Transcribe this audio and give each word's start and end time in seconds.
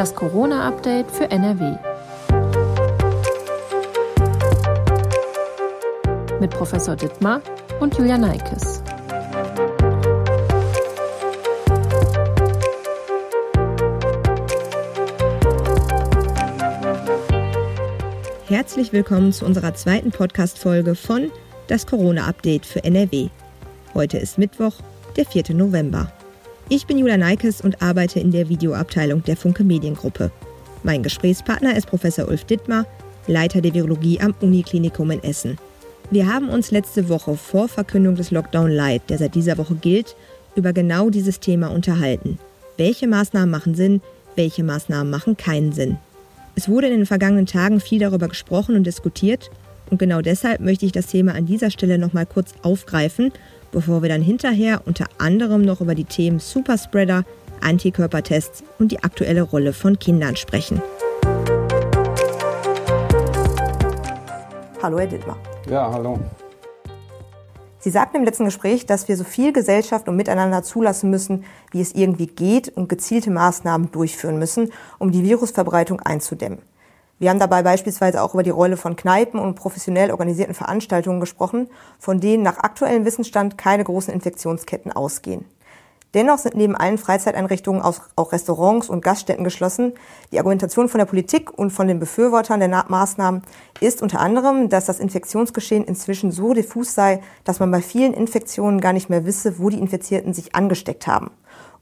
Das 0.00 0.14
Corona-Update 0.14 1.10
für 1.10 1.30
NRW. 1.30 1.76
Mit 6.40 6.50
Professor 6.52 6.96
Dittmar 6.96 7.42
und 7.80 7.98
Julia 7.98 8.16
Neikes. 8.16 8.82
Herzlich 18.46 18.94
willkommen 18.94 19.34
zu 19.34 19.44
unserer 19.44 19.74
zweiten 19.74 20.12
Podcast-Folge 20.12 20.94
von 20.94 21.30
Das 21.66 21.86
Corona-Update 21.86 22.64
für 22.64 22.82
NRW. 22.82 23.28
Heute 23.92 24.16
ist 24.16 24.38
Mittwoch, 24.38 24.76
der 25.18 25.26
4. 25.26 25.54
November. 25.54 26.10
Ich 26.72 26.86
bin 26.86 26.98
Julia 26.98 27.16
Neikes 27.16 27.60
und 27.62 27.82
arbeite 27.82 28.20
in 28.20 28.30
der 28.30 28.48
Videoabteilung 28.48 29.24
der 29.24 29.36
Funke 29.36 29.64
Mediengruppe. 29.64 30.30
Mein 30.84 31.02
Gesprächspartner 31.02 31.76
ist 31.76 31.88
Professor 31.88 32.28
Ulf 32.28 32.44
Dittmar, 32.44 32.86
Leiter 33.26 33.60
der 33.60 33.74
Virologie 33.74 34.20
am 34.20 34.36
Uniklinikum 34.40 35.10
in 35.10 35.20
Essen. 35.24 35.58
Wir 36.12 36.32
haben 36.32 36.48
uns 36.48 36.70
letzte 36.70 37.08
Woche 37.08 37.36
vor 37.36 37.66
Verkündung 37.66 38.14
des 38.14 38.30
Lockdown 38.30 38.70
Light, 38.70 39.02
der 39.08 39.18
seit 39.18 39.34
dieser 39.34 39.58
Woche 39.58 39.74
gilt, 39.74 40.14
über 40.54 40.72
genau 40.72 41.10
dieses 41.10 41.40
Thema 41.40 41.72
unterhalten. 41.72 42.38
Welche 42.76 43.08
Maßnahmen 43.08 43.50
machen 43.50 43.74
Sinn, 43.74 44.00
welche 44.36 44.62
Maßnahmen 44.62 45.10
machen 45.10 45.36
keinen 45.36 45.72
Sinn? 45.72 45.96
Es 46.54 46.68
wurde 46.68 46.86
in 46.86 46.98
den 46.98 47.06
vergangenen 47.06 47.46
Tagen 47.46 47.80
viel 47.80 47.98
darüber 47.98 48.28
gesprochen 48.28 48.76
und 48.76 48.86
diskutiert 48.86 49.50
und 49.90 49.98
genau 49.98 50.20
deshalb 50.20 50.60
möchte 50.60 50.86
ich 50.86 50.92
das 50.92 51.08
Thema 51.08 51.34
an 51.34 51.46
dieser 51.46 51.72
Stelle 51.72 51.98
nochmal 51.98 52.26
kurz 52.26 52.54
aufgreifen, 52.62 53.32
bevor 53.72 54.02
wir 54.02 54.08
dann 54.08 54.22
hinterher 54.22 54.82
unter 54.86 55.06
anderem 55.18 55.62
noch 55.62 55.80
über 55.80 55.94
die 55.94 56.04
Themen 56.04 56.38
Superspreader, 56.38 57.24
Antikörpertests 57.60 58.64
und 58.78 58.92
die 58.92 59.02
aktuelle 59.02 59.42
Rolle 59.42 59.72
von 59.72 59.98
Kindern 59.98 60.36
sprechen. 60.36 60.82
Hallo, 64.82 64.98
Herr 64.98 65.06
Dittmar. 65.06 65.36
Ja, 65.68 65.92
hallo. 65.92 66.18
Sie 67.82 67.90
sagten 67.90 68.18
im 68.18 68.24
letzten 68.24 68.44
Gespräch, 68.44 68.84
dass 68.84 69.08
wir 69.08 69.16
so 69.16 69.24
viel 69.24 69.54
Gesellschaft 69.54 70.06
und 70.06 70.16
Miteinander 70.16 70.62
zulassen 70.62 71.08
müssen, 71.08 71.44
wie 71.70 71.80
es 71.80 71.94
irgendwie 71.94 72.26
geht 72.26 72.68
und 72.68 72.88
gezielte 72.88 73.30
Maßnahmen 73.30 73.90
durchführen 73.90 74.38
müssen, 74.38 74.70
um 74.98 75.12
die 75.12 75.24
Virusverbreitung 75.24 76.00
einzudämmen. 76.00 76.58
Wir 77.20 77.28
haben 77.28 77.38
dabei 77.38 77.62
beispielsweise 77.62 78.22
auch 78.22 78.32
über 78.32 78.42
die 78.42 78.48
Rolle 78.48 78.78
von 78.78 78.96
Kneipen 78.96 79.38
und 79.38 79.54
professionell 79.54 80.10
organisierten 80.10 80.54
Veranstaltungen 80.54 81.20
gesprochen, 81.20 81.68
von 81.98 82.18
denen 82.18 82.42
nach 82.42 82.56
aktuellem 82.60 83.04
Wissensstand 83.04 83.58
keine 83.58 83.84
großen 83.84 84.12
Infektionsketten 84.14 84.90
ausgehen. 84.90 85.44
Dennoch 86.14 86.38
sind 86.38 86.56
neben 86.56 86.74
allen 86.74 86.96
Freizeiteinrichtungen 86.96 87.82
auch 87.82 88.32
Restaurants 88.32 88.88
und 88.88 89.04
Gaststätten 89.04 89.44
geschlossen. 89.44 89.92
Die 90.32 90.38
Argumentation 90.38 90.88
von 90.88 90.98
der 90.98 91.04
Politik 91.04 91.56
und 91.56 91.70
von 91.70 91.88
den 91.88 92.00
Befürwortern 92.00 92.58
der 92.58 92.86
Maßnahmen 92.88 93.42
ist 93.80 94.00
unter 94.00 94.20
anderem, 94.20 94.70
dass 94.70 94.86
das 94.86 94.98
Infektionsgeschehen 94.98 95.84
inzwischen 95.84 96.32
so 96.32 96.54
diffus 96.54 96.94
sei, 96.94 97.20
dass 97.44 97.60
man 97.60 97.70
bei 97.70 97.82
vielen 97.82 98.14
Infektionen 98.14 98.80
gar 98.80 98.94
nicht 98.94 99.10
mehr 99.10 99.26
wisse, 99.26 99.58
wo 99.58 99.68
die 99.68 99.78
Infizierten 99.78 100.32
sich 100.32 100.54
angesteckt 100.54 101.06
haben. 101.06 101.30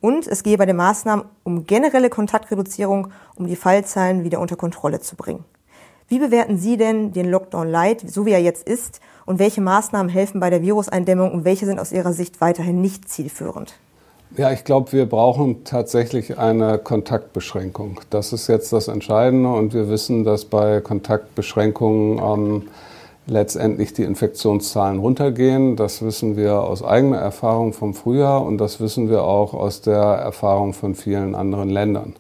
Und 0.00 0.26
es 0.26 0.42
gehe 0.42 0.56
bei 0.56 0.66
den 0.66 0.76
Maßnahmen 0.76 1.24
um 1.42 1.66
generelle 1.66 2.10
Kontaktreduzierung, 2.10 3.08
um 3.34 3.46
die 3.46 3.56
Fallzahlen 3.56 4.24
wieder 4.24 4.40
unter 4.40 4.56
Kontrolle 4.56 5.00
zu 5.00 5.16
bringen. 5.16 5.44
Wie 6.08 6.18
bewerten 6.18 6.56
Sie 6.56 6.76
denn 6.76 7.12
den 7.12 7.30
Lockdown 7.30 7.68
Light, 7.68 8.08
so 8.08 8.24
wie 8.24 8.30
er 8.30 8.40
jetzt 8.40 8.66
ist, 8.66 9.00
und 9.26 9.38
welche 9.38 9.60
Maßnahmen 9.60 10.08
helfen 10.08 10.40
bei 10.40 10.48
der 10.48 10.62
Viruseindämmung 10.62 11.32
und 11.32 11.44
welche 11.44 11.66
sind 11.66 11.78
aus 11.78 11.92
Ihrer 11.92 12.14
Sicht 12.14 12.40
weiterhin 12.40 12.80
nicht 12.80 13.08
zielführend? 13.10 13.74
Ja, 14.36 14.52
ich 14.52 14.64
glaube, 14.64 14.92
wir 14.92 15.06
brauchen 15.06 15.64
tatsächlich 15.64 16.38
eine 16.38 16.78
Kontaktbeschränkung. 16.78 18.00
Das 18.10 18.32
ist 18.32 18.46
jetzt 18.46 18.72
das 18.72 18.88
Entscheidende 18.88 19.50
und 19.50 19.74
wir 19.74 19.88
wissen, 19.88 20.24
dass 20.24 20.44
bei 20.44 20.80
Kontaktbeschränkungen 20.80 22.18
ähm, 22.18 22.68
letztendlich 23.28 23.92
die 23.92 24.02
Infektionszahlen 24.02 24.98
runtergehen. 24.98 25.76
Das 25.76 26.02
wissen 26.02 26.36
wir 26.36 26.62
aus 26.62 26.82
eigener 26.82 27.18
Erfahrung 27.18 27.72
vom 27.72 27.94
Frühjahr 27.94 28.44
und 28.44 28.58
das 28.58 28.80
wissen 28.80 29.08
wir 29.08 29.22
auch 29.22 29.54
aus 29.54 29.80
der 29.80 30.00
Erfahrung 30.00 30.72
von 30.72 30.94
vielen 30.94 31.34
anderen 31.34 31.68
Ländern. 31.68 32.14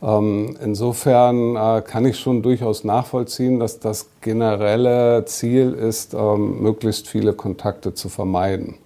Ähm, 0.00 0.56
insofern 0.62 1.56
äh, 1.56 1.82
kann 1.82 2.04
ich 2.04 2.18
schon 2.18 2.42
durchaus 2.42 2.84
nachvollziehen, 2.84 3.58
dass 3.58 3.80
das 3.80 4.08
generelle 4.20 5.24
Ziel 5.26 5.72
ist, 5.72 6.14
ähm, 6.14 6.62
möglichst 6.62 7.08
viele 7.08 7.32
Kontakte 7.32 7.94
zu 7.94 8.08
vermeiden. 8.08 8.76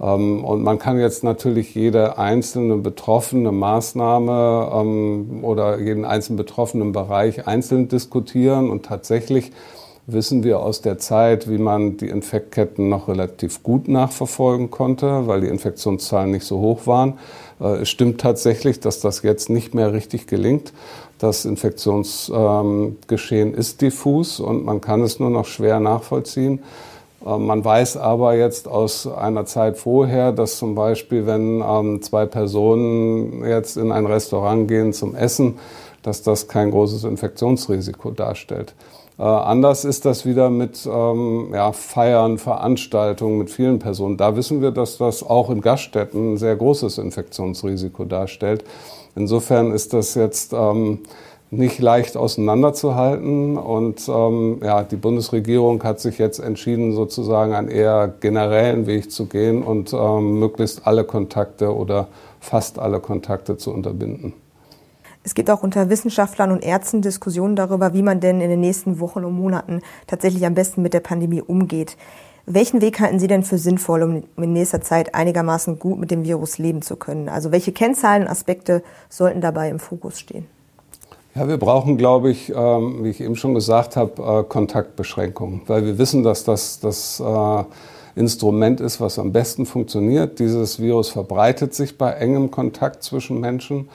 Ähm, 0.00 0.44
und 0.44 0.62
man 0.62 0.78
kann 0.78 0.98
jetzt 0.98 1.24
natürlich 1.24 1.74
jede 1.74 2.18
einzelne 2.18 2.76
betroffene 2.76 3.50
Maßnahme 3.50 5.42
oder 5.42 5.80
jeden 5.80 6.04
einzelnen 6.04 6.36
betroffenen 6.36 6.92
Bereich 6.92 7.48
einzeln 7.48 7.88
diskutieren. 7.88 8.70
Und 8.70 8.86
tatsächlich 8.86 9.50
wissen 10.06 10.44
wir 10.44 10.60
aus 10.60 10.82
der 10.82 10.98
Zeit, 10.98 11.48
wie 11.48 11.58
man 11.58 11.96
die 11.96 12.08
Infektketten 12.08 12.88
noch 12.88 13.08
relativ 13.08 13.62
gut 13.62 13.88
nachverfolgen 13.88 14.70
konnte, 14.70 15.26
weil 15.26 15.40
die 15.40 15.48
Infektionszahlen 15.48 16.30
nicht 16.30 16.44
so 16.44 16.60
hoch 16.60 16.86
waren. 16.86 17.14
Äh, 17.60 17.82
es 17.82 17.88
stimmt 17.88 18.20
tatsächlich, 18.20 18.80
dass 18.80 19.00
das 19.00 19.22
jetzt 19.22 19.48
nicht 19.50 19.74
mehr 19.74 19.92
richtig 19.92 20.26
gelingt. 20.26 20.72
Das 21.18 21.44
Infektionsgeschehen 21.44 23.52
ähm, 23.52 23.58
ist 23.58 23.80
diffus 23.80 24.40
und 24.40 24.64
man 24.64 24.80
kann 24.80 25.00
es 25.02 25.20
nur 25.20 25.30
noch 25.30 25.46
schwer 25.46 25.78
nachvollziehen. 25.80 26.60
Äh, 27.24 27.38
man 27.38 27.64
weiß 27.64 27.96
aber 27.96 28.34
jetzt 28.34 28.68
aus 28.68 29.06
einer 29.06 29.46
Zeit 29.46 29.78
vorher, 29.78 30.32
dass 30.32 30.58
zum 30.58 30.74
Beispiel, 30.74 31.26
wenn 31.26 31.64
ähm, 31.66 32.02
zwei 32.02 32.26
Personen 32.26 33.42
jetzt 33.46 33.78
in 33.78 33.90
ein 33.90 34.04
Restaurant 34.06 34.68
gehen 34.68 34.92
zum 34.92 35.14
Essen, 35.14 35.58
dass 36.02 36.22
das 36.22 36.48
kein 36.48 36.70
großes 36.70 37.04
Infektionsrisiko 37.04 38.10
darstellt. 38.10 38.74
Äh, 39.18 39.22
anders 39.22 39.84
ist 39.84 40.04
das 40.04 40.26
wieder 40.26 40.50
mit 40.50 40.88
ähm, 40.90 41.50
ja, 41.52 41.72
Feiern, 41.72 42.38
Veranstaltungen 42.38 43.38
mit 43.38 43.50
vielen 43.50 43.78
Personen. 43.78 44.16
Da 44.16 44.36
wissen 44.36 44.60
wir, 44.60 44.72
dass 44.72 44.98
das 44.98 45.22
auch 45.22 45.50
in 45.50 45.60
Gaststätten 45.60 46.34
ein 46.34 46.36
sehr 46.36 46.56
großes 46.56 46.98
Infektionsrisiko 46.98 48.04
darstellt. 48.04 48.64
Insofern 49.14 49.70
ist 49.70 49.92
das 49.92 50.16
jetzt 50.16 50.52
ähm, 50.52 51.00
nicht 51.50 51.78
leicht 51.78 52.16
auseinanderzuhalten. 52.16 53.56
Und 53.56 54.08
ähm, 54.08 54.60
ja, 54.62 54.82
die 54.82 54.96
Bundesregierung 54.96 55.82
hat 55.84 56.00
sich 56.00 56.18
jetzt 56.18 56.40
entschieden, 56.40 56.92
sozusagen 56.92 57.54
einen 57.54 57.68
eher 57.68 58.12
generellen 58.20 58.86
Weg 58.86 59.10
zu 59.12 59.26
gehen 59.26 59.62
und 59.62 59.92
ähm, 59.92 60.40
möglichst 60.40 60.86
alle 60.86 61.04
Kontakte 61.04 61.74
oder 61.74 62.08
fast 62.40 62.78
alle 62.78 63.00
Kontakte 63.00 63.56
zu 63.56 63.72
unterbinden. 63.72 64.34
Es 65.26 65.34
gibt 65.34 65.48
auch 65.48 65.62
unter 65.62 65.88
Wissenschaftlern 65.88 66.50
und 66.50 66.62
Ärzten 66.62 67.00
Diskussionen 67.00 67.56
darüber, 67.56 67.94
wie 67.94 68.02
man 68.02 68.20
denn 68.20 68.42
in 68.42 68.50
den 68.50 68.60
nächsten 68.60 69.00
Wochen 69.00 69.24
und 69.24 69.32
Monaten 69.32 69.80
tatsächlich 70.06 70.44
am 70.44 70.54
besten 70.54 70.82
mit 70.82 70.92
der 70.92 71.00
Pandemie 71.00 71.40
umgeht. 71.40 71.96
Welchen 72.44 72.82
Weg 72.82 73.00
halten 73.00 73.18
Sie 73.18 73.26
denn 73.26 73.42
für 73.42 73.56
sinnvoll, 73.56 74.02
um 74.02 74.22
in 74.42 74.52
nächster 74.52 74.82
Zeit 74.82 75.14
einigermaßen 75.14 75.78
gut 75.78 75.98
mit 75.98 76.10
dem 76.10 76.24
Virus 76.24 76.58
leben 76.58 76.82
zu 76.82 76.96
können? 76.96 77.30
Also 77.30 77.52
welche 77.52 77.72
Kennzahlen 77.72 78.28
Aspekte 78.28 78.82
sollten 79.08 79.40
dabei 79.40 79.70
im 79.70 79.78
Fokus 79.78 80.20
stehen? 80.20 80.46
Ja, 81.34 81.48
wir 81.48 81.56
brauchen, 81.56 81.96
glaube 81.96 82.30
ich, 82.30 82.52
ähm, 82.54 83.02
wie 83.02 83.08
ich 83.08 83.22
eben 83.22 83.34
schon 83.34 83.54
gesagt 83.54 83.96
habe, 83.96 84.22
äh, 84.22 84.44
Kontaktbeschränkungen, 84.44 85.62
weil 85.66 85.86
wir 85.86 85.96
wissen, 85.96 86.22
dass 86.22 86.44
das 86.44 86.80
das 86.80 87.18
äh, 87.18 87.64
Instrument 88.14 88.80
ist, 88.80 89.00
was 89.00 89.18
am 89.18 89.32
besten 89.32 89.66
funktioniert. 89.66 90.38
Dieses 90.38 90.78
Virus 90.78 91.08
verbreitet 91.08 91.74
sich 91.74 91.98
bei 91.98 92.12
engem 92.12 92.50
Kontakt 92.50 93.02
zwischen 93.02 93.40
Menschen, 93.40 93.88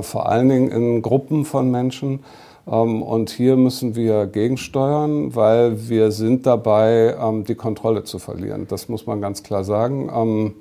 vor 0.00 0.28
allen 0.28 0.48
Dingen 0.48 0.70
in 0.70 1.02
Gruppen 1.02 1.44
von 1.44 1.70
Menschen. 1.70 2.20
Ähm, 2.70 3.02
und 3.02 3.30
hier 3.30 3.56
müssen 3.56 3.94
wir 3.94 4.26
gegensteuern, 4.26 5.34
weil 5.34 5.88
wir 5.88 6.12
sind 6.12 6.46
dabei, 6.46 7.16
ähm, 7.20 7.44
die 7.44 7.54
Kontrolle 7.54 8.04
zu 8.04 8.18
verlieren. 8.18 8.66
Das 8.68 8.88
muss 8.88 9.06
man 9.06 9.20
ganz 9.20 9.42
klar 9.42 9.64
sagen. 9.64 10.10
Ähm, 10.14 10.54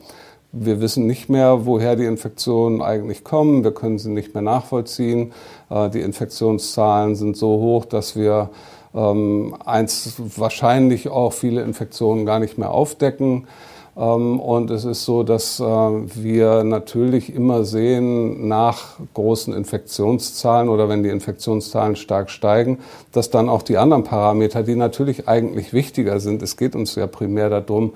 wir 0.52 0.82
wissen 0.82 1.08
nicht 1.08 1.30
mehr, 1.30 1.66
woher 1.66 1.96
die 1.96 2.06
Infektionen 2.06 2.82
eigentlich 2.82 3.24
kommen. 3.24 3.64
Wir 3.64 3.74
können 3.74 3.98
sie 3.98 4.12
nicht 4.12 4.34
mehr 4.36 4.44
nachvollziehen. 4.44 5.34
Äh, 5.70 5.90
die 5.90 6.02
Infektionszahlen 6.02 7.16
sind 7.16 7.38
so 7.38 7.48
hoch, 7.60 7.86
dass 7.86 8.16
wir 8.16 8.50
eins 8.96 10.14
wahrscheinlich 10.38 11.10
auch 11.10 11.34
viele 11.34 11.64
Infektionen 11.64 12.28
gar 12.28 12.38
nicht 12.38 12.60
mehr 12.60 12.70
aufdecken. 12.70 13.48
Ähm, 13.96 14.40
und 14.40 14.72
es 14.72 14.86
ist 14.86 15.06
so, 15.06 15.24
dass 15.24 15.60
äh, 15.60 15.64
wir 15.64 16.64
natürlich 16.64 17.34
immer 17.34 17.64
sehen, 17.64 18.48
nach 18.48 18.98
großen 19.14 19.54
Infektionszahlen 19.54 20.70
oder 20.70 20.90
wenn 20.90 21.04
die 21.04 21.10
Infektionszahlen 21.10 21.96
stark 21.96 22.30
steigen, 22.30 22.80
dass 23.12 23.30
dann 23.30 23.50
auch 23.50 23.62
die 23.62 23.78
anderen 23.78 24.04
Parameter, 24.04 24.64
die 24.64 24.76
natürlich 24.76 25.28
eigentlich 25.28 25.74
wichtiger 25.74 26.20
sind, 26.20 26.42
es 26.42 26.58
geht 26.58 26.76
uns 26.76 26.96
ja 26.96 27.08
primär 27.08 27.50
darum, 27.50 27.94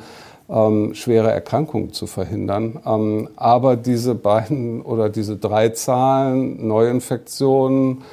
ähm, 0.50 0.94
schwere 0.94 1.32
Erkrankungen 1.32 1.94
zu 1.94 2.08
verhindern. 2.08 2.80
Ähm, 2.86 3.30
aber 3.36 3.76
diese 3.76 4.16
beiden 4.16 4.82
oder 4.82 5.10
diese 5.10 5.36
drei 5.36 5.70
Zahlen, 5.70 6.68
Neuinfektionen, 6.68 8.04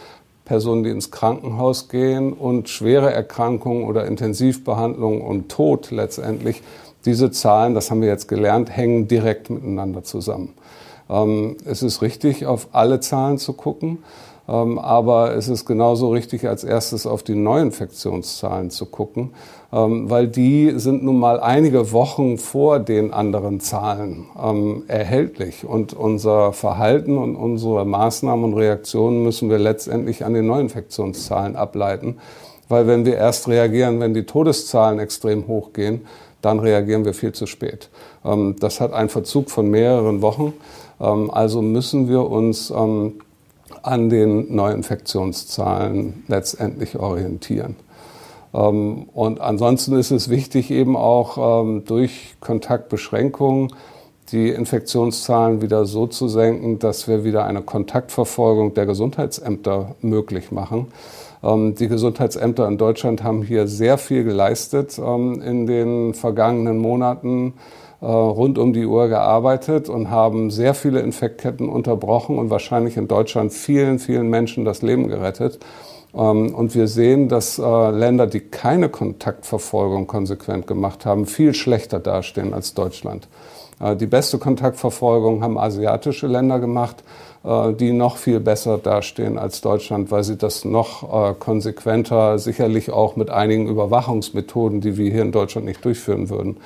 Personen, 0.44 0.84
die 0.84 0.90
ins 0.90 1.10
Krankenhaus 1.10 1.88
gehen 1.88 2.32
und 2.32 2.68
schwere 2.68 3.12
Erkrankungen 3.12 3.84
oder 3.84 4.06
Intensivbehandlung 4.06 5.22
und 5.22 5.48
Tod 5.48 5.90
letztendlich, 5.90 6.62
diese 7.04 7.30
Zahlen, 7.30 7.74
das 7.74 7.90
haben 7.90 8.00
wir 8.00 8.08
jetzt 8.08 8.28
gelernt, 8.28 8.70
hängen 8.70 9.08
direkt 9.08 9.50
miteinander 9.50 10.02
zusammen. 10.02 10.54
Ähm, 11.08 11.56
es 11.64 11.82
ist 11.82 12.02
richtig, 12.02 12.46
auf 12.46 12.68
alle 12.72 13.00
Zahlen 13.00 13.38
zu 13.38 13.52
gucken. 13.52 13.98
Ähm, 14.46 14.78
aber 14.78 15.34
es 15.34 15.48
ist 15.48 15.64
genauso 15.64 16.10
richtig, 16.10 16.46
als 16.46 16.64
erstes 16.64 17.06
auf 17.06 17.22
die 17.22 17.34
Neuinfektionszahlen 17.34 18.70
zu 18.70 18.86
gucken, 18.86 19.30
ähm, 19.72 20.10
weil 20.10 20.28
die 20.28 20.74
sind 20.76 21.02
nun 21.02 21.18
mal 21.18 21.40
einige 21.40 21.92
Wochen 21.92 22.36
vor 22.36 22.78
den 22.78 23.12
anderen 23.12 23.60
Zahlen 23.60 24.26
erhältlich. 24.86 25.64
Und 25.64 25.94
unser 25.94 26.52
Verhalten 26.52 27.16
und 27.16 27.36
unsere 27.36 27.86
Maßnahmen 27.86 28.44
und 28.44 28.54
Reaktionen 28.54 29.22
müssen 29.22 29.48
wir 29.48 29.58
letztendlich 29.58 30.24
an 30.24 30.34
den 30.34 30.46
Neuinfektionszahlen 30.46 31.56
ableiten. 31.56 32.18
Weil 32.68 32.86
wenn 32.86 33.04
wir 33.04 33.16
erst 33.16 33.48
reagieren, 33.48 34.00
wenn 34.00 34.14
die 34.14 34.24
Todeszahlen 34.24 34.98
extrem 34.98 35.46
hochgehen, 35.46 36.02
dann 36.44 36.58
reagieren 36.58 37.04
wir 37.04 37.14
viel 37.14 37.32
zu 37.32 37.46
spät. 37.46 37.90
Das 38.60 38.80
hat 38.80 38.92
einen 38.92 39.08
Verzug 39.08 39.50
von 39.50 39.70
mehreren 39.70 40.22
Wochen. 40.22 40.52
Also 40.98 41.62
müssen 41.62 42.08
wir 42.08 42.30
uns 42.30 42.70
an 42.70 44.08
den 44.08 44.54
Neuinfektionszahlen 44.54 46.24
letztendlich 46.28 46.96
orientieren. 46.98 47.76
Ähm, 48.54 49.08
und 49.12 49.40
ansonsten 49.40 49.98
ist 49.98 50.10
es 50.10 50.30
wichtig, 50.30 50.70
eben 50.70 50.96
auch 50.96 51.62
ähm, 51.62 51.84
durch 51.84 52.36
Kontaktbeschränkungen 52.40 53.74
die 54.32 54.48
Infektionszahlen 54.48 55.60
wieder 55.60 55.84
so 55.84 56.06
zu 56.06 56.28
senken, 56.28 56.78
dass 56.78 57.08
wir 57.08 57.24
wieder 57.24 57.44
eine 57.44 57.60
Kontaktverfolgung 57.60 58.72
der 58.72 58.86
Gesundheitsämter 58.86 59.96
möglich 60.00 60.50
machen. 60.50 60.86
Ähm, 61.44 61.74
die 61.74 61.88
Gesundheitsämter 61.88 62.66
in 62.66 62.78
Deutschland 62.78 63.22
haben 63.22 63.42
hier 63.42 63.66
sehr 63.66 63.98
viel 63.98 64.24
geleistet 64.24 64.98
in 64.98 65.66
den 65.66 66.14
vergangenen 66.14 66.78
Monaten. 66.78 67.54
Äh, 68.04 68.06
rund 68.06 68.58
um 68.58 68.74
die 68.74 68.84
Uhr 68.84 69.08
gearbeitet 69.08 69.88
und 69.88 70.10
haben 70.10 70.50
sehr 70.50 70.74
viele 70.74 71.00
Infektketten 71.00 71.70
unterbrochen 71.70 72.38
und 72.38 72.50
wahrscheinlich 72.50 72.98
in 72.98 73.08
Deutschland 73.08 73.50
vielen, 73.50 73.98
vielen 73.98 74.28
Menschen 74.28 74.66
das 74.66 74.82
Leben 74.82 75.08
gerettet. 75.08 75.58
Ähm, 76.14 76.54
und 76.54 76.74
wir 76.74 76.86
sehen, 76.86 77.30
dass 77.30 77.58
äh, 77.58 77.90
Länder, 77.90 78.26
die 78.26 78.40
keine 78.40 78.90
Kontaktverfolgung 78.90 80.06
konsequent 80.06 80.66
gemacht 80.66 81.06
haben, 81.06 81.24
viel 81.24 81.54
schlechter 81.54 81.98
dastehen 81.98 82.52
als 82.52 82.74
Deutschland. 82.74 83.26
Äh, 83.80 83.96
die 83.96 84.06
beste 84.06 84.38
Kontaktverfolgung 84.38 85.42
haben 85.42 85.58
asiatische 85.58 86.26
Länder 86.26 86.58
gemacht, 86.58 87.02
die 87.78 87.92
noch 87.92 88.16
viel 88.16 88.40
besser 88.40 88.78
dastehen 88.78 89.36
als 89.36 89.60
Deutschland, 89.60 90.10
weil 90.10 90.24
sie 90.24 90.38
das 90.38 90.64
noch 90.64 91.38
konsequenter, 91.38 92.38
sicherlich 92.38 92.90
auch 92.90 93.16
mit 93.16 93.28
einigen 93.28 93.68
Überwachungsmethoden, 93.68 94.80
die 94.80 94.96
wir 94.96 95.10
hier 95.10 95.20
in 95.20 95.30
Deutschland 95.30 95.66
nicht 95.66 95.84
durchführen 95.84 96.30
würden, 96.30 96.56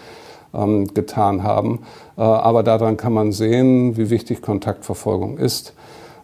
ähm, 0.54 0.92
getan 0.94 1.42
haben. 1.42 1.80
Äh, 2.16 2.22
aber 2.22 2.62
daran 2.62 2.96
kann 2.96 3.12
man 3.12 3.32
sehen, 3.32 3.96
wie 3.96 4.10
wichtig 4.10 4.40
Kontaktverfolgung 4.40 5.36
ist 5.36 5.74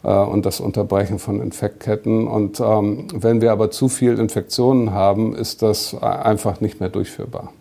äh, 0.02 0.08
und 0.08 0.46
das 0.46 0.60
Unterbrechen 0.60 1.18
von 1.18 1.40
Infektketten. 1.40 2.26
Und 2.26 2.60
ähm, 2.60 3.08
wenn 3.14 3.40
wir 3.42 3.52
aber 3.52 3.70
zu 3.70 3.88
viel 3.88 4.18
Infektionen 4.18 4.92
haben, 4.92 5.34
ist 5.34 5.62
das 5.62 5.94
einfach 6.00 6.60
nicht 6.60 6.80
mehr 6.80 6.88
durchführbar. 6.88 7.52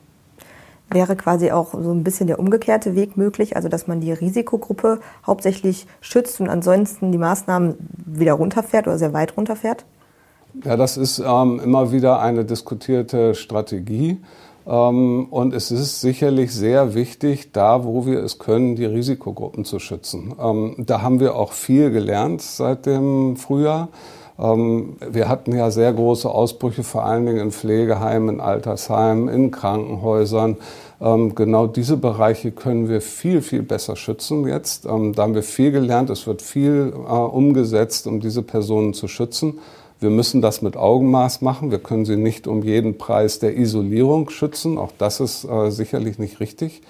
Wäre 0.93 1.15
quasi 1.15 1.51
auch 1.51 1.73
so 1.73 1.91
ein 1.91 2.03
bisschen 2.03 2.27
der 2.27 2.39
umgekehrte 2.39 2.95
Weg 2.95 3.17
möglich, 3.17 3.55
also 3.55 3.67
dass 3.67 3.87
man 3.87 3.99
die 3.99 4.11
Risikogruppe 4.11 4.99
hauptsächlich 5.25 5.87
schützt 6.01 6.39
und 6.39 6.49
ansonsten 6.49 7.11
die 7.11 7.17
Maßnahmen 7.17 7.75
wieder 8.05 8.33
runterfährt 8.33 8.87
oder 8.87 8.97
sehr 8.97 9.13
weit 9.13 9.35
runterfährt? 9.35 9.85
Ja, 10.63 10.77
das 10.77 10.97
ist 10.97 11.19
ähm, 11.19 11.59
immer 11.63 11.91
wieder 11.91 12.19
eine 12.19 12.45
diskutierte 12.45 13.33
Strategie. 13.33 14.19
Ähm, 14.65 15.27
und 15.29 15.53
es 15.53 15.71
ist 15.71 16.01
sicherlich 16.01 16.53
sehr 16.53 16.93
wichtig, 16.93 17.51
da 17.51 17.83
wo 17.83 18.05
wir 18.05 18.23
es 18.23 18.39
können, 18.39 18.75
die 18.75 18.85
Risikogruppen 18.85 19.65
zu 19.65 19.79
schützen. 19.79 20.33
Ähm, 20.39 20.75
da 20.77 21.01
haben 21.01 21.19
wir 21.19 21.35
auch 21.35 21.51
viel 21.51 21.91
gelernt 21.91 22.41
seit 22.41 22.85
dem 22.85 23.35
Frühjahr. 23.35 23.89
Ähm, 24.39 24.97
wir 24.99 25.29
hatten 25.29 25.55
ja 25.55 25.71
sehr 25.71 25.93
große 25.93 26.29
Ausbrüche, 26.29 26.83
vor 26.83 27.05
allen 27.05 27.25
Dingen 27.25 27.39
in 27.39 27.51
Pflegeheimen, 27.51 28.35
in 28.35 28.41
Altersheimen, 28.41 29.27
in 29.27 29.51
Krankenhäusern. 29.51 30.57
Genau 30.99 31.67
diese 31.67 31.97
Bereiche 31.97 32.51
können 32.51 32.87
wir 32.87 33.01
viel, 33.01 33.41
viel 33.41 33.61
besser 33.61 33.97
schützen 33.97 34.47
jetzt. 34.47 34.85
Da 34.85 34.91
haben 34.91 35.35
wir 35.35 35.43
viel 35.43 35.73
gelernt. 35.73 36.09
Es 36.09 36.27
wird 36.27 36.41
viel 36.41 36.93
äh, 36.95 37.11
umgesetzt, 37.11 38.07
um 38.07 38.21
diese 38.21 38.41
Personen 38.41 38.93
zu 38.93 39.09
schützen. 39.09 39.59
Wir 39.99 40.09
müssen 40.09 40.41
das 40.41 40.61
mit 40.61 40.77
Augenmaß 40.77 41.41
machen. 41.41 41.71
Wir 41.71 41.79
können 41.79 42.05
sie 42.05 42.15
nicht 42.15 42.47
um 42.47 42.63
jeden 42.63 42.97
Preis 42.97 43.39
der 43.39 43.57
Isolierung 43.57 44.29
schützen. 44.29 44.77
Auch 44.77 44.91
das 44.97 45.19
ist 45.19 45.43
äh, 45.43 45.71
sicherlich 45.71 46.19
nicht 46.19 46.39
richtig. 46.39 46.81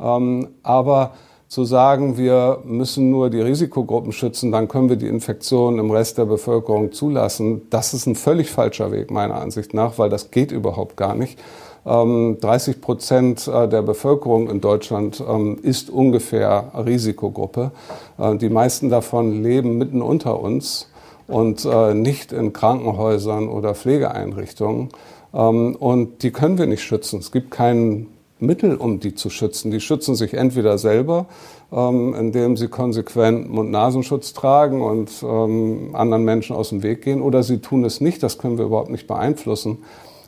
Ähm, 0.00 0.48
aber 0.62 1.12
zu 1.48 1.64
sagen, 1.64 2.18
wir 2.18 2.60
müssen 2.64 3.10
nur 3.10 3.30
die 3.30 3.40
Risikogruppen 3.40 4.12
schützen, 4.12 4.52
dann 4.52 4.68
können 4.68 4.90
wir 4.90 4.96
die 4.96 5.08
Infektion 5.08 5.78
im 5.78 5.90
Rest 5.90 6.18
der 6.18 6.26
Bevölkerung 6.26 6.92
zulassen, 6.92 7.62
das 7.70 7.94
ist 7.94 8.06
ein 8.06 8.14
völlig 8.14 8.50
falscher 8.50 8.92
Weg 8.92 9.10
meiner 9.10 9.36
Ansicht 9.36 9.72
nach, 9.72 9.98
weil 9.98 10.10
das 10.10 10.30
geht 10.30 10.52
überhaupt 10.52 10.96
gar 10.96 11.14
nicht. 11.14 11.38
30 11.84 12.74
ähm, 12.74 12.80
Prozent 12.82 13.48
äh, 13.48 13.66
der 13.66 13.80
Bevölkerung 13.80 14.50
in 14.50 14.60
Deutschland 14.60 15.24
ähm, 15.26 15.58
ist 15.62 15.88
ungefähr 15.88 16.70
Risikogruppe. 16.74 17.70
Äh, 18.18 18.36
die 18.36 18.50
meisten 18.50 18.90
davon 18.90 19.42
leben 19.42 19.78
mitten 19.78 20.02
unter 20.02 20.38
uns 20.38 20.90
und 21.28 21.64
äh, 21.64 21.94
nicht 21.94 22.32
in 22.32 22.52
Krankenhäusern 22.52 23.48
oder 23.48 23.74
Pflegeeinrichtungen. 23.74 24.90
Ähm, 25.32 25.76
und 25.76 26.22
die 26.22 26.30
können 26.30 26.58
wir 26.58 26.66
nicht 26.66 26.82
schützen. 26.82 27.20
Es 27.20 27.32
gibt 27.32 27.50
kein 27.50 28.08
Mittel, 28.40 28.76
um 28.76 29.00
die 29.00 29.14
zu 29.14 29.30
schützen. 29.30 29.70
Die 29.70 29.80
schützen 29.80 30.14
sich 30.14 30.34
entweder 30.34 30.78
selber, 30.78 31.26
ähm, 31.72 32.14
indem 32.14 32.56
sie 32.56 32.68
konsequent 32.68 33.50
Mund-Nasenschutz 33.50 34.32
tragen 34.32 34.82
und 34.82 35.10
ähm, 35.22 35.90
anderen 35.94 36.24
Menschen 36.24 36.54
aus 36.54 36.70
dem 36.70 36.82
Weg 36.82 37.02
gehen, 37.02 37.20
oder 37.20 37.42
sie 37.42 37.58
tun 37.58 37.84
es 37.84 38.00
nicht. 38.00 38.22
Das 38.22 38.38
können 38.38 38.58
wir 38.58 38.66
überhaupt 38.66 38.90
nicht 38.90 39.06
beeinflussen. 39.06 39.78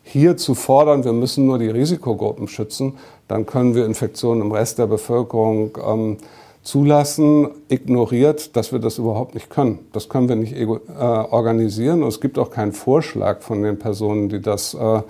Hier 0.03 0.37
zu 0.37 0.55
fordern, 0.55 1.05
wir 1.05 1.13
müssen 1.13 1.47
nur 1.47 1.59
die 1.59 1.69
Risikogruppen 1.69 2.49
schützen, 2.49 2.95
dann 3.29 3.47
können 3.47 3.75
wir 3.75 3.87
Infektionen 3.87 4.41
im 4.43 4.51
Rest 4.51 4.79
der 4.79 4.87
Bevölkerung 4.87 5.79
ähm, 5.87 6.17
zulassen, 6.63 7.49
ignoriert, 7.69 8.57
dass 8.57 8.73
wir 8.73 8.81
das 8.81 8.99
überhaupt 8.99 9.35
nicht 9.35 9.51
können. 9.51 9.79
Das 9.93 10.09
können 10.09 10.29
wir 10.29 10.37
nicht 10.37 10.57
äh, 10.57 10.65
organisieren 10.65 12.03
und 12.03 12.09
es 12.09 12.21
gibt 12.21 12.39
auch 12.39 12.51
keinen 12.51 12.73
Vorschlag 12.73 13.43
von 13.43 13.63
den 13.63 13.79
Personen, 13.79 14.29
die 14.29 14.41
das 14.41 14.75
äh, 14.75 15.03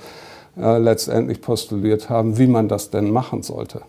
äh, 0.56 0.78
letztendlich 0.78 1.40
postuliert 1.40 2.10
haben, 2.10 2.38
wie 2.38 2.46
man 2.46 2.68
das 2.68 2.90
denn 2.90 3.10
machen 3.10 3.42
sollte. 3.42 3.82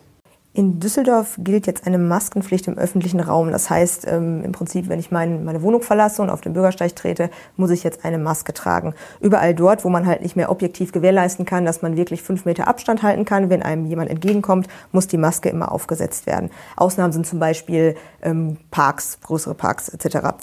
In 0.54 0.80
Düsseldorf 0.80 1.36
gilt 1.38 1.66
jetzt 1.66 1.86
eine 1.86 1.96
Maskenpflicht 1.96 2.68
im 2.68 2.76
öffentlichen 2.76 3.20
Raum. 3.20 3.50
Das 3.50 3.70
heißt, 3.70 4.06
ähm, 4.06 4.44
im 4.44 4.52
Prinzip, 4.52 4.90
wenn 4.90 4.98
ich 4.98 5.10
mein, 5.10 5.44
meine 5.44 5.62
Wohnung 5.62 5.80
verlasse 5.80 6.20
und 6.20 6.28
auf 6.28 6.42
den 6.42 6.52
Bürgersteig 6.52 6.94
trete, 6.94 7.30
muss 7.56 7.70
ich 7.70 7.82
jetzt 7.84 8.04
eine 8.04 8.18
Maske 8.18 8.52
tragen. 8.52 8.92
Überall 9.20 9.54
dort, 9.54 9.82
wo 9.82 9.88
man 9.88 10.06
halt 10.06 10.20
nicht 10.20 10.36
mehr 10.36 10.50
objektiv 10.50 10.92
gewährleisten 10.92 11.46
kann, 11.46 11.64
dass 11.64 11.80
man 11.80 11.96
wirklich 11.96 12.20
fünf 12.20 12.44
Meter 12.44 12.68
Abstand 12.68 13.02
halten 13.02 13.24
kann, 13.24 13.48
wenn 13.48 13.62
einem 13.62 13.86
jemand 13.86 14.10
entgegenkommt, 14.10 14.68
muss 14.92 15.06
die 15.06 15.16
Maske 15.16 15.48
immer 15.48 15.72
aufgesetzt 15.72 16.26
werden. 16.26 16.50
Ausnahmen 16.76 17.14
sind 17.14 17.26
zum 17.26 17.38
Beispiel 17.38 17.96
ähm, 18.20 18.58
Parks, 18.70 19.20
größere 19.22 19.54
Parks 19.54 19.88
etc. 19.88 20.36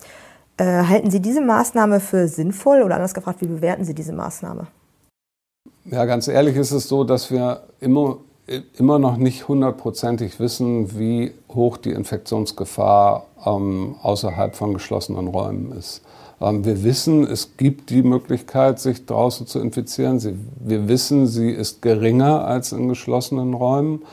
Äh, 0.58 0.86
halten 0.86 1.12
Sie 1.12 1.20
diese 1.20 1.42
Maßnahme 1.42 2.00
für 2.00 2.28
sinnvoll 2.28 2.82
oder 2.82 2.96
anders 2.96 3.14
gefragt, 3.14 3.42
wie 3.42 3.48
bewerten 3.48 3.86
Sie 3.86 3.94
diese 3.94 4.14
Maßnahme? 4.14 4.66
Ja, 5.92 6.06
ganz 6.06 6.28
ehrlich 6.28 6.56
ist 6.56 6.72
es 6.72 6.88
so, 6.88 7.04
dass 7.04 7.32
wir 7.32 7.64
immer 7.80 8.18
immer 8.78 9.00
noch 9.00 9.18
nicht 9.18 9.48
hundertprozentig 9.48 10.40
wissen, 10.40 10.98
wie 10.98 11.32
hoch 11.54 11.78
die 11.78 11.92
Infektionsgefahr 11.92 13.26
ähm, 13.46 13.96
außerhalb 14.02 14.56
von 14.56 14.74
geschlossenen 14.74 15.28
Räumen 15.28 15.72
ist. 15.72 16.02
Ähm, 16.42 16.66
wir 16.66 16.84
wissen, 16.84 17.24
es 17.26 17.58
gibt 17.58 17.90
die 17.90 18.02
Möglichkeit, 18.02 18.80
sich 18.80 19.06
draußen 19.06 19.46
zu 19.46 19.60
infizieren. 19.60 20.20
Sie, 20.20 20.36
wir 20.60 20.88
wissen, 20.88 21.28
sie 21.28 21.52
ist 21.52 21.82
geringer 21.82 22.46
als 22.46 22.72
in 22.72 22.88
geschlossenen 22.88 23.54
Räumen. 23.54 24.04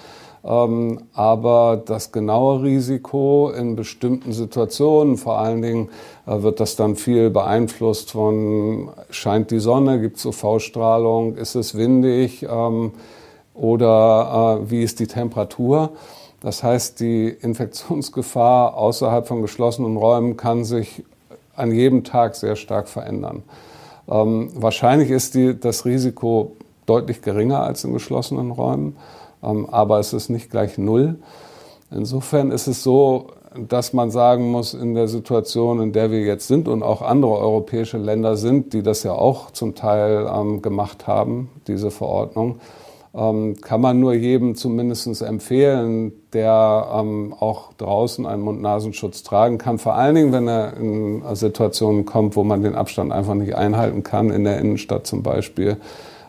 Ähm, 0.46 1.00
aber 1.12 1.82
das 1.84 2.12
genaue 2.12 2.62
Risiko 2.62 3.50
in 3.50 3.74
bestimmten 3.74 4.32
Situationen, 4.32 5.16
vor 5.16 5.38
allen 5.38 5.60
Dingen 5.60 5.88
äh, 6.26 6.42
wird 6.42 6.60
das 6.60 6.76
dann 6.76 6.94
viel 6.94 7.30
beeinflusst 7.30 8.12
von, 8.12 8.90
scheint 9.10 9.50
die 9.50 9.58
Sonne, 9.58 10.00
gibt 10.00 10.18
es 10.18 10.26
UV-Strahlung, 10.26 11.34
ist 11.34 11.56
es 11.56 11.76
windig, 11.76 12.46
ähm, 12.48 12.92
oder 13.54 14.60
äh, 14.62 14.70
wie 14.70 14.84
ist 14.84 15.00
die 15.00 15.08
Temperatur. 15.08 15.90
Das 16.40 16.62
heißt, 16.62 17.00
die 17.00 17.28
Infektionsgefahr 17.28 18.76
außerhalb 18.76 19.26
von 19.26 19.42
geschlossenen 19.42 19.96
Räumen 19.96 20.36
kann 20.36 20.64
sich 20.64 21.02
an 21.56 21.72
jedem 21.72 22.04
Tag 22.04 22.36
sehr 22.36 22.54
stark 22.54 22.88
verändern. 22.88 23.42
Ähm, 24.08 24.50
wahrscheinlich 24.54 25.10
ist 25.10 25.34
die, 25.34 25.58
das 25.58 25.84
Risiko 25.84 26.52
deutlich 26.84 27.20
geringer 27.22 27.64
als 27.64 27.82
in 27.82 27.92
geschlossenen 27.92 28.52
Räumen, 28.52 28.96
aber 29.46 29.98
es 29.98 30.12
ist 30.12 30.28
nicht 30.28 30.50
gleich 30.50 30.78
null. 30.78 31.16
Insofern 31.90 32.50
ist 32.50 32.66
es 32.66 32.82
so, 32.82 33.28
dass 33.68 33.92
man 33.92 34.10
sagen 34.10 34.50
muss, 34.50 34.74
in 34.74 34.94
der 34.94 35.08
Situation, 35.08 35.80
in 35.80 35.92
der 35.92 36.10
wir 36.10 36.20
jetzt 36.20 36.48
sind 36.48 36.68
und 36.68 36.82
auch 36.82 37.02
andere 37.02 37.38
europäische 37.38 37.98
Länder 37.98 38.36
sind, 38.36 38.72
die 38.72 38.82
das 38.82 39.02
ja 39.02 39.12
auch 39.12 39.50
zum 39.50 39.74
Teil 39.74 40.28
ähm, 40.32 40.62
gemacht 40.62 41.06
haben, 41.06 41.48
diese 41.66 41.90
Verordnung, 41.90 42.58
ähm, 43.14 43.56
kann 43.62 43.80
man 43.80 43.98
nur 43.98 44.12
jedem 44.12 44.56
zumindest 44.56 45.22
empfehlen, 45.22 46.12
der 46.32 46.88
ähm, 46.92 47.34
auch 47.38 47.72
draußen 47.74 48.26
einen 48.26 48.42
Mund-Nasenschutz 48.42 49.22
tragen 49.22 49.56
kann. 49.58 49.78
Vor 49.78 49.94
allen 49.94 50.14
Dingen, 50.14 50.32
wenn 50.32 50.48
er 50.48 50.76
in 50.76 51.22
Situationen 51.34 52.04
kommt, 52.04 52.36
wo 52.36 52.44
man 52.44 52.62
den 52.62 52.74
Abstand 52.74 53.12
einfach 53.12 53.34
nicht 53.34 53.54
einhalten 53.54 54.02
kann, 54.02 54.30
in 54.30 54.44
der 54.44 54.58
Innenstadt 54.58 55.06
zum 55.06 55.22
Beispiel, 55.22 55.70
ähm, 55.70 55.78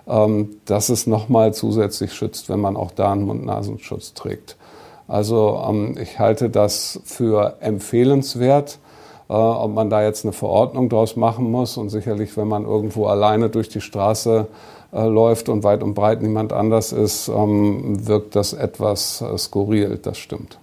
dass 0.08 0.88
es 0.88 1.06
nochmal 1.06 1.54
zusätzlich 1.54 2.14
schützt, 2.14 2.48
wenn 2.48 2.62
man 2.62 2.78
auch 2.78 2.92
da 2.92 3.12
einen 3.12 3.26
Mund-Nasenschutz 3.26 4.14
trägt. 4.14 4.56
Also 5.08 5.62
ähm, 5.68 5.98
ich 6.02 6.18
halte 6.18 6.50
das 6.50 7.02
für 7.04 7.58
empfehlenswert. 7.60 8.80
Äh, 9.30 9.34
ob 9.34 9.74
man 9.74 9.90
da 9.90 10.04
jetzt 10.04 10.24
eine 10.24 10.32
Verordnung 10.32 10.90
draus 10.90 11.16
machen 11.16 11.52
muss 11.52 11.78
und 11.78 11.90
sicherlich, 11.90 12.38
wenn 12.38 12.48
man 12.48 12.64
irgendwo 12.64 13.08
alleine 13.08 13.50
durch 13.50 13.68
die 13.68 13.82
Straße 13.82 14.48
äh, 14.94 15.06
läuft 15.06 15.50
und 15.50 15.64
weit 15.64 15.84
und 15.84 15.96
breit 15.96 16.22
niemand 16.22 16.54
anders 16.54 16.94
ist, 16.94 17.28
ähm, 17.28 18.08
wirkt 18.08 18.36
das 18.36 18.54
etwas 18.54 19.22
äh, 19.22 19.38
skurril, 19.38 20.00
das 20.02 20.18
stimmt. 20.18 20.60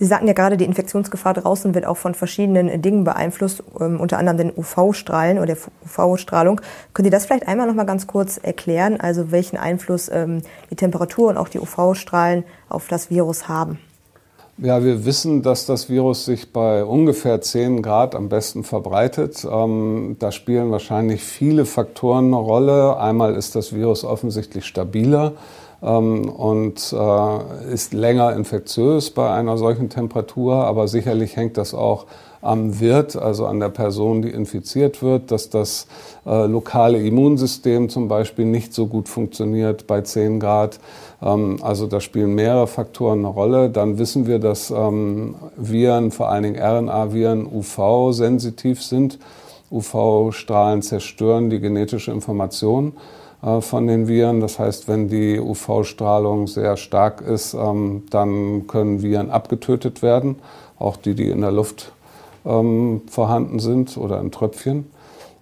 Sie 0.00 0.06
sagten 0.06 0.26
ja 0.26 0.32
gerade, 0.32 0.56
die 0.56 0.64
Infektionsgefahr 0.64 1.34
draußen 1.34 1.74
wird 1.74 1.84
auch 1.84 1.98
von 1.98 2.14
verschiedenen 2.14 2.80
Dingen 2.80 3.04
beeinflusst, 3.04 3.62
ähm, 3.78 4.00
unter 4.00 4.16
anderem 4.16 4.38
den 4.38 4.52
UV-Strahlen 4.56 5.36
oder 5.36 5.48
der 5.48 5.58
UV-Strahlung. 5.84 6.62
Können 6.94 7.04
Sie 7.04 7.10
das 7.10 7.26
vielleicht 7.26 7.46
einmal 7.46 7.66
noch 7.66 7.74
mal 7.74 7.84
ganz 7.84 8.06
kurz 8.06 8.38
erklären, 8.38 8.98
also 8.98 9.30
welchen 9.30 9.58
Einfluss 9.58 10.08
ähm, 10.08 10.40
die 10.70 10.76
Temperatur 10.76 11.28
und 11.28 11.36
auch 11.36 11.48
die 11.48 11.58
UV-Strahlen 11.58 12.44
auf 12.70 12.88
das 12.88 13.10
Virus 13.10 13.46
haben? 13.46 13.78
Ja, 14.56 14.82
wir 14.82 15.04
wissen, 15.04 15.42
dass 15.42 15.66
das 15.66 15.90
Virus 15.90 16.24
sich 16.24 16.50
bei 16.50 16.82
ungefähr 16.82 17.42
10 17.42 17.82
Grad 17.82 18.14
am 18.14 18.30
besten 18.30 18.64
verbreitet. 18.64 19.46
Ähm, 19.50 20.16
da 20.18 20.32
spielen 20.32 20.70
wahrscheinlich 20.70 21.22
viele 21.22 21.66
Faktoren 21.66 22.28
eine 22.28 22.36
Rolle. 22.36 22.96
Einmal 22.96 23.34
ist 23.34 23.54
das 23.54 23.74
Virus 23.74 24.04
offensichtlich 24.04 24.64
stabiler 24.64 25.34
und 25.80 26.92
äh, 26.92 27.72
ist 27.72 27.94
länger 27.94 28.34
infektiös 28.34 29.10
bei 29.10 29.32
einer 29.32 29.56
solchen 29.56 29.88
Temperatur, 29.88 30.56
aber 30.66 30.88
sicherlich 30.88 31.36
hängt 31.36 31.56
das 31.56 31.72
auch 31.72 32.06
am 32.42 32.80
Wirt, 32.80 33.16
also 33.16 33.46
an 33.46 33.60
der 33.60 33.68
Person, 33.68 34.22
die 34.22 34.30
infiziert 34.30 35.02
wird, 35.02 35.30
dass 35.30 35.50
das 35.50 35.86
äh, 36.24 36.46
lokale 36.46 36.98
Immunsystem 36.98 37.88
zum 37.88 38.08
Beispiel 38.08 38.46
nicht 38.46 38.72
so 38.72 38.86
gut 38.86 39.08
funktioniert 39.08 39.86
bei 39.86 40.00
10 40.00 40.40
Grad. 40.40 40.80
Ähm, 41.22 41.58
also 41.62 41.86
da 41.86 42.00
spielen 42.00 42.34
mehrere 42.34 42.66
Faktoren 42.66 43.20
eine 43.20 43.28
Rolle. 43.28 43.68
Dann 43.68 43.98
wissen 43.98 44.26
wir, 44.26 44.38
dass 44.38 44.70
ähm, 44.70 45.34
Viren, 45.56 46.10
vor 46.10 46.30
allen 46.30 46.44
Dingen 46.44 46.58
RNA-Viren, 46.58 47.46
UV-sensitiv 47.46 48.82
sind. 48.82 49.18
UV-Strahlen 49.70 50.82
zerstören 50.82 51.50
die 51.50 51.60
genetische 51.60 52.10
Information 52.10 52.94
von 53.40 53.86
den 53.86 54.06
Viren. 54.06 54.40
Das 54.40 54.58
heißt, 54.58 54.86
wenn 54.88 55.08
die 55.08 55.40
UV-Strahlung 55.40 56.46
sehr 56.46 56.76
stark 56.76 57.22
ist, 57.22 57.54
ähm, 57.54 58.04
dann 58.10 58.66
können 58.66 59.02
Viren 59.02 59.30
abgetötet 59.30 60.02
werden, 60.02 60.36
auch 60.78 60.96
die, 60.96 61.14
die 61.14 61.30
in 61.30 61.40
der 61.40 61.52
Luft 61.52 61.92
ähm, 62.44 63.02
vorhanden 63.08 63.58
sind 63.58 63.96
oder 63.96 64.20
in 64.20 64.30
Tröpfchen. 64.30 64.90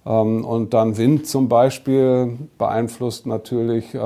Ähm, 0.05 0.45
und 0.45 0.73
dann 0.73 0.97
Wind 0.97 1.27
zum 1.27 1.49
Beispiel 1.49 2.37
beeinflusst 2.57 3.25
natürlich 3.25 3.93
äh, 3.93 3.99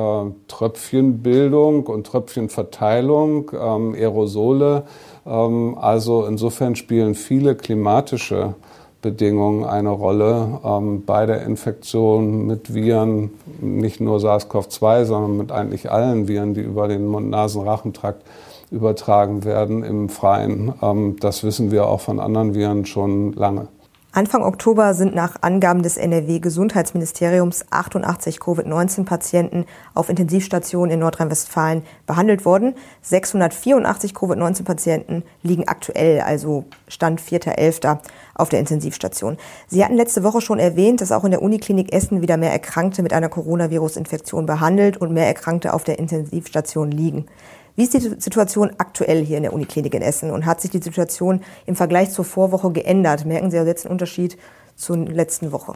Tröpfchenbildung 0.47 1.85
und 1.85 2.07
Tröpfchenverteilung, 2.07 3.51
Aerosole. 3.51 4.83
Also 5.23 6.25
insofern 6.25 6.75
spielen 6.75 7.15
viele 7.15 7.55
klimatische 7.55 8.55
Bedingungen 9.03 9.65
eine 9.65 9.91
Rolle 9.91 10.59
ähm, 10.65 11.05
bei 11.05 11.27
der 11.27 11.43
Infektion 11.43 12.47
mit 12.47 12.73
Viren, 12.73 13.29
nicht 13.61 14.01
nur 14.01 14.17
SARS-CoV-2, 14.17 15.05
sondern 15.05 15.37
mit 15.37 15.51
eigentlich 15.51 15.91
allen 15.91 16.27
Viren, 16.27 16.55
die 16.55 16.61
über 16.61 16.87
den 16.87 17.05
Mund-Nasen-Rachentrakt 17.05 18.23
übertragen 18.71 19.43
werden 19.43 19.83
im 19.83 20.09
Freien. 20.09 20.73
Ähm, 20.81 21.17
das 21.19 21.43
wissen 21.43 21.69
wir 21.69 21.87
auch 21.87 21.99
von 21.99 22.19
anderen 22.19 22.55
Viren 22.55 22.87
schon 22.87 23.33
lange. 23.33 23.67
Anfang 24.15 24.43
Oktober 24.43 24.93
sind 24.93 25.15
nach 25.15 25.37
Angaben 25.41 25.81
des 25.81 25.97
NRW-Gesundheitsministeriums 25.97 27.65
88 27.71 28.39
Covid-19-Patienten 28.39 29.65
auf 29.95 30.07
Intensivstationen 30.07 30.91
in 30.91 30.99
Nordrhein-Westfalen 30.99 31.81
behandelt 32.05 32.45
worden. 32.45 32.75
684 33.01 34.13
Covid-19-Patienten 34.13 35.23
liegen 35.41 35.67
aktuell, 35.67 36.21
also 36.21 36.65
Stand 36.87 37.21
4.11., 37.21 37.97
auf 38.35 38.49
der 38.49 38.59
Intensivstation. 38.59 39.37
Sie 39.67 39.83
hatten 39.83 39.95
letzte 39.95 40.23
Woche 40.23 40.41
schon 40.41 40.59
erwähnt, 40.59 41.01
dass 41.01 41.11
auch 41.11 41.23
in 41.23 41.31
der 41.31 41.41
Uniklinik 41.41 41.91
Essen 41.91 42.21
wieder 42.21 42.37
mehr 42.37 42.51
Erkrankte 42.51 43.01
mit 43.01 43.13
einer 43.13 43.29
Coronavirus-Infektion 43.29 44.45
behandelt 44.45 44.97
und 44.97 45.11
mehr 45.11 45.25
Erkrankte 45.25 45.73
auf 45.73 45.85
der 45.85 45.97
Intensivstation 45.97 46.91
liegen. 46.91 47.25
Wie 47.75 47.83
ist 47.83 47.93
die 47.95 47.99
Situation 47.99 48.71
aktuell 48.77 49.25
hier 49.25 49.37
in 49.37 49.43
der 49.43 49.53
Uniklinik 49.53 49.95
in 49.95 50.03
Essen 50.03 50.29
und 50.29 50.45
hat 50.45 50.61
sich 50.61 50.69
die 50.69 50.81
Situation 50.81 51.41
im 51.65 51.75
Vergleich 51.75 52.11
zur 52.11 52.23
Vorwoche 52.23 52.71
geändert? 52.71 53.25
Merken 53.25 53.49
Sie 53.49 53.57
jetzt 53.57 53.85
einen 53.85 53.93
Unterschied 53.93 54.37
zur 54.75 54.97
letzten 54.97 55.51
Woche? 55.51 55.73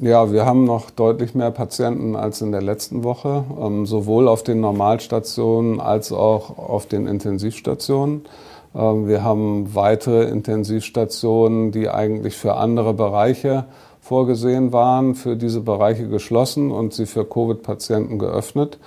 Ja, 0.00 0.30
wir 0.30 0.46
haben 0.46 0.62
noch 0.62 0.90
deutlich 0.90 1.34
mehr 1.34 1.50
Patienten 1.50 2.14
als 2.14 2.40
in 2.40 2.52
der 2.52 2.62
letzten 2.62 3.02
Woche, 3.02 3.44
ähm, 3.60 3.84
sowohl 3.84 4.28
auf 4.28 4.44
den 4.44 4.60
Normalstationen 4.60 5.80
als 5.80 6.12
auch 6.12 6.56
auf 6.56 6.86
den 6.86 7.08
Intensivstationen. 7.08 8.22
Ähm, 8.76 9.08
wir 9.08 9.24
haben 9.24 9.74
weitere 9.74 10.28
Intensivstationen, 10.28 11.72
die 11.72 11.88
eigentlich 11.88 12.36
für 12.36 12.54
andere 12.54 12.94
Bereiche 12.94 13.64
vorgesehen 14.00 14.72
waren, 14.72 15.16
für 15.16 15.34
diese 15.34 15.62
Bereiche 15.62 16.06
geschlossen 16.06 16.70
und 16.70 16.94
sie 16.94 17.06
für 17.06 17.24
Covid-Patienten 17.24 18.20
geöffnet. 18.20 18.78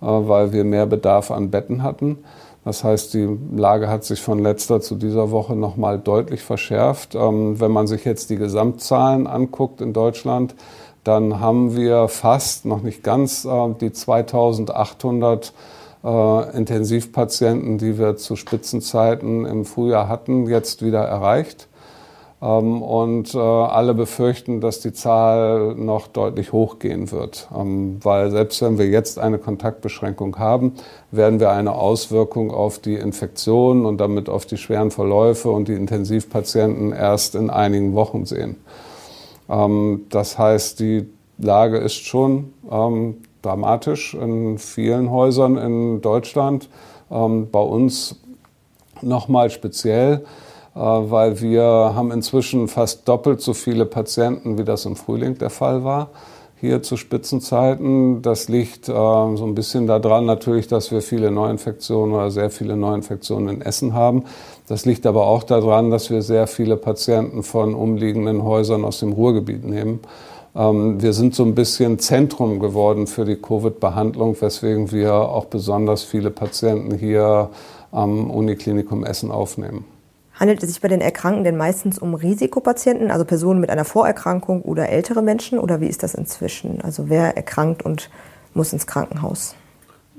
Äh, 0.00 0.06
weil 0.06 0.52
wir 0.52 0.64
mehr 0.64 0.86
Bedarf 0.86 1.30
an 1.30 1.50
Betten 1.50 1.82
hatten. 1.82 2.18
Das 2.64 2.84
heißt, 2.84 3.14
die 3.14 3.28
Lage 3.54 3.88
hat 3.88 4.04
sich 4.04 4.20
von 4.20 4.38
letzter 4.38 4.80
zu 4.80 4.94
dieser 4.94 5.30
Woche 5.30 5.54
nochmal 5.54 5.98
deutlich 5.98 6.42
verschärft. 6.42 7.14
Ähm, 7.14 7.60
wenn 7.60 7.70
man 7.70 7.86
sich 7.86 8.04
jetzt 8.04 8.30
die 8.30 8.36
Gesamtzahlen 8.36 9.26
anguckt 9.26 9.80
in 9.80 9.92
Deutschland, 9.92 10.54
dann 11.04 11.40
haben 11.40 11.76
wir 11.76 12.08
fast, 12.08 12.66
noch 12.66 12.82
nicht 12.82 13.02
ganz, 13.02 13.44
äh, 13.44 13.74
die 13.80 13.92
2800 13.92 15.52
äh, 16.02 16.56
Intensivpatienten, 16.56 17.78
die 17.78 17.98
wir 17.98 18.16
zu 18.16 18.36
Spitzenzeiten 18.36 19.44
im 19.44 19.64
Frühjahr 19.64 20.08
hatten, 20.08 20.46
jetzt 20.46 20.82
wieder 20.84 21.00
erreicht. 21.00 21.68
Ähm, 22.42 22.80
und 22.82 23.34
äh, 23.34 23.38
alle 23.38 23.92
befürchten, 23.92 24.60
dass 24.60 24.80
die 24.80 24.94
Zahl 24.94 25.74
noch 25.74 26.08
deutlich 26.08 26.52
hochgehen 26.52 27.10
wird, 27.10 27.48
ähm, 27.54 27.98
weil 28.02 28.30
selbst 28.30 28.62
wenn 28.62 28.78
wir 28.78 28.86
jetzt 28.86 29.18
eine 29.18 29.38
Kontaktbeschränkung 29.38 30.38
haben, 30.38 30.72
werden 31.10 31.38
wir 31.38 31.50
eine 31.50 31.74
Auswirkung 31.74 32.50
auf 32.50 32.78
die 32.78 32.94
Infektion 32.94 33.84
und 33.84 33.98
damit 33.98 34.30
auf 34.30 34.46
die 34.46 34.56
schweren 34.56 34.90
Verläufe 34.90 35.50
und 35.50 35.68
die 35.68 35.74
Intensivpatienten 35.74 36.92
erst 36.92 37.34
in 37.34 37.50
einigen 37.50 37.94
Wochen 37.94 38.24
sehen. 38.24 38.56
Ähm, 39.50 40.06
das 40.08 40.38
heißt, 40.38 40.80
die 40.80 41.10
Lage 41.36 41.78
ist 41.78 42.04
schon 42.04 42.52
dramatisch 43.40 44.12
in 44.12 44.58
vielen 44.58 45.10
Häusern 45.10 45.56
in 45.56 46.02
Deutschland, 46.02 46.68
bei 47.08 47.58
uns 47.58 48.20
nochmal 49.00 49.48
speziell. 49.48 50.26
Äh, 50.74 50.78
weil 50.78 51.40
wir 51.40 51.62
haben 51.64 52.10
inzwischen 52.12 52.68
fast 52.68 53.08
doppelt 53.08 53.40
so 53.40 53.54
viele 53.54 53.86
Patienten, 53.86 54.58
wie 54.58 54.64
das 54.64 54.84
im 54.86 54.96
Frühling 54.96 55.38
der 55.38 55.50
Fall 55.50 55.84
war 55.84 56.10
hier 56.60 56.82
zu 56.82 56.96
Spitzenzeiten. 56.98 58.20
Das 58.20 58.48
liegt 58.48 58.88
äh, 58.88 58.92
so 58.92 59.44
ein 59.46 59.54
bisschen 59.54 59.86
daran 59.86 60.26
natürlich, 60.26 60.68
dass 60.68 60.90
wir 60.90 61.00
viele 61.00 61.30
Neuinfektionen 61.30 62.14
oder 62.14 62.30
sehr 62.30 62.50
viele 62.50 62.76
Neuinfektionen 62.76 63.56
in 63.56 63.62
Essen 63.62 63.94
haben. 63.94 64.24
Das 64.68 64.84
liegt 64.84 65.06
aber 65.06 65.26
auch 65.26 65.42
daran, 65.42 65.90
dass 65.90 66.10
wir 66.10 66.20
sehr 66.20 66.46
viele 66.46 66.76
Patienten 66.76 67.42
von 67.42 67.74
umliegenden 67.74 68.44
Häusern 68.44 68.84
aus 68.84 69.00
dem 69.00 69.12
Ruhrgebiet 69.12 69.64
nehmen. 69.64 70.00
Ähm, 70.54 71.00
wir 71.00 71.14
sind 71.14 71.34
so 71.34 71.44
ein 71.44 71.54
bisschen 71.54 71.98
Zentrum 71.98 72.60
geworden 72.60 73.06
für 73.06 73.24
die 73.24 73.36
Covid-Behandlung, 73.36 74.36
weswegen 74.38 74.92
wir 74.92 75.14
auch 75.14 75.46
besonders 75.46 76.02
viele 76.02 76.30
Patienten 76.30 76.94
hier 76.98 77.48
am 77.90 78.30
Uniklinikum 78.30 79.04
Essen 79.04 79.30
aufnehmen. 79.30 79.86
Handelt 80.40 80.62
es 80.62 80.70
sich 80.70 80.80
bei 80.80 80.88
den 80.88 81.02
Erkrankten 81.02 81.44
denn 81.44 81.58
meistens 81.58 81.98
um 81.98 82.14
Risikopatienten, 82.14 83.10
also 83.10 83.26
Personen 83.26 83.60
mit 83.60 83.68
einer 83.68 83.84
Vorerkrankung 83.84 84.62
oder 84.62 84.88
ältere 84.88 85.20
Menschen? 85.20 85.58
Oder 85.58 85.82
wie 85.82 85.86
ist 85.86 86.02
das 86.02 86.14
inzwischen? 86.14 86.80
Also 86.80 87.10
wer 87.10 87.36
erkrankt 87.36 87.84
und 87.84 88.08
muss 88.54 88.72
ins 88.72 88.86
Krankenhaus? 88.86 89.54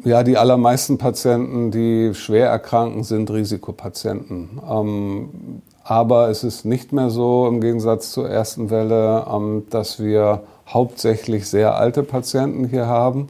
Ja, 0.03 0.21
die 0.21 0.37
allermeisten 0.37 0.99
Patienten, 0.99 1.71
die 1.71 2.13
schwer 2.13 2.49
erkranken, 2.49 3.03
sind 3.03 3.31
Risikopatienten. 3.31 4.61
Ähm, 4.69 5.61
aber 5.83 6.29
es 6.29 6.43
ist 6.43 6.65
nicht 6.65 6.93
mehr 6.93 7.09
so 7.09 7.47
im 7.47 7.59
Gegensatz 7.59 8.11
zur 8.11 8.29
ersten 8.29 8.69
Welle, 8.69 9.25
ähm, 9.27 9.63
dass 9.71 9.99
wir 9.99 10.43
hauptsächlich 10.67 11.49
sehr 11.49 11.75
alte 11.75 12.03
Patienten 12.03 12.65
hier 12.65 12.85
haben. 12.85 13.29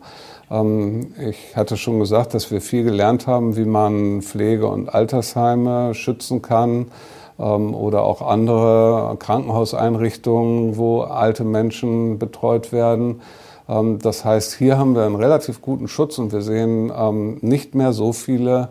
Ähm, 0.52 1.14
ich 1.18 1.56
hatte 1.56 1.78
schon 1.78 2.00
gesagt, 2.00 2.34
dass 2.34 2.52
wir 2.52 2.62
viel 2.62 2.84
gelernt 2.84 3.26
haben, 3.28 3.56
wie 3.56 3.66
man 3.66 4.22
Pflege- 4.22 4.68
und 4.68 4.90
Altersheime 4.94 5.94
schützen 5.96 6.42
kann 6.42 6.92
ähm, 7.40 7.74
oder 7.74 8.04
auch 8.04 8.22
andere 8.22 9.16
Krankenhauseinrichtungen, 9.18 10.78
wo 10.78 11.02
alte 11.02 11.44
Menschen 11.44 12.20
betreut 12.20 12.72
werden. 12.72 13.22
Ähm, 13.70 14.00
das 14.00 14.26
heißt, 14.26 14.56
hier 14.56 14.78
haben 14.78 14.96
wir 14.96 15.04
einen 15.06 15.16
relativ 15.16 15.62
guten 15.62 15.88
Schutz 15.88 16.18
und 16.18 16.34
wir 16.34 16.42
sehen 16.42 17.40
nicht 17.42 17.74
mehr 17.76 17.94
so 17.94 18.12
viele 18.14 18.70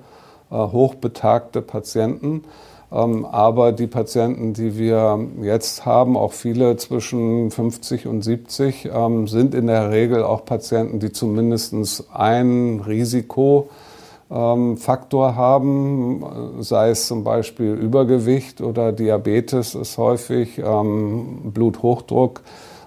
äh, 0.51 0.57
hochbetagte 0.57 1.63
Patienten. 1.63 2.45
Ähm, 2.93 3.25
aber 3.25 3.73
die 3.73 3.87
Patienten, 3.87 4.53
die 4.53 4.77
wir 4.77 5.19
jetzt 5.43 5.87
haben, 5.87 6.17
auch 6.17 6.33
viele 6.33 6.77
zwischen 6.77 7.51
50 7.51 8.07
und 8.07 8.23
70, 8.23 8.91
sind 9.27 9.55
in 9.55 9.69
der 9.69 9.91
Regel 9.91 10.25
auch 10.25 10.45
Patienten, 10.45 10.99
die 10.99 11.13
zumindest 11.13 11.75
ein 12.13 12.83
Risikofaktor 12.87 15.37
haben, 15.37 16.25
sei 16.61 16.91
es 16.91 17.07
zum 17.07 17.23
Beispiel 17.23 17.75
Übergewicht 17.75 18.61
oder 18.61 18.93
Diabetes 18.93 19.75
ist 19.75 19.99
häufig, 19.99 20.57
Bluthochdruck. 20.57 22.43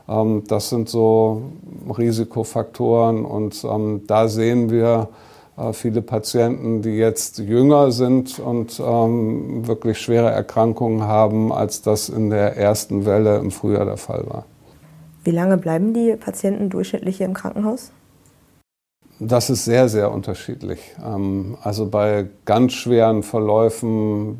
Ähm, 0.08 0.44
das 0.48 0.70
sind 0.70 0.90
so 0.90 1.44
Risikofaktoren 1.98 3.26
und 3.26 3.64
ähm, 3.64 4.02
da 4.08 4.28
sehen 4.28 4.70
wir 4.70 5.08
äh, 5.10 5.33
viele 5.74 6.02
Patienten, 6.02 6.82
die 6.82 6.98
jetzt 6.98 7.38
jünger 7.38 7.92
sind 7.92 8.40
und 8.40 8.82
ähm, 8.84 9.68
wirklich 9.68 10.00
schwere 10.00 10.32
Erkrankungen 10.32 11.04
haben, 11.04 11.52
als 11.52 11.82
das 11.82 12.10
in 12.10 12.30
der 12.30 12.58
ersten 12.58 13.06
Welle 13.06 13.38
im 13.38 13.52
Frühjahr 13.52 13.86
der 13.86 13.98
Fall 13.98 14.26
war. 14.28 14.46
Wie 15.24 15.32
lange 15.32 15.58
bleiben 15.58 15.94
die 15.94 16.16
Patienten 16.16 16.70
durchschnittlich 16.70 17.18
hier 17.18 17.28
im 17.28 17.34
Krankenhaus? 17.34 17.92
Das 19.20 19.50
ist 19.50 19.64
sehr, 19.64 19.88
sehr 19.88 20.12
unterschiedlich. 20.12 20.80
Also 21.62 21.86
bei 21.86 22.28
ganz 22.46 22.74
schweren 22.74 23.24
Verläufen, 23.24 24.40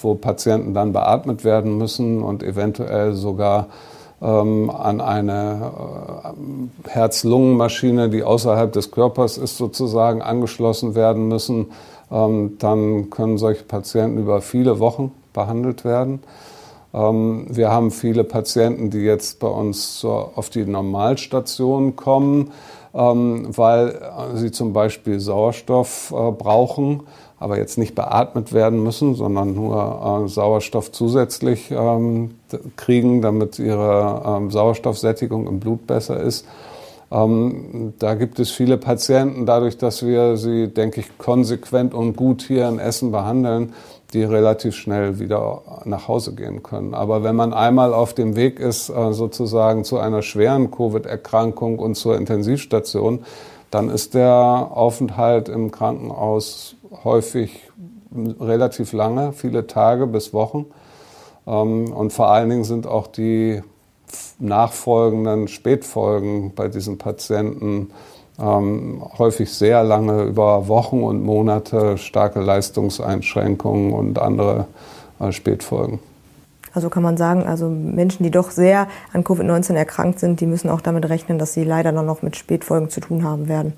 wo 0.00 0.14
Patienten 0.14 0.72
dann 0.72 0.92
beatmet 0.92 1.44
werden 1.44 1.76
müssen 1.76 2.22
und 2.22 2.42
eventuell 2.42 3.12
sogar 3.14 3.68
ähm, 4.20 4.70
an 4.70 5.00
eine 5.00 5.72
äh, 6.84 6.88
Herz-Lungen-Maschine, 6.88 8.08
die 8.08 8.22
außerhalb 8.22 8.72
des 8.72 8.90
Körpers 8.90 9.38
ist, 9.38 9.56
sozusagen 9.56 10.22
angeschlossen 10.22 10.94
werden 10.94 11.28
müssen, 11.28 11.66
ähm, 12.10 12.56
dann 12.58 13.10
können 13.10 13.38
solche 13.38 13.64
Patienten 13.64 14.18
über 14.18 14.40
viele 14.40 14.80
Wochen 14.80 15.12
behandelt 15.32 15.84
werden. 15.84 16.20
Ähm, 16.92 17.46
wir 17.48 17.70
haben 17.70 17.90
viele 17.90 18.24
Patienten, 18.24 18.90
die 18.90 19.00
jetzt 19.00 19.38
bei 19.40 19.48
uns 19.48 19.98
zur, 19.98 20.32
auf 20.36 20.50
die 20.50 20.64
Normalstation 20.64 21.96
kommen, 21.96 22.50
ähm, 22.94 23.56
weil 23.56 24.00
sie 24.34 24.50
zum 24.50 24.72
Beispiel 24.72 25.20
Sauerstoff 25.20 26.12
äh, 26.16 26.32
brauchen 26.32 27.02
aber 27.40 27.58
jetzt 27.58 27.78
nicht 27.78 27.94
beatmet 27.94 28.52
werden 28.52 28.82
müssen, 28.82 29.14
sondern 29.14 29.54
nur 29.54 30.24
äh, 30.24 30.28
Sauerstoff 30.28 30.90
zusätzlich 30.92 31.70
ähm, 31.70 32.32
kriegen, 32.76 33.22
damit 33.22 33.58
ihre 33.58 34.22
ähm, 34.26 34.50
Sauerstoffsättigung 34.50 35.46
im 35.46 35.60
Blut 35.60 35.86
besser 35.86 36.20
ist. 36.20 36.46
Ähm, 37.10 37.94
da 37.98 38.14
gibt 38.14 38.38
es 38.38 38.50
viele 38.50 38.76
Patienten, 38.76 39.46
dadurch, 39.46 39.78
dass 39.78 40.04
wir 40.04 40.36
sie, 40.36 40.68
denke 40.68 41.00
ich, 41.00 41.16
konsequent 41.16 41.94
und 41.94 42.16
gut 42.16 42.42
hier 42.42 42.68
in 42.68 42.78
Essen 42.78 43.12
behandeln, 43.12 43.72
die 44.12 44.24
relativ 44.24 44.74
schnell 44.74 45.18
wieder 45.18 45.62
nach 45.84 46.08
Hause 46.08 46.34
gehen 46.34 46.62
können. 46.62 46.94
Aber 46.94 47.22
wenn 47.22 47.36
man 47.36 47.52
einmal 47.52 47.94
auf 47.94 48.14
dem 48.14 48.36
Weg 48.36 48.58
ist, 48.58 48.88
äh, 48.88 49.12
sozusagen 49.12 49.84
zu 49.84 49.98
einer 49.98 50.22
schweren 50.22 50.70
Covid-Erkrankung 50.70 51.78
und 51.78 51.94
zur 51.94 52.16
Intensivstation, 52.16 53.20
dann 53.70 53.90
ist 53.90 54.14
der 54.14 54.34
Aufenthalt 54.34 55.48
im 55.48 55.70
Krankenhaus 55.70 56.76
häufig 57.04 57.70
relativ 58.40 58.92
lange, 58.92 59.32
viele 59.32 59.66
Tage 59.66 60.06
bis 60.06 60.32
Wochen. 60.32 60.66
Ähm, 61.46 61.92
und 61.92 62.12
vor 62.12 62.30
allen 62.30 62.50
Dingen 62.50 62.64
sind 62.64 62.86
auch 62.86 63.06
die 63.06 63.62
nachfolgenden 64.38 65.48
Spätfolgen 65.48 66.54
bei 66.54 66.68
diesen 66.68 66.98
Patienten 66.98 67.90
ähm, 68.38 69.02
häufig 69.18 69.52
sehr 69.52 69.82
lange 69.82 70.22
über 70.22 70.68
Wochen 70.68 71.02
und 71.02 71.22
Monate 71.22 71.98
starke 71.98 72.40
Leistungseinschränkungen 72.40 73.92
und 73.92 74.18
andere 74.18 74.66
äh, 75.18 75.32
Spätfolgen. 75.32 75.98
Also 76.72 76.90
kann 76.90 77.02
man 77.02 77.16
sagen, 77.16 77.44
also 77.44 77.68
Menschen, 77.68 78.22
die 78.22 78.30
doch 78.30 78.50
sehr 78.50 78.86
an 79.12 79.24
Covid-19 79.24 79.74
erkrankt 79.74 80.20
sind, 80.20 80.40
die 80.40 80.46
müssen 80.46 80.68
auch 80.68 80.80
damit 80.80 81.08
rechnen, 81.08 81.38
dass 81.38 81.54
sie 81.54 81.64
leider 81.64 81.90
noch 81.90 82.22
mit 82.22 82.36
Spätfolgen 82.36 82.90
zu 82.90 83.00
tun 83.00 83.24
haben 83.24 83.48
werden. 83.48 83.72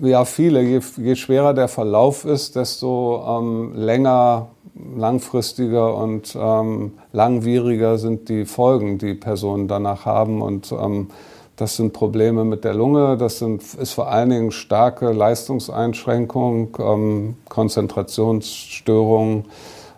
Ja, 0.00 0.24
viele. 0.24 0.62
Je, 0.62 0.80
je 0.96 1.14
schwerer 1.14 1.54
der 1.54 1.68
Verlauf 1.68 2.24
ist, 2.24 2.56
desto 2.56 3.22
ähm, 3.28 3.74
länger, 3.76 4.48
langfristiger 4.96 5.94
und 5.94 6.36
ähm, 6.36 6.94
langwieriger 7.12 7.96
sind 7.98 8.28
die 8.28 8.44
Folgen, 8.44 8.98
die 8.98 9.14
Personen 9.14 9.68
danach 9.68 10.04
haben. 10.04 10.42
Und 10.42 10.72
ähm, 10.72 11.08
das 11.54 11.76
sind 11.76 11.92
Probleme 11.92 12.44
mit 12.44 12.64
der 12.64 12.74
Lunge, 12.74 13.16
das 13.16 13.38
sind, 13.38 13.62
ist 13.62 13.92
vor 13.92 14.08
allen 14.08 14.30
Dingen 14.30 14.50
starke 14.50 15.12
Leistungseinschränkung, 15.12 16.76
ähm, 16.80 17.36
Konzentrationsstörungen, 17.48 19.44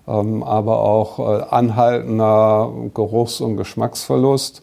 ähm, 0.06 0.42
aber 0.42 0.80
auch 0.80 1.18
äh, 1.18 1.44
anhaltender 1.48 2.70
Geruchs- 2.92 3.40
und 3.40 3.56
Geschmacksverlust. 3.56 4.60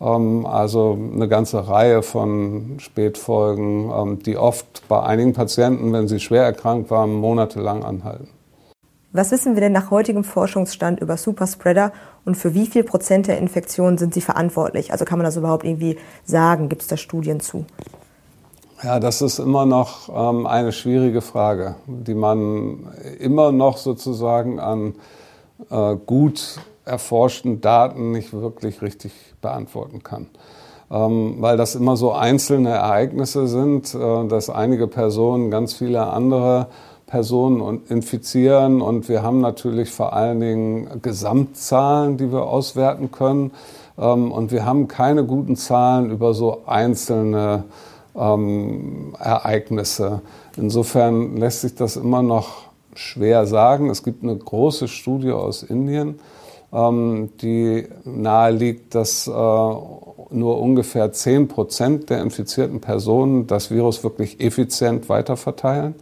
Ähm, 0.00 0.46
also 0.46 0.98
eine 1.14 1.28
ganze 1.28 1.68
Reihe 1.68 2.02
von 2.02 2.76
Spätfolgen, 2.78 3.90
ähm, 3.90 4.22
die 4.22 4.36
oft 4.36 4.88
bei 4.88 5.02
einigen 5.02 5.32
Patienten, 5.32 5.92
wenn 5.92 6.08
sie 6.08 6.20
schwer 6.20 6.44
erkrankt 6.44 6.90
waren, 6.90 7.12
monatelang 7.14 7.84
anhalten. 7.84 8.28
Was 9.12 9.32
wissen 9.32 9.54
wir 9.54 9.60
denn 9.60 9.72
nach 9.72 9.90
heutigem 9.90 10.22
Forschungsstand 10.22 11.00
über 11.00 11.16
Superspreader 11.16 11.92
und 12.24 12.36
für 12.36 12.54
wie 12.54 12.66
viel 12.66 12.84
Prozent 12.84 13.26
der 13.26 13.38
Infektionen 13.38 13.98
sind 13.98 14.14
sie 14.14 14.20
verantwortlich? 14.20 14.92
Also 14.92 15.04
kann 15.04 15.18
man 15.18 15.24
das 15.24 15.36
überhaupt 15.36 15.64
irgendwie 15.64 15.98
sagen? 16.24 16.68
Gibt 16.68 16.82
es 16.82 16.88
da 16.88 16.96
Studien 16.96 17.40
zu? 17.40 17.66
Ja, 18.84 19.00
das 19.00 19.20
ist 19.20 19.40
immer 19.40 19.66
noch 19.66 20.08
ähm, 20.08 20.46
eine 20.46 20.72
schwierige 20.72 21.22
Frage, 21.22 21.74
die 21.86 22.14
man 22.14 22.88
immer 23.18 23.50
noch 23.50 23.76
sozusagen 23.76 24.60
an 24.60 24.94
äh, 25.70 25.96
gut 25.96 26.60
erforschten 26.90 27.60
Daten 27.60 28.12
nicht 28.12 28.32
wirklich 28.32 28.82
richtig 28.82 29.12
beantworten 29.40 30.02
kann. 30.02 30.26
Ähm, 30.90 31.36
weil 31.38 31.56
das 31.56 31.76
immer 31.76 31.96
so 31.96 32.12
einzelne 32.12 32.70
Ereignisse 32.70 33.46
sind, 33.46 33.94
äh, 33.94 34.26
dass 34.26 34.50
einige 34.50 34.88
Personen 34.88 35.50
ganz 35.50 35.74
viele 35.74 36.08
andere 36.08 36.66
Personen 37.06 37.82
infizieren 37.88 38.80
und 38.80 39.08
wir 39.08 39.22
haben 39.22 39.40
natürlich 39.40 39.90
vor 39.90 40.12
allen 40.12 40.40
Dingen 40.40 41.02
Gesamtzahlen, 41.02 42.16
die 42.16 42.30
wir 42.30 42.44
auswerten 42.44 43.10
können 43.10 43.50
ähm, 43.98 44.30
und 44.30 44.52
wir 44.52 44.64
haben 44.64 44.88
keine 44.88 45.24
guten 45.24 45.56
Zahlen 45.56 46.10
über 46.10 46.34
so 46.34 46.62
einzelne 46.66 47.64
ähm, 48.16 49.14
Ereignisse. 49.18 50.22
Insofern 50.56 51.36
lässt 51.36 51.62
sich 51.62 51.74
das 51.74 51.96
immer 51.96 52.22
noch 52.22 52.70
schwer 52.94 53.46
sagen. 53.46 53.90
Es 53.90 54.02
gibt 54.02 54.22
eine 54.22 54.36
große 54.36 54.88
Studie 54.88 55.32
aus 55.32 55.62
Indien, 55.62 56.18
ähm, 56.72 57.30
die 57.40 57.86
naheliegt, 58.04 58.94
dass 58.94 59.26
äh, 59.26 59.30
nur 59.30 60.60
ungefähr 60.60 61.12
10 61.12 61.48
Prozent 61.48 62.10
der 62.10 62.20
infizierten 62.22 62.80
Personen 62.80 63.46
das 63.46 63.70
Virus 63.70 64.04
wirklich 64.04 64.40
effizient 64.40 65.08
weiterverteilen. 65.08 65.94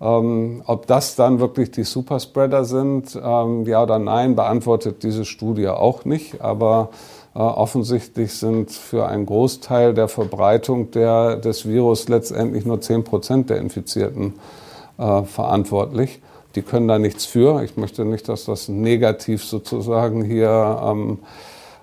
Ähm, 0.00 0.62
ob 0.66 0.86
das 0.86 1.14
dann 1.14 1.40
wirklich 1.40 1.70
die 1.70 1.84
Superspreader 1.84 2.64
sind, 2.64 3.18
ähm, 3.22 3.66
ja 3.66 3.82
oder 3.82 3.98
nein, 3.98 4.34
beantwortet 4.34 5.02
diese 5.02 5.24
Studie 5.24 5.68
auch 5.68 6.04
nicht. 6.04 6.40
Aber 6.40 6.88
äh, 7.34 7.38
offensichtlich 7.38 8.32
sind 8.34 8.72
für 8.72 9.06
einen 9.06 9.26
Großteil 9.26 9.94
der 9.94 10.08
Verbreitung 10.08 10.90
der, 10.90 11.36
des 11.36 11.68
Virus 11.68 12.08
letztendlich 12.08 12.64
nur 12.64 12.80
10 12.80 13.04
Prozent 13.04 13.50
der 13.50 13.58
Infizierten 13.58 14.34
äh, 14.98 15.22
verantwortlich 15.22 16.20
die 16.54 16.62
können 16.62 16.88
da 16.88 16.98
nichts 16.98 17.26
für. 17.26 17.62
Ich 17.62 17.76
möchte 17.76 18.04
nicht, 18.04 18.28
dass 18.28 18.44
das 18.44 18.68
negativ 18.68 19.44
sozusagen 19.44 20.24
hier 20.24 20.80
ähm, 20.84 21.18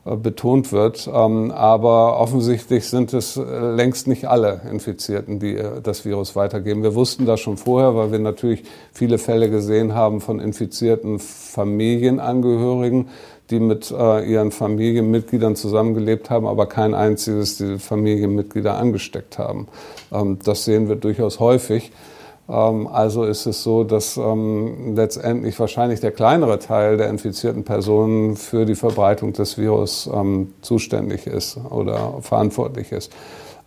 äh, 0.07 0.15
betont 0.15 0.71
wird. 0.71 1.09
Ähm, 1.13 1.51
aber 1.51 2.19
offensichtlich 2.19 2.85
sind 2.85 3.13
es 3.13 3.37
äh, 3.37 3.41
längst 3.41 4.07
nicht 4.07 4.25
alle 4.25 4.61
Infizierten, 4.71 5.39
die 5.39 5.55
äh, 5.55 5.81
das 5.81 6.05
Virus 6.05 6.35
weitergeben. 6.35 6.83
Wir 6.83 6.95
wussten 6.95 7.25
das 7.25 7.39
schon 7.39 7.57
vorher, 7.57 7.95
weil 7.95 8.11
wir 8.11 8.19
natürlich 8.19 8.63
viele 8.93 9.17
Fälle 9.17 9.49
gesehen 9.49 9.93
haben 9.95 10.21
von 10.21 10.39
infizierten 10.39 11.19
Familienangehörigen, 11.19 13.09
die 13.49 13.59
mit 13.59 13.91
äh, 13.91 14.29
ihren 14.29 14.51
Familienmitgliedern 14.51 15.55
zusammengelebt 15.55 16.29
haben, 16.29 16.45
aber 16.47 16.67
kein 16.67 16.93
einziges 16.93 17.57
diese 17.57 17.79
Familienmitglieder 17.79 18.77
angesteckt 18.77 19.37
haben. 19.37 19.67
Ähm, 20.11 20.39
das 20.43 20.65
sehen 20.65 20.89
wir 20.89 20.95
durchaus 20.95 21.39
häufig. 21.39 21.91
Ähm, 22.49 22.87
also 22.87 23.23
ist 23.23 23.45
es 23.45 23.63
so, 23.63 23.83
dass 23.83 24.17
ähm, 24.17 24.95
letztendlich 24.95 25.59
wahrscheinlich 25.59 25.99
der 25.99 26.11
kleinere 26.11 26.59
Teil 26.59 26.97
der 26.97 27.09
infizierten 27.09 27.63
Personen 27.63 28.35
für 28.35 28.65
die 28.65 28.75
Verbreitung 28.75 29.33
des 29.33 29.57
Virus 29.57 30.09
ähm, 30.13 30.53
zuständig 30.61 31.27
ist 31.27 31.59
oder 31.69 32.15
verantwortlich 32.21 32.91
ist. 32.91 33.11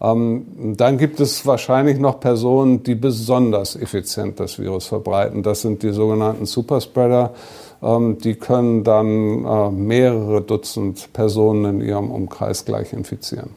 dann 0.03 0.97
gibt 0.97 1.21
es 1.21 1.45
wahrscheinlich 1.45 1.99
noch 1.99 2.21
Personen, 2.21 2.83
die 2.83 2.95
besonders 2.95 3.77
effizient 3.77 4.41
das 4.41 4.59
Virus 4.59 4.87
verbreiten. 4.87 5.43
Das 5.43 5.61
sind 5.61 5.83
die 5.83 5.93
sogenannten 5.93 6.47
Superspreader. 6.47 7.35
die 7.83 8.35
können 8.37 8.83
dann 8.83 9.45
äh, 9.45 9.71
mehrere 9.71 10.41
Dutzend 10.41 11.13
Personen 11.13 11.81
in 11.81 11.87
ihrem 11.87 12.11
Umkreis 12.11 12.65
gleich 12.65 12.95
infizieren. 12.95 13.51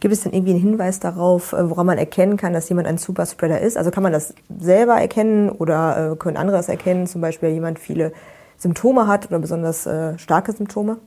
Gibt 0.00 0.14
es 0.14 0.22
denn 0.22 0.32
irgendwie 0.32 0.52
einen 0.52 0.60
Hinweis 0.60 1.00
darauf, 1.00 1.52
äh, 1.52 1.68
woran 1.68 1.86
man 1.86 1.98
erkennen 1.98 2.36
kann, 2.36 2.52
dass 2.52 2.68
jemand 2.68 2.86
ein 2.86 2.98
Superspreader 2.98 3.60
ist? 3.60 3.76
Also 3.76 3.90
kann 3.90 4.04
man 4.04 4.12
das 4.12 4.32
selber 4.60 4.94
erkennen 4.94 5.50
oder 5.50 6.12
äh, 6.12 6.16
können 6.16 6.36
andere 6.36 6.56
das 6.56 6.68
erkennen? 6.68 7.06
Zum 7.08 7.20
Beispiel, 7.20 7.48
jemand 7.48 7.80
viele 7.80 8.12
Symptome 8.58 9.08
hat 9.08 9.26
oder 9.28 9.40
besonders 9.40 9.86
äh, 9.86 10.16
starke 10.18 10.52
Symptome? 10.52 10.98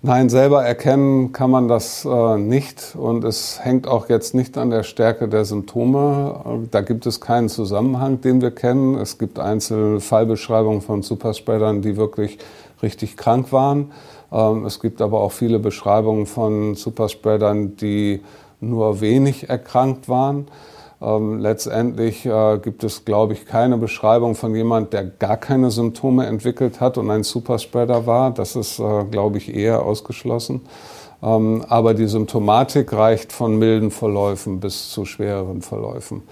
Nein, 0.00 0.28
selber 0.28 0.64
erkennen 0.64 1.32
kann 1.32 1.50
man 1.50 1.66
das 1.66 2.06
nicht 2.36 2.94
und 2.96 3.24
es 3.24 3.64
hängt 3.64 3.88
auch 3.88 4.08
jetzt 4.08 4.32
nicht 4.32 4.56
an 4.56 4.70
der 4.70 4.84
Stärke 4.84 5.26
der 5.26 5.44
Symptome. 5.44 6.68
Da 6.70 6.82
gibt 6.82 7.04
es 7.06 7.20
keinen 7.20 7.48
Zusammenhang, 7.48 8.20
den 8.20 8.40
wir 8.40 8.52
kennen. 8.52 8.94
Es 8.94 9.18
gibt 9.18 9.40
einzelne 9.40 9.98
Fallbeschreibungen 9.98 10.82
von 10.82 11.02
Superspreadern, 11.02 11.82
die 11.82 11.96
wirklich 11.96 12.38
richtig 12.80 13.16
krank 13.16 13.50
waren. 13.50 13.90
Ähm, 14.32 14.64
es 14.66 14.80
gibt 14.80 15.00
aber 15.00 15.20
auch 15.20 15.32
viele 15.32 15.58
Beschreibungen 15.58 16.26
von 16.26 16.74
Superspreadern, 16.74 17.76
die 17.76 18.20
nur 18.60 19.00
wenig 19.00 19.48
erkrankt 19.48 20.08
waren. 20.08 20.46
Ähm, 21.00 21.38
letztendlich 21.38 22.26
äh, 22.26 22.58
gibt 22.58 22.82
es, 22.82 23.04
glaube 23.04 23.32
ich, 23.32 23.46
keine 23.46 23.78
Beschreibung 23.78 24.34
von 24.34 24.54
jemand, 24.54 24.92
der 24.92 25.04
gar 25.04 25.36
keine 25.36 25.70
Symptome 25.70 26.26
entwickelt 26.26 26.80
hat 26.80 26.98
und 26.98 27.10
ein 27.10 27.22
Superspreader 27.22 28.06
war. 28.06 28.32
Das 28.32 28.56
ist, 28.56 28.80
äh, 28.80 29.04
glaube 29.04 29.38
ich, 29.38 29.54
eher 29.54 29.84
ausgeschlossen. 29.84 30.62
Ähm, 31.22 31.64
aber 31.68 31.94
die 31.94 32.06
Symptomatik 32.06 32.92
reicht 32.92 33.32
von 33.32 33.58
milden 33.58 33.90
Verläufen 33.90 34.58
bis 34.60 34.90
zu 34.90 35.04
schwereren 35.04 35.62
Verläufen. 35.62 36.22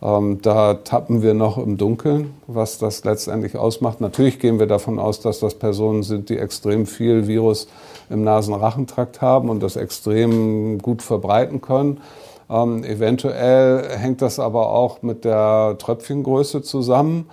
Ähm, 0.00 0.40
da 0.42 0.74
tappen 0.74 1.22
wir 1.22 1.34
noch 1.34 1.58
im 1.58 1.76
Dunkeln, 1.76 2.34
was 2.46 2.78
das 2.78 3.04
letztendlich 3.04 3.56
ausmacht. 3.56 4.00
Natürlich 4.00 4.38
gehen 4.38 4.58
wir 4.58 4.66
davon 4.66 4.98
aus, 4.98 5.20
dass 5.20 5.40
das 5.40 5.54
Personen 5.54 6.02
sind, 6.02 6.28
die 6.28 6.38
extrem 6.38 6.86
viel 6.86 7.26
Virus 7.26 7.66
im 8.08 8.22
Nasenrachentrakt 8.22 9.20
haben 9.20 9.50
und 9.50 9.60
das 9.62 9.76
extrem 9.76 10.78
gut 10.78 11.02
verbreiten 11.02 11.60
können. 11.60 12.00
Ähm, 12.48 12.84
eventuell 12.84 13.88
hängt 13.90 14.22
das 14.22 14.38
aber 14.38 14.70
auch 14.70 15.02
mit 15.02 15.24
der 15.24 15.76
Tröpfchengröße 15.78 16.62
zusammen. 16.62 17.28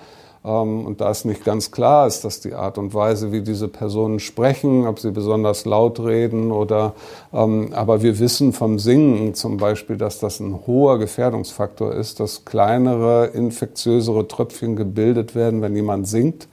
Ähm, 0.45 0.85
und 0.85 1.01
da 1.01 1.09
ist 1.09 1.25
nicht 1.25 1.43
ganz 1.43 1.71
klar, 1.71 2.05
ist 2.05 2.23
das 2.23 2.39
die 2.39 2.53
Art 2.53 2.77
und 2.77 2.93
Weise, 2.93 3.31
wie 3.31 3.41
diese 3.41 3.67
Personen 3.67 4.19
sprechen, 4.19 4.85
ob 4.85 4.99
sie 4.99 5.11
besonders 5.11 5.65
laut 5.65 5.99
reden 5.99 6.51
oder, 6.51 6.93
ähm, 7.33 7.71
aber 7.73 8.03
wir 8.03 8.19
wissen 8.19 8.53
vom 8.53 8.77
Singen 8.77 9.33
zum 9.33 9.57
Beispiel, 9.57 9.97
dass 9.97 10.19
das 10.19 10.39
ein 10.39 10.67
hoher 10.67 10.99
Gefährdungsfaktor 10.99 11.93
ist, 11.93 12.19
dass 12.19 12.45
kleinere, 12.45 13.27
infektiösere 13.27 14.27
Tröpfchen 14.27 14.75
gebildet 14.75 15.33
werden, 15.33 15.61
wenn 15.61 15.75
jemand 15.75 16.07
singt. 16.07 16.47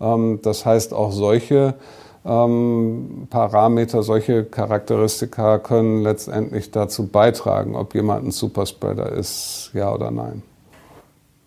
Ähm, 0.00 0.38
das 0.42 0.64
heißt, 0.64 0.94
auch 0.94 1.10
solche 1.10 1.74
ähm, 2.24 3.26
Parameter, 3.30 4.02
solche 4.02 4.44
Charakteristika 4.44 5.58
können 5.58 6.02
letztendlich 6.02 6.70
dazu 6.70 7.08
beitragen, 7.08 7.74
ob 7.74 7.94
jemand 7.94 8.26
ein 8.26 8.30
Superspreader 8.30 9.12
ist, 9.12 9.70
ja 9.74 9.92
oder 9.92 10.10
nein. 10.10 10.42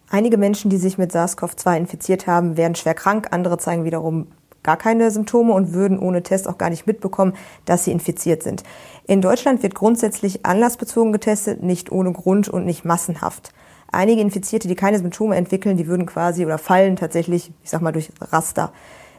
Einige 0.10 0.38
Menschen, 0.38 0.70
die 0.70 0.78
sich 0.78 0.98
mit 0.98 1.12
SARS-CoV-2 1.12 1.78
infiziert 1.78 2.28
haben, 2.28 2.56
werden 2.56 2.76
schwer 2.76 2.93
krank. 2.93 3.28
Andere 3.32 3.58
zeigen 3.58 3.84
wiederum 3.84 4.28
gar 4.63 4.78
keine 4.78 5.12
Symptome 5.12 5.54
und 5.54 5.74
würden 5.74 6.00
ohne 6.00 6.24
Test 6.24 6.48
auch 6.48 6.58
gar 6.58 6.70
nicht 6.70 6.88
mitbekommen, 6.88 7.34
dass 7.65 7.84
sie 7.84 7.91
infiziert 7.91 8.43
sind. 8.43 8.63
In 9.06 9.22
Deutschland 9.22 9.63
wird 9.63 9.76
grundsätzlich 9.76 10.46
anlassbezogen 10.46 11.12
getestet, 11.12 11.62
nicht 11.62 11.91
ohne 11.91 12.13
Grund 12.13 12.48
und 12.48 12.65
nicht 12.65 12.86
massenhaft. 12.86 13.54
Einige 13.91 14.22
Infizierte, 14.22 14.67
die 14.67 14.76
keine 14.76 14.98
Symptome 14.98 15.36
entwickeln, 15.36 15.78
die 15.78 15.88
würden 15.88 16.06
quasi 16.06 16.46
oder 16.46 16.58
fallen 16.58 16.96
tatsächlich, 16.96 17.52
ich 17.63 17.70
sag 17.70 17.82
mal, 17.82 17.93
durch 17.93 18.12
Raster. 18.20 18.72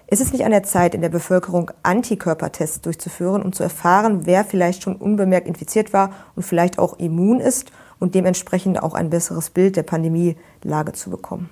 Ist 0.06 0.22
es 0.22 0.32
nicht 0.32 0.44
an 0.44 0.52
der 0.52 0.62
Zeit, 0.62 0.94
in 0.94 1.02
der 1.02 1.10
Bevölkerung 1.10 1.70
Antikörpertests 1.82 2.80
durchzuführen, 2.80 3.42
um 3.42 3.52
zu 3.52 3.62
erfahren, 3.62 4.24
wer 4.24 4.44
vielleicht 4.44 4.82
schon 4.82 4.96
unbemerkt 4.96 5.46
infiziert 5.46 5.92
war 5.92 6.12
und 6.34 6.44
vielleicht 6.44 6.78
auch 6.78 6.98
immun 6.98 7.40
ist 7.40 7.72
und 8.00 8.14
dementsprechend 8.14 8.82
auch 8.82 8.94
ein 8.94 9.10
besseres 9.10 9.50
Bild 9.50 9.76
der 9.76 9.82
Pandemielage 9.82 10.92
zu 10.92 11.10
bekommen? 11.10 11.50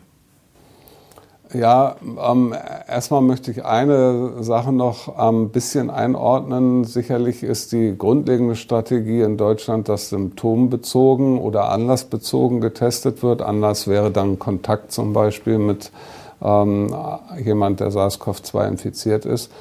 Ja, 1.54 1.94
ähm, 2.02 2.54
erstmal 2.88 3.22
möchte 3.22 3.52
ich 3.52 3.64
eine 3.64 4.42
Sache 4.42 4.72
noch 4.72 5.16
ein 5.16 5.50
bisschen 5.50 5.90
einordnen. 5.90 6.82
Sicherlich 6.82 7.44
ist 7.44 7.70
die 7.70 7.96
grundlegende 7.96 8.56
Strategie 8.56 9.20
in 9.20 9.36
Deutschland, 9.36 9.88
dass 9.88 10.08
symptombezogen 10.08 11.38
oder 11.38 11.70
anlassbezogen 11.70 12.60
getestet 12.60 13.22
wird. 13.22 13.42
Anlass 13.42 13.86
wäre 13.86 14.10
dann 14.10 14.40
Kontakt 14.40 14.90
zum 14.90 15.12
Beispiel 15.12 15.58
mit 15.58 15.92
ähm, 16.42 16.94
jemand, 17.42 17.78
der 17.78 17.90
SARS-CoV-2 17.92 18.66
infiziert 18.66 19.24
ist. 19.24 19.52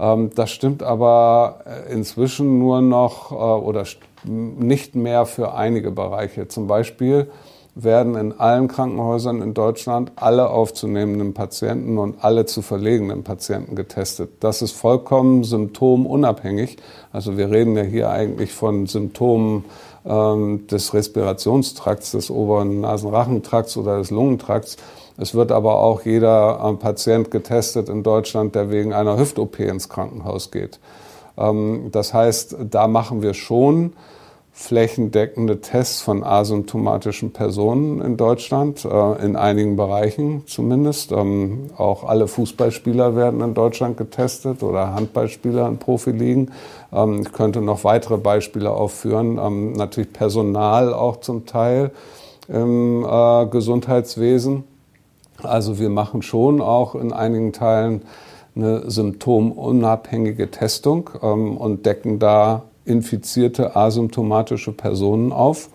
Ähm, 0.00 0.30
das 0.34 0.50
stimmt 0.50 0.82
aber 0.82 1.60
inzwischen 1.90 2.58
nur 2.58 2.80
noch 2.80 3.30
äh, 3.30 3.34
oder 3.34 3.84
nicht 4.26 4.94
mehr 4.94 5.26
für 5.26 5.54
einige 5.54 5.90
Bereiche. 5.90 6.48
Zum 6.48 6.66
Beispiel 6.66 7.28
werden 7.76 8.14
in 8.16 8.32
allen 8.32 8.68
Krankenhäusern 8.68 9.42
in 9.42 9.52
Deutschland 9.52 10.12
alle 10.16 10.48
aufzunehmenden 10.48 11.34
Patienten 11.34 11.98
und 11.98 12.24
alle 12.24 12.46
zu 12.46 12.62
verlegenen 12.62 13.22
Patienten 13.22 13.76
getestet. 13.76 14.30
Das 14.40 14.62
ist 14.62 14.72
vollkommen 14.72 15.44
symptomunabhängig. 15.44 16.78
Also 17.12 17.36
wir 17.36 17.50
reden 17.50 17.76
ja 17.76 17.82
hier 17.82 18.08
eigentlich 18.08 18.52
von 18.52 18.86
Symptomen 18.86 19.66
ähm, 20.06 20.66
des 20.68 20.94
Respirationstrakts, 20.94 22.12
des 22.12 22.30
oberen 22.30 22.80
Nasenrachentrakts 22.80 23.76
oder 23.76 23.98
des 23.98 24.10
Lungentrakts. 24.10 24.78
Es 25.18 25.34
wird 25.34 25.52
aber 25.52 25.80
auch 25.80 26.02
jeder 26.06 26.58
äh, 26.64 26.72
Patient 26.82 27.30
getestet 27.30 27.90
in 27.90 28.02
Deutschland, 28.02 28.54
der 28.54 28.70
wegen 28.70 28.94
einer 28.94 29.18
Hüft-OP 29.18 29.60
ins 29.60 29.90
Krankenhaus 29.90 30.50
geht. 30.50 30.78
Ähm, 31.36 31.90
das 31.92 32.14
heißt, 32.14 32.56
da 32.70 32.88
machen 32.88 33.20
wir 33.20 33.34
schon 33.34 33.92
flächendeckende 34.58 35.60
Tests 35.60 36.00
von 36.00 36.24
asymptomatischen 36.24 37.30
Personen 37.30 38.00
in 38.00 38.16
Deutschland, 38.16 38.86
äh, 38.86 39.24
in 39.24 39.36
einigen 39.36 39.76
Bereichen 39.76 40.44
zumindest. 40.46 41.12
Ähm, 41.12 41.70
auch 41.76 42.04
alle 42.04 42.26
Fußballspieler 42.26 43.14
werden 43.14 43.42
in 43.42 43.52
Deutschland 43.52 43.98
getestet 43.98 44.62
oder 44.62 44.94
Handballspieler 44.94 45.68
in 45.68 45.76
Profiligen. 45.76 46.52
Ähm, 46.90 47.20
ich 47.20 47.32
könnte 47.32 47.60
noch 47.60 47.84
weitere 47.84 48.16
Beispiele 48.16 48.70
aufführen. 48.70 49.74
Natürlich 49.76 50.14
Personal 50.14 50.94
auch 50.94 51.18
zum 51.18 51.44
Teil 51.44 51.90
im 52.48 53.04
äh, 53.04 53.46
Gesundheitswesen. 53.46 54.64
Also 55.42 55.78
wir 55.78 55.90
machen 55.90 56.22
schon 56.22 56.62
auch 56.62 56.94
in 56.94 57.12
einigen 57.12 57.52
Teilen 57.52 58.02
eine 58.56 58.90
symptomunabhängige 58.90 60.50
Testung 60.50 61.10
ähm, 61.22 61.58
und 61.58 61.84
decken 61.84 62.18
da 62.18 62.62
infizierte 62.86 63.76
asymptomatische 63.76 64.72
Personen 64.72 65.32
auf. 65.32 65.68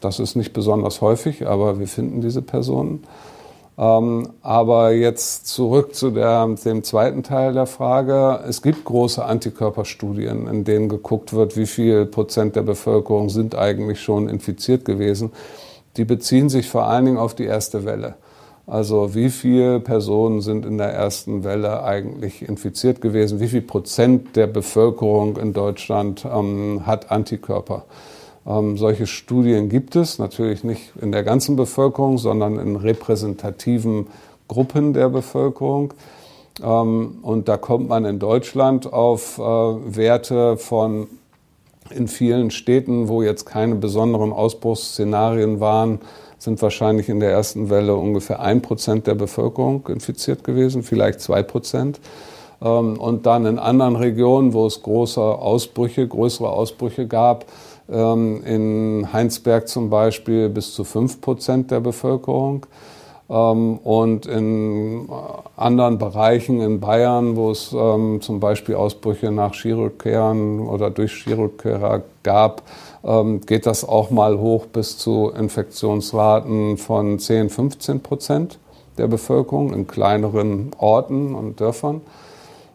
Das 0.00 0.20
ist 0.20 0.36
nicht 0.36 0.52
besonders 0.52 1.00
häufig, 1.00 1.46
aber 1.46 1.78
wir 1.78 1.88
finden 1.88 2.20
diese 2.20 2.42
Personen. 2.42 3.04
Ähm, 3.78 4.30
aber 4.42 4.92
jetzt 4.92 5.46
zurück 5.48 5.94
zu 5.94 6.10
der, 6.10 6.46
dem 6.64 6.82
zweiten 6.82 7.22
Teil 7.22 7.52
der 7.52 7.66
Frage. 7.66 8.40
Es 8.48 8.62
gibt 8.62 8.84
große 8.84 9.24
Antikörperstudien, 9.24 10.46
in 10.46 10.64
denen 10.64 10.88
geguckt 10.88 11.32
wird, 11.32 11.56
wie 11.56 11.66
viel 11.66 12.06
Prozent 12.06 12.56
der 12.56 12.62
Bevölkerung 12.62 13.28
sind 13.28 13.54
eigentlich 13.54 14.00
schon 14.00 14.28
infiziert 14.28 14.84
gewesen. 14.84 15.32
Die 15.96 16.04
beziehen 16.04 16.48
sich 16.48 16.68
vor 16.68 16.84
allen 16.84 17.04
Dingen 17.04 17.18
auf 17.18 17.34
die 17.34 17.44
erste 17.44 17.84
Welle. 17.84 18.14
Also 18.66 19.14
wie 19.14 19.30
viele 19.30 19.78
Personen 19.78 20.40
sind 20.40 20.66
in 20.66 20.78
der 20.78 20.88
ersten 20.88 21.44
Welle 21.44 21.84
eigentlich 21.84 22.42
infiziert 22.42 23.00
gewesen? 23.00 23.38
Wie 23.38 23.46
viel 23.46 23.62
Prozent 23.62 24.34
der 24.34 24.48
Bevölkerung 24.48 25.36
in 25.36 25.52
Deutschland 25.52 26.26
ähm, 26.30 26.82
hat 26.84 27.12
Antikörper? 27.12 27.84
Ähm, 28.44 28.76
solche 28.76 29.06
Studien 29.06 29.68
gibt 29.68 29.94
es, 29.94 30.18
natürlich 30.18 30.64
nicht 30.64 30.92
in 31.00 31.12
der 31.12 31.22
ganzen 31.22 31.54
Bevölkerung, 31.54 32.18
sondern 32.18 32.58
in 32.58 32.74
repräsentativen 32.74 34.08
Gruppen 34.48 34.92
der 34.92 35.10
Bevölkerung. 35.10 35.94
Ähm, 36.60 37.18
und 37.22 37.48
da 37.48 37.58
kommt 37.58 37.88
man 37.88 38.04
in 38.04 38.18
Deutschland 38.18 38.92
auf 38.92 39.38
äh, 39.38 39.42
Werte 39.42 40.56
von 40.56 41.06
in 41.90 42.08
vielen 42.08 42.50
Städten, 42.50 43.06
wo 43.06 43.22
jetzt 43.22 43.46
keine 43.46 43.76
besonderen 43.76 44.32
Ausbruchsszenarien 44.32 45.60
waren, 45.60 46.00
sind 46.38 46.60
wahrscheinlich 46.62 47.08
in 47.08 47.20
der 47.20 47.30
ersten 47.30 47.70
Welle 47.70 47.94
ungefähr 47.96 48.40
ein 48.40 48.62
Prozent 48.62 49.06
der 49.06 49.14
Bevölkerung 49.14 49.86
infiziert 49.88 50.44
gewesen, 50.44 50.82
vielleicht 50.82 51.20
zwei 51.20 51.42
Prozent. 51.42 52.00
Ähm, 52.62 52.98
und 52.98 53.26
dann 53.26 53.46
in 53.46 53.58
anderen 53.58 53.96
Regionen, 53.96 54.52
wo 54.52 54.66
es 54.66 54.82
große 54.82 55.20
Ausbrüche, 55.20 56.06
größere 56.06 56.48
Ausbrüche 56.48 57.06
gab, 57.06 57.46
ähm, 57.90 58.42
in 58.44 59.12
Heinsberg 59.12 59.68
zum 59.68 59.90
Beispiel 59.90 60.48
bis 60.48 60.74
zu 60.74 60.84
fünf 60.84 61.20
Prozent 61.20 61.70
der 61.70 61.80
Bevölkerung. 61.80 62.66
Ähm, 63.28 63.78
und 63.78 64.26
in 64.26 65.08
anderen 65.56 65.98
Bereichen 65.98 66.60
in 66.60 66.80
Bayern, 66.80 67.36
wo 67.36 67.50
es 67.50 67.70
zum 67.70 68.40
Beispiel 68.40 68.74
Ausbrüche 68.74 69.32
nach 69.32 69.54
Skirückkehrern 69.54 70.60
oder 70.60 70.90
durch 70.90 71.12
Skirückkehrer 71.12 72.02
gab, 72.22 72.62
geht 73.46 73.66
das 73.66 73.84
auch 73.84 74.10
mal 74.10 74.38
hoch 74.40 74.66
bis 74.66 74.98
zu 74.98 75.30
Infektionsraten 75.30 76.76
von 76.76 77.20
10, 77.20 77.50
15 77.50 78.00
Prozent 78.00 78.58
der 78.98 79.06
Bevölkerung 79.06 79.72
in 79.72 79.86
kleineren 79.86 80.72
Orten 80.78 81.34
und 81.34 81.60
Dörfern. 81.60 82.00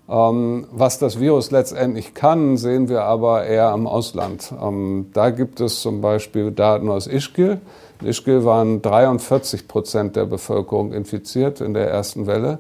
Ähm, 0.10 0.68
was 0.72 1.00
das 1.00 1.20
Virus 1.20 1.52
letztendlich 1.52 2.14
kann, 2.14 2.58
sehen 2.58 2.90
wir 2.90 3.04
aber 3.04 3.46
eher 3.46 3.74
im 3.74 3.88
Ausland. 3.88 4.54
Ähm, 4.62 5.10
da 5.14 5.30
gibt 5.30 5.62
es 5.62 5.82
zum 5.82 6.02
Beispiel 6.02 6.52
Daten 6.52 6.90
aus 6.90 7.08
Ischgl. 7.08 7.62
In 8.02 8.08
Ischgl 8.08 8.44
waren 8.44 8.82
43 8.82 9.68
Prozent 9.68 10.16
der 10.16 10.26
Bevölkerung 10.26 10.92
infiziert 10.92 11.62
in 11.62 11.74
der 11.74 11.90
ersten 11.90 12.28
Welle. 12.28 12.60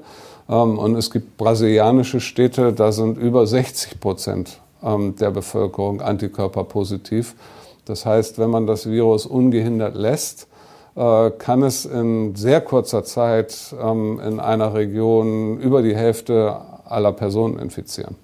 Ähm, 0.49 0.79
und 0.79 0.95
es 0.95 1.12
gibt 1.12 1.38
brasilianische 1.38 2.21
Städte, 2.21 2.71
da 2.71 2.93
sind 2.93 3.17
über 3.17 3.45
60 3.45 3.99
Prozent 3.99 4.62
ähm, 4.81 5.15
der 5.17 5.31
Bevölkerung 5.31 5.99
antikörperpositiv. 6.01 7.36
Das 7.85 8.05
heißt, 8.05 8.39
wenn 8.39 8.49
man 8.49 8.67
das 8.67 8.89
Virus 8.89 9.25
ungehindert 9.25 9.95
lässt, 9.95 10.47
äh, 10.95 11.31
kann 11.31 11.63
es 11.63 11.85
in 11.85 12.35
sehr 12.35 12.61
kurzer 12.61 13.03
Zeit 13.03 13.75
ähm, 13.81 14.19
in 14.19 14.39
einer 14.39 14.73
Region 14.73 15.59
über 15.59 15.81
die 15.81 15.95
Hälfte 15.95 16.57
aller 16.85 17.13
Personen 17.13 17.57
infizieren. 17.59 18.15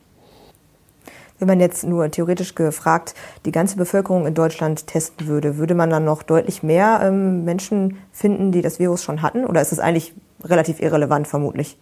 Wenn 1.39 1.47
man 1.47 1.59
jetzt 1.59 1.83
nur 1.83 2.09
theoretisch 2.09 2.55
gefragt 2.55 3.13
die 3.45 3.51
ganze 3.51 3.77
Bevölkerung 3.77 4.25
in 4.25 4.33
Deutschland 4.33 4.87
testen 4.87 5.27
würde, 5.27 5.57
würde 5.57 5.75
man 5.75 5.89
dann 5.89 6.03
noch 6.03 6.23
deutlich 6.23 6.63
mehr 6.63 6.99
ähm, 7.03 7.45
Menschen 7.45 7.97
finden, 8.11 8.51
die 8.51 8.61
das 8.61 8.79
Virus 8.79 9.03
schon 9.03 9.21
hatten? 9.21 9.45
Oder 9.45 9.61
ist 9.61 9.71
es 9.71 9.79
eigentlich 9.79 10.13
relativ 10.43 10.81
irrelevant 10.81 11.27
vermutlich? 11.27 11.77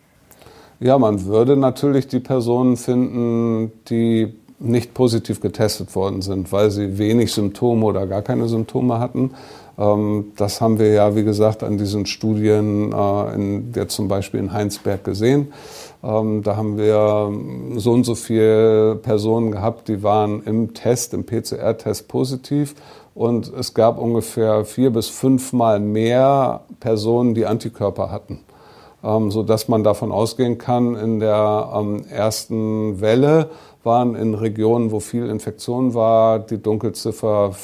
Ja, 0.81 0.97
man 0.97 1.25
würde 1.25 1.55
natürlich 1.55 2.07
die 2.07 2.19
Personen 2.19 2.75
finden, 2.75 3.71
die 3.87 4.35
nicht 4.59 4.93
positiv 4.93 5.41
getestet 5.41 5.95
worden 5.95 6.21
sind, 6.21 6.51
weil 6.51 6.71
sie 6.71 6.97
wenig 6.97 7.33
Symptome 7.33 7.85
oder 7.85 8.07
gar 8.07 8.21
keine 8.21 8.47
Symptome 8.47 8.99
hatten. 8.99 9.31
Ähm, 9.77 10.31
das 10.37 10.61
haben 10.61 10.79
wir 10.79 10.93
ja, 10.93 11.15
wie 11.15 11.23
gesagt, 11.23 11.63
an 11.63 11.77
diesen 11.77 12.05
Studien 12.05 12.93
äh, 12.93 13.33
in, 13.35 13.71
der 13.71 13.87
zum 13.87 14.07
Beispiel 14.07 14.39
in 14.39 14.53
Heinsberg 14.53 15.03
gesehen. 15.03 15.53
Ähm, 16.03 16.43
da 16.43 16.55
haben 16.55 16.77
wir 16.77 17.31
so 17.79 17.91
und 17.91 18.05
so 18.05 18.15
viele 18.15 18.95
Personen 18.95 19.51
gehabt, 19.51 19.87
die 19.87 20.03
waren 20.03 20.43
im 20.43 20.73
Test, 20.73 21.13
im 21.13 21.25
PCR-Test 21.25 22.07
positiv. 22.07 22.75
Und 23.13 23.51
es 23.53 23.73
gab 23.73 23.97
ungefähr 23.97 24.65
vier 24.65 24.91
bis 24.91 25.07
fünfmal 25.07 25.79
mehr 25.79 26.61
Personen, 26.81 27.33
die 27.33 27.45
Antikörper 27.45 28.11
hatten. 28.11 28.41
Ähm, 29.03 29.31
so 29.31 29.43
dass 29.43 29.67
man 29.67 29.83
davon 29.83 30.11
ausgehen 30.11 30.57
kann, 30.57 30.95
in 30.95 31.19
der 31.19 31.69
ersten 32.09 33.01
Welle 33.01 33.49
waren 33.85 34.15
in 34.15 34.33
Regionen, 34.33 34.91
wo 34.91 34.99
viel 34.99 35.29
Infektion 35.29 35.93
war, 35.93 36.39
die 36.39 36.61
Dunkelziffer 36.61 37.55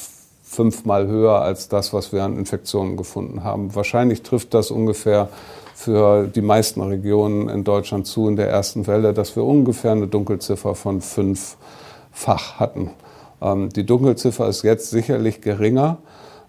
fünfmal 0.43 1.07
höher 1.07 1.41
als 1.41 1.69
das, 1.69 1.93
was 1.93 2.11
wir 2.11 2.23
an 2.23 2.37
Infektionen 2.37 2.97
gefunden 2.97 3.43
haben. 3.43 3.73
Wahrscheinlich 3.73 4.21
trifft 4.21 4.53
das 4.53 4.69
ungefähr 4.69 5.29
für 5.73 6.27
die 6.27 6.41
meisten 6.41 6.81
Regionen 6.81 7.49
in 7.49 7.63
Deutschland 7.63 8.05
zu 8.05 8.27
in 8.27 8.35
der 8.35 8.49
ersten 8.49 8.85
Welle, 8.85 9.13
dass 9.13 9.35
wir 9.35 9.43
ungefähr 9.43 9.93
eine 9.93 10.07
Dunkelziffer 10.07 10.75
von 10.75 11.01
fünffach 11.01 12.59
hatten. 12.59 12.91
Ähm, 13.41 13.69
die 13.69 13.85
Dunkelziffer 13.85 14.47
ist 14.47 14.63
jetzt 14.63 14.91
sicherlich 14.91 15.41
geringer, 15.41 15.97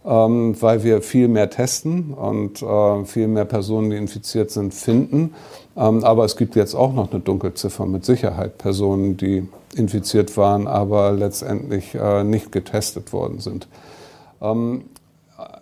ähm, 0.05 0.61
weil 0.61 0.83
wir 0.83 1.03
viel 1.03 1.29
mehr 1.29 1.51
testen 1.51 2.12
und 2.12 2.62
äh, 2.62 3.05
viel 3.05 3.29
mehr 3.29 3.45
Personen, 3.45 3.91
die 3.91 3.97
infiziert 3.97 4.51
sind, 4.51 4.75
finden. 4.75 5.35
Ähm, 5.77 6.05
aber 6.05 6.25
es 6.25 6.37
gibt 6.37 6.57
jetzt 6.57 6.75
auch 6.75 6.93
noch 6.93 7.12
eine 7.12 7.21
Dunkelziffer 7.21 7.87
mit 7.87 8.05
Sicherheit, 8.05 8.59
Personen, 8.59 9.17
die 9.17 9.49
infiziert 9.77 10.37
waren, 10.37 10.67
aber 10.67 11.12
letztendlich 11.12 11.95
äh, 11.95 12.25
nicht 12.25 12.53
getestet 12.53 13.12
worden 13.12 13.38
sind. 13.38 13.69
Ähm, 14.41 14.85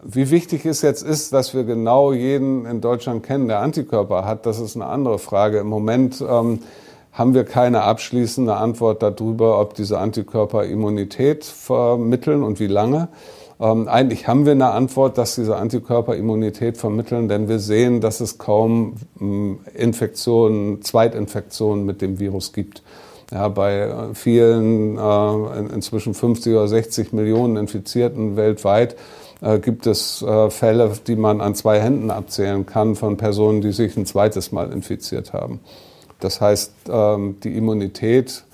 wie 0.02 0.30
wichtig 0.30 0.64
es 0.66 0.82
jetzt 0.82 1.02
ist, 1.02 1.32
dass 1.32 1.54
wir 1.54 1.64
genau 1.64 2.12
jeden 2.12 2.66
in 2.66 2.80
Deutschland 2.80 3.22
kennen, 3.22 3.48
der 3.48 3.60
Antikörper 3.60 4.24
hat, 4.24 4.46
das 4.46 4.58
ist 4.58 4.76
eine 4.76 4.86
andere 4.86 5.18
Frage. 5.18 5.58
Im 5.58 5.68
Moment 5.68 6.24
ähm, 6.26 6.60
haben 7.12 7.34
wir 7.34 7.44
keine 7.44 7.82
abschließende 7.82 8.56
Antwort 8.56 9.02
darüber, 9.02 9.60
ob 9.60 9.74
diese 9.74 9.98
Antikörper 9.98 10.64
Immunität 10.64 11.44
vermitteln 11.44 12.42
und 12.42 12.60
wie 12.60 12.66
lange. 12.66 13.08
Ähm, 13.60 13.88
eigentlich 13.88 14.26
haben 14.26 14.46
wir 14.46 14.52
eine 14.52 14.70
Antwort, 14.70 15.18
dass 15.18 15.34
diese 15.34 15.56
Antikörper 15.56 16.16
Immunität 16.16 16.78
vermitteln, 16.78 17.28
denn 17.28 17.48
wir 17.48 17.58
sehen, 17.58 18.00
dass 18.00 18.20
es 18.20 18.38
kaum 18.38 18.94
ähm, 19.20 19.60
Infektionen, 19.74 20.82
Zweitinfektionen 20.82 21.84
mit 21.84 22.00
dem 22.00 22.18
Virus 22.18 22.52
gibt. 22.52 22.82
Ja, 23.30 23.48
bei 23.48 23.88
vielen, 24.14 24.98
äh, 24.98 25.74
inzwischen 25.74 26.14
50 26.14 26.54
oder 26.54 26.68
60 26.68 27.12
Millionen 27.12 27.56
Infizierten 27.56 28.36
weltweit, 28.36 28.96
äh, 29.40 29.58
gibt 29.58 29.86
es 29.86 30.22
äh, 30.22 30.50
Fälle, 30.50 30.92
die 31.06 31.16
man 31.16 31.40
an 31.40 31.54
zwei 31.54 31.80
Händen 31.80 32.10
abzählen 32.10 32.66
kann 32.66 32.96
von 32.96 33.18
Personen, 33.18 33.60
die 33.60 33.72
sich 33.72 33.96
ein 33.96 34.06
zweites 34.06 34.52
Mal 34.52 34.72
infiziert 34.72 35.32
haben. 35.32 35.60
Das 36.18 36.40
heißt, 36.40 36.72
ähm, 36.90 37.36
die 37.44 37.56
Immunität 37.56 38.44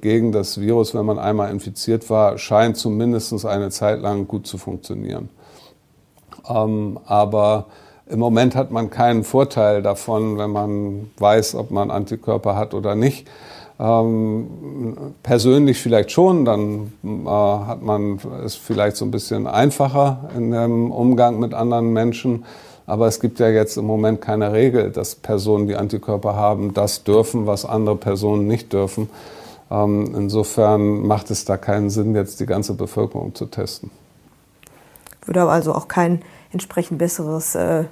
gegen 0.00 0.32
das 0.32 0.60
Virus, 0.60 0.94
wenn 0.94 1.04
man 1.04 1.18
einmal 1.18 1.50
infiziert 1.50 2.08
war, 2.10 2.38
scheint 2.38 2.76
zumindest 2.76 3.44
eine 3.44 3.70
Zeit 3.70 4.00
lang 4.00 4.26
gut 4.26 4.46
zu 4.46 4.58
funktionieren. 4.58 5.28
Ähm, 6.48 6.98
aber 7.04 7.66
im 8.06 8.18
Moment 8.18 8.54
hat 8.56 8.70
man 8.70 8.90
keinen 8.90 9.24
Vorteil 9.24 9.82
davon, 9.82 10.38
wenn 10.38 10.50
man 10.50 11.10
weiß, 11.18 11.54
ob 11.54 11.70
man 11.70 11.90
Antikörper 11.90 12.56
hat 12.56 12.74
oder 12.74 12.94
nicht. 12.94 13.28
Ähm, 13.78 15.14
persönlich 15.22 15.80
vielleicht 15.80 16.10
schon, 16.12 16.44
dann 16.44 16.92
äh, 17.04 17.28
hat 17.28 17.82
man 17.82 18.18
es 18.44 18.54
vielleicht 18.54 18.96
so 18.96 19.04
ein 19.04 19.10
bisschen 19.10 19.46
einfacher 19.46 20.30
in 20.36 20.50
dem 20.50 20.90
Umgang 20.90 21.38
mit 21.38 21.54
anderen 21.54 21.92
Menschen. 21.92 22.44
Aber 22.86 23.06
es 23.06 23.20
gibt 23.20 23.38
ja 23.38 23.48
jetzt 23.48 23.76
im 23.76 23.86
Moment 23.86 24.20
keine 24.20 24.52
Regel, 24.52 24.90
dass 24.90 25.14
Personen, 25.14 25.68
die 25.68 25.76
Antikörper 25.76 26.34
haben, 26.34 26.74
das 26.74 27.04
dürfen, 27.04 27.46
was 27.46 27.64
andere 27.64 27.96
Personen 27.96 28.46
nicht 28.46 28.72
dürfen. 28.72 29.08
Ähm, 29.72 30.12
insofern 30.14 31.06
macht 31.06 31.30
es 31.30 31.44
da 31.44 31.56
keinen 31.56 31.88
Sinn, 31.88 32.14
jetzt 32.14 32.40
die 32.40 32.46
ganze 32.46 32.74
Bevölkerung 32.74 33.34
zu 33.34 33.46
testen. 33.46 33.90
Würde 35.24 35.40
aber 35.42 35.52
also 35.52 35.74
auch 35.74 35.88
kein 35.88 36.22
entsprechend 36.52 36.98
besseres 36.98 37.54
äh, 37.54 37.84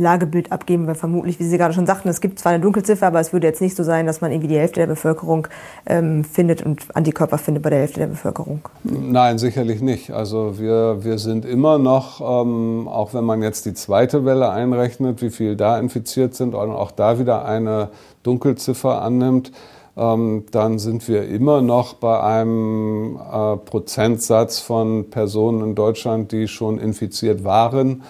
Lagebild 0.00 0.50
abgeben, 0.50 0.86
weil 0.86 0.94
vermutlich, 0.94 1.38
wie 1.38 1.44
Sie 1.44 1.58
gerade 1.58 1.74
schon 1.74 1.84
sagten, 1.84 2.08
es 2.08 2.22
gibt 2.22 2.38
zwar 2.38 2.52
eine 2.52 2.62
Dunkelziffer, 2.62 3.06
aber 3.06 3.20
es 3.20 3.34
würde 3.34 3.46
jetzt 3.46 3.60
nicht 3.60 3.76
so 3.76 3.84
sein, 3.84 4.06
dass 4.06 4.22
man 4.22 4.32
irgendwie 4.32 4.48
die 4.48 4.58
Hälfte 4.58 4.80
der 4.80 4.86
Bevölkerung 4.86 5.46
ähm, 5.84 6.24
findet 6.24 6.62
und 6.62 6.84
Antikörper 6.96 7.36
findet 7.36 7.62
bei 7.62 7.70
der 7.70 7.80
Hälfte 7.80 8.00
der 8.00 8.06
Bevölkerung. 8.06 8.62
Nein, 8.82 9.38
sicherlich 9.38 9.82
nicht. 9.82 10.10
Also 10.10 10.58
wir, 10.58 11.04
wir 11.04 11.18
sind 11.18 11.44
immer 11.44 11.78
noch, 11.78 12.20
ähm, 12.20 12.88
auch 12.88 13.12
wenn 13.12 13.24
man 13.24 13.42
jetzt 13.42 13.66
die 13.66 13.74
zweite 13.74 14.24
Welle 14.24 14.50
einrechnet, 14.50 15.20
wie 15.20 15.30
viel 15.30 15.54
da 15.54 15.78
infiziert 15.78 16.34
sind 16.34 16.54
und 16.54 16.70
auch 16.70 16.92
da 16.92 17.18
wieder 17.18 17.44
eine 17.44 17.90
Dunkelziffer 18.22 19.02
annimmt, 19.02 19.52
dann 19.96 20.78
sind 20.78 21.08
wir 21.08 21.28
immer 21.28 21.62
noch 21.62 21.94
bei 21.94 22.20
einem 22.22 23.16
äh, 23.16 23.56
Prozentsatz 23.56 24.60
von 24.60 25.10
Personen 25.10 25.62
in 25.62 25.74
Deutschland, 25.74 26.32
die 26.32 26.48
schon 26.48 26.78
infiziert 26.78 27.44
waren 27.44 28.02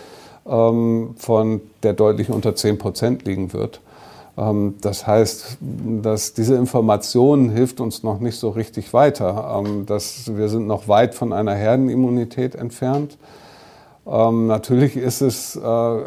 ähm, 0.46 1.14
von 1.16 1.60
der 1.82 1.92
deutlich 1.92 2.30
unter 2.30 2.54
10 2.54 2.78
Prozent 2.78 3.24
liegen 3.24 3.52
wird. 3.52 3.80
Ähm, 4.36 4.74
das 4.80 5.06
heißt, 5.06 5.58
dass 6.02 6.34
diese 6.34 6.56
Information 6.56 7.50
hilft 7.50 7.80
uns 7.80 8.02
noch 8.02 8.20
nicht 8.20 8.36
so 8.38 8.50
richtig 8.50 8.92
weiter. 8.92 9.62
Ähm, 9.64 9.86
dass 9.86 10.36
wir 10.36 10.48
sind 10.48 10.66
noch 10.66 10.88
weit 10.88 11.14
von 11.14 11.32
einer 11.32 11.54
Herdenimmunität 11.54 12.54
entfernt. 12.54 13.16
natürlich 14.06 14.96
ist 14.96 15.20
es, 15.20 15.54
äh, 15.54 15.98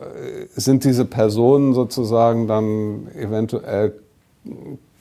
sind 0.56 0.84
diese 0.84 1.06
Personen 1.06 1.74
sozusagen 1.74 2.48
dann 2.48 3.08
eventuell 3.16 3.94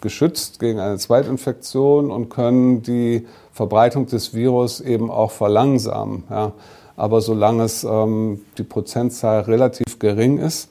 geschützt 0.03 0.61
gegen 0.61 0.79
eine 0.79 0.99
Zweitinfektion 0.99 2.11
und 2.11 2.29
können 2.29 2.83
die 2.83 3.27
Verbreitung 3.53 4.07
des 4.07 4.35
Virus 4.35 4.81
eben 4.81 5.11
auch 5.11 5.31
verlangsamen. 5.31 6.25
Ja. 6.29 6.53
Aber 6.97 7.21
solange 7.21 7.65
es 7.65 7.85
ähm, 7.85 8.43
die 8.59 8.65
Prozentzahl 8.65 9.41
relativ 9.41 9.99
gering 9.99 10.39
ist, 10.39 10.69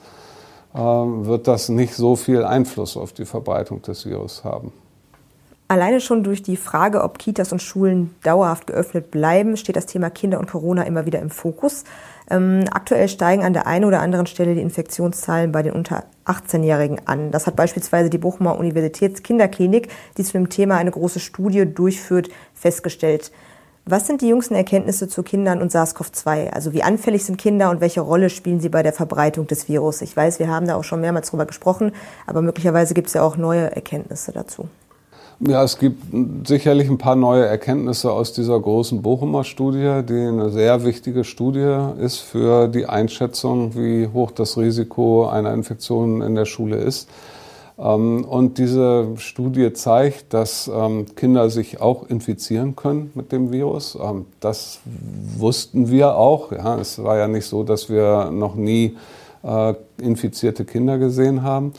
ähm, 0.75 1.25
wird 1.25 1.47
das 1.47 1.69
nicht 1.69 1.95
so 1.95 2.15
viel 2.15 2.43
Einfluss 2.43 2.95
auf 2.95 3.11
die 3.11 3.25
Verbreitung 3.25 3.81
des 3.81 4.05
Virus 4.05 4.43
haben. 4.43 4.71
Alleine 5.67 6.01
schon 6.01 6.23
durch 6.23 6.43
die 6.43 6.57
Frage, 6.57 7.01
ob 7.01 7.17
Kitas 7.17 7.53
und 7.53 7.61
Schulen 7.61 8.13
dauerhaft 8.23 8.67
geöffnet 8.67 9.09
bleiben, 9.09 9.55
steht 9.55 9.77
das 9.77 9.85
Thema 9.85 10.09
Kinder 10.09 10.37
und 10.39 10.49
Corona 10.49 10.83
immer 10.83 11.05
wieder 11.05 11.19
im 11.19 11.29
Fokus. 11.29 11.85
Ähm, 12.31 12.63
aktuell 12.71 13.09
steigen 13.09 13.43
an 13.43 13.51
der 13.51 13.67
einen 13.67 13.83
oder 13.83 13.99
anderen 13.99 14.25
Stelle 14.25 14.55
die 14.55 14.61
Infektionszahlen 14.61 15.51
bei 15.51 15.63
den 15.63 15.73
unter 15.73 16.05
18-Jährigen 16.25 17.01
an. 17.05 17.31
Das 17.31 17.45
hat 17.45 17.57
beispielsweise 17.57 18.09
die 18.09 18.17
Bochumer 18.17 18.57
Universitätskinderklinik, 18.57 19.89
die 20.17 20.23
zu 20.23 20.33
dem 20.33 20.49
Thema 20.49 20.77
eine 20.77 20.91
große 20.91 21.19
Studie 21.19 21.65
durchführt, 21.65 22.29
festgestellt. 22.53 23.31
Was 23.83 24.07
sind 24.07 24.21
die 24.21 24.29
jüngsten 24.29 24.55
Erkenntnisse 24.55 25.09
zu 25.09 25.23
Kindern 25.23 25.61
und 25.61 25.73
SARS-CoV-2? 25.73 26.51
Also 26.51 26.71
wie 26.71 26.83
anfällig 26.83 27.25
sind 27.25 27.37
Kinder 27.37 27.69
und 27.69 27.81
welche 27.81 27.99
Rolle 27.99 28.29
spielen 28.29 28.61
sie 28.61 28.69
bei 28.69 28.83
der 28.83 28.93
Verbreitung 28.93 29.47
des 29.47 29.67
Virus? 29.67 30.01
Ich 30.01 30.15
weiß, 30.15 30.39
wir 30.39 30.47
haben 30.47 30.67
da 30.67 30.75
auch 30.75 30.83
schon 30.85 31.01
mehrmals 31.01 31.31
drüber 31.31 31.45
gesprochen, 31.45 31.91
aber 32.27 32.41
möglicherweise 32.41 32.93
gibt 32.93 33.07
es 33.07 33.15
ja 33.15 33.23
auch 33.23 33.35
neue 33.35 33.75
Erkenntnisse 33.75 34.31
dazu. 34.31 34.69
Ja, 35.47 35.63
es 35.63 35.80
gibt 35.80 36.04
sicherlich 36.47 36.88
ein 36.88 36.99
paar 36.99 37.15
neue 37.15 37.43
Erkenntnisse 37.43 38.12
aus 38.12 38.32
dieser 38.32 38.60
großen 38.60 39.01
Bochumer 39.01 39.43
Studie, 39.43 40.01
die 40.08 40.27
eine 40.27 40.51
sehr 40.51 40.86
wichtige 40.86 41.23
Studie 41.23 41.77
ist 41.99 42.19
für 42.19 42.67
die 42.67 42.86
Einschätzung, 42.86 43.73
wie 43.73 44.08
hoch 44.13 44.30
das 44.30 44.56
Risiko 44.56 45.27
einer 45.27 45.51
Infektion 45.51 46.21
in 46.21 46.36
der 46.36 46.45
Schule 46.45 46.75
ist. 46.75 47.10
Ähm, 47.80 48.23
und 48.23 48.60
diese 48.60 49.08
Studie 49.17 49.73
zeigt, 49.73 50.32
dass 50.36 50.69
ähm, 50.71 51.08
Kinder 51.15 51.49
sich 51.49 51.82
auch 51.82 52.08
infizieren 52.08 52.75
können 52.75 53.10
mit 53.15 53.32
dem 53.32 53.51
Virus. 53.51 53.97
Ähm, 53.99 54.27
das 54.41 54.80
wussten 54.86 55.89
wir 55.89 56.17
auch. 56.17 56.51
Ja, 56.51 56.77
es 56.77 57.04
war 57.04 57.17
ja 57.17 57.27
nicht 57.27 57.47
so, 57.47 57.63
dass 57.63 57.89
wir 57.89 58.30
noch 58.30 58.54
nie 58.54 58.95
äh, 59.43 59.73
infizierte 59.99 60.65
Kinder 60.65 60.99
gesehen 60.99 61.41
haben. 61.41 61.73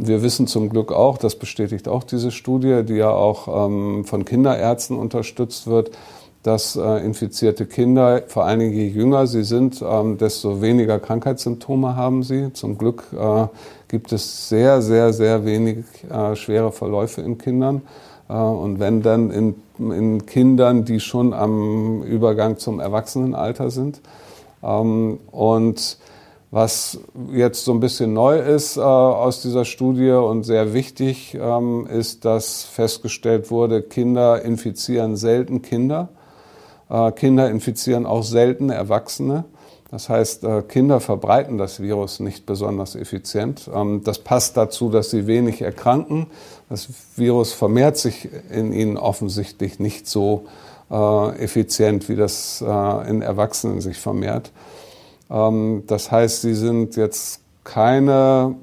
Wir 0.00 0.22
wissen 0.22 0.46
zum 0.46 0.68
Glück 0.68 0.92
auch, 0.92 1.18
das 1.18 1.34
bestätigt 1.34 1.88
auch 1.88 2.04
diese 2.04 2.30
Studie, 2.30 2.84
die 2.84 2.94
ja 2.94 3.10
auch 3.10 3.46
von 3.46 4.24
Kinderärzten 4.24 4.96
unterstützt 4.96 5.66
wird, 5.66 5.90
dass 6.42 6.76
äh, 6.76 7.04
infizierte 7.04 7.66
Kinder, 7.66 8.22
vor 8.28 8.44
allen 8.44 8.60
Dingen 8.60 8.72
je 8.72 8.86
jünger 8.86 9.26
sie 9.26 9.42
sind, 9.42 9.82
ähm, 9.82 10.18
desto 10.18 10.62
weniger 10.62 10.98
Krankheitssymptome 10.98 11.96
haben 11.96 12.22
sie. 12.22 12.52
Zum 12.52 12.78
Glück 12.78 13.04
äh, 13.12 13.46
gibt 13.88 14.12
es 14.12 14.48
sehr, 14.48 14.80
sehr, 14.80 15.12
sehr 15.12 15.44
wenig 15.44 15.84
äh, 16.10 16.36
schwere 16.36 16.70
Verläufe 16.70 17.22
in 17.22 17.38
Kindern. 17.38 17.82
Äh, 18.28 18.34
und 18.34 18.78
wenn 18.78 19.02
dann 19.02 19.30
in, 19.30 19.56
in 19.78 20.26
Kindern, 20.26 20.84
die 20.84 21.00
schon 21.00 21.34
am 21.34 22.02
Übergang 22.02 22.58
zum 22.58 22.78
Erwachsenenalter 22.78 23.70
sind. 23.70 24.00
Ähm, 24.62 25.18
und 25.32 25.98
was 26.50 26.98
jetzt 27.32 27.64
so 27.64 27.72
ein 27.72 27.80
bisschen 27.80 28.14
neu 28.14 28.38
ist 28.38 28.76
äh, 28.76 28.80
aus 28.80 29.42
dieser 29.42 29.64
Studie 29.64 30.10
und 30.10 30.44
sehr 30.44 30.72
wichtig 30.72 31.36
ähm, 31.38 31.86
ist, 31.86 32.24
dass 32.24 32.64
festgestellt 32.64 33.50
wurde, 33.50 33.82
Kinder 33.82 34.42
infizieren 34.42 35.16
selten 35.16 35.60
Kinder. 35.60 36.08
Äh, 36.88 37.12
Kinder 37.12 37.50
infizieren 37.50 38.06
auch 38.06 38.22
selten 38.22 38.70
Erwachsene. 38.70 39.44
Das 39.90 40.08
heißt, 40.08 40.44
äh, 40.44 40.62
Kinder 40.62 41.00
verbreiten 41.00 41.58
das 41.58 41.80
Virus 41.80 42.18
nicht 42.20 42.46
besonders 42.46 42.94
effizient. 42.94 43.68
Ähm, 43.74 44.02
das 44.02 44.18
passt 44.18 44.56
dazu, 44.56 44.88
dass 44.88 45.10
sie 45.10 45.26
wenig 45.26 45.60
erkranken. 45.60 46.28
Das 46.70 46.88
Virus 47.16 47.52
vermehrt 47.52 47.98
sich 47.98 48.30
in 48.50 48.72
ihnen 48.72 48.96
offensichtlich 48.96 49.80
nicht 49.80 50.06
so 50.06 50.46
äh, 50.90 51.44
effizient, 51.44 52.08
wie 52.08 52.16
das 52.16 52.62
in 52.62 53.20
Erwachsenen 53.22 53.82
sich 53.82 53.98
vermehrt. 53.98 54.50
Ähm, 55.30 55.84
das 55.86 56.10
heißt, 56.10 56.42
sie 56.42 56.54
sind 56.54 56.96
jetzt 56.96 57.40
keine 57.64 58.56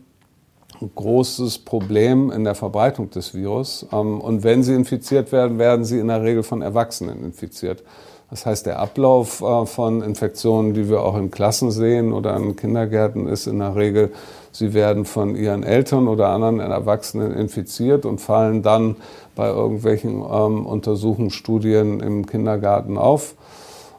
großes 0.95 1.59
Problem 1.59 2.31
in 2.31 2.43
der 2.43 2.55
Verbreitung 2.55 3.09
des 3.09 3.33
Virus. 3.33 3.85
Ähm, 3.91 4.19
und 4.19 4.43
wenn 4.43 4.63
sie 4.63 4.73
infiziert 4.73 5.31
werden, 5.31 5.59
werden 5.59 5.85
sie 5.85 5.99
in 5.99 6.07
der 6.07 6.23
Regel 6.23 6.43
von 6.43 6.61
Erwachsenen 6.61 7.23
infiziert. 7.23 7.83
Das 8.29 8.45
heißt, 8.45 8.65
der 8.65 8.79
Ablauf 8.79 9.41
äh, 9.41 9.65
von 9.65 10.01
Infektionen, 10.01 10.73
die 10.73 10.89
wir 10.89 11.01
auch 11.01 11.15
in 11.15 11.31
Klassen 11.31 11.71
sehen 11.71 12.11
oder 12.11 12.35
in 12.35 12.55
Kindergärten, 12.55 13.27
ist 13.27 13.47
in 13.47 13.59
der 13.59 13.75
Regel, 13.75 14.11
sie 14.51 14.73
werden 14.73 15.05
von 15.05 15.35
ihren 15.35 15.63
Eltern 15.63 16.07
oder 16.07 16.29
anderen 16.29 16.59
Erwachsenen 16.59 17.31
infiziert 17.31 18.05
und 18.05 18.19
fallen 18.19 18.63
dann 18.63 18.95
bei 19.35 19.47
irgendwelchen 19.47 20.15
ähm, 20.15 20.65
Untersuchungsstudien 20.65 21.99
im 21.99 22.25
Kindergarten 22.25 22.97
auf. 22.97 23.35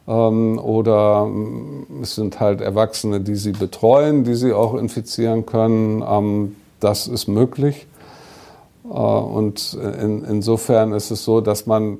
Ähm, 0.08 0.58
oder 0.58 1.26
mm, 1.26 2.02
es 2.02 2.14
sind 2.14 2.40
halt 2.40 2.60
Erwachsene, 2.60 3.20
die 3.20 3.36
sie 3.36 3.52
betreuen, 3.52 4.24
die 4.24 4.34
sie 4.34 4.52
auch 4.52 4.74
infizieren 4.74 5.46
können. 5.46 6.04
Ähm, 6.08 6.56
das 6.80 7.08
ist 7.08 7.26
möglich. 7.26 7.86
Äh, 8.84 8.88
und 8.88 9.74
in, 9.74 10.24
insofern 10.24 10.92
ist 10.92 11.10
es 11.10 11.24
so, 11.24 11.40
dass 11.40 11.66
man 11.66 11.98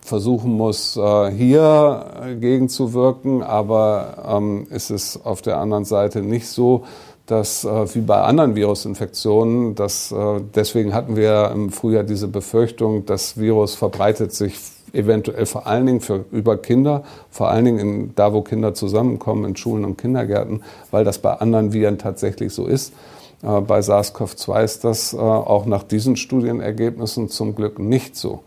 versuchen 0.00 0.52
muss, 0.52 0.96
äh, 0.96 1.30
hier 1.30 2.36
gegenzuwirken, 2.40 3.42
aber 3.42 4.24
ähm, 4.28 4.66
ist 4.70 4.90
es 4.90 5.24
auf 5.24 5.42
der 5.42 5.58
anderen 5.58 5.84
Seite 5.84 6.22
nicht 6.22 6.48
so, 6.48 6.84
dass 7.26 7.64
äh, 7.64 7.94
wie 7.94 8.00
bei 8.00 8.20
anderen 8.22 8.56
Virusinfektionen, 8.56 9.74
dass, 9.74 10.12
deswegen 10.54 10.94
hatten 10.94 11.16
wir 11.16 11.50
im 11.54 11.70
Frühjahr 11.70 12.02
diese 12.02 12.28
Befürchtung, 12.28 13.06
das 13.06 13.36
Virus 13.36 13.74
verbreitet 13.74 14.32
sich 14.32 14.58
eventuell 14.92 15.46
vor 15.46 15.66
allen 15.66 15.86
Dingen 15.86 16.00
für, 16.00 16.24
über 16.32 16.56
Kinder, 16.56 17.02
vor 17.30 17.50
allen 17.50 17.64
Dingen 17.64 17.78
in, 17.78 18.14
da, 18.14 18.32
wo 18.32 18.42
Kinder 18.42 18.74
zusammenkommen, 18.74 19.44
in 19.44 19.56
Schulen 19.56 19.84
und 19.84 19.98
Kindergärten, 19.98 20.62
weil 20.90 21.04
das 21.04 21.18
bei 21.18 21.32
anderen 21.32 21.72
Viren 21.72 21.98
tatsächlich 21.98 22.52
so 22.52 22.66
ist. 22.66 22.92
Äh, 23.42 23.60
bei 23.60 23.80
SARS-CoV-2 23.80 24.64
ist 24.64 24.84
das 24.84 25.12
äh, 25.12 25.16
auch 25.16 25.66
nach 25.66 25.82
diesen 25.82 26.16
Studienergebnissen 26.16 27.28
zum 27.28 27.54
Glück 27.54 27.78
nicht 27.78 28.16
so. 28.16 28.40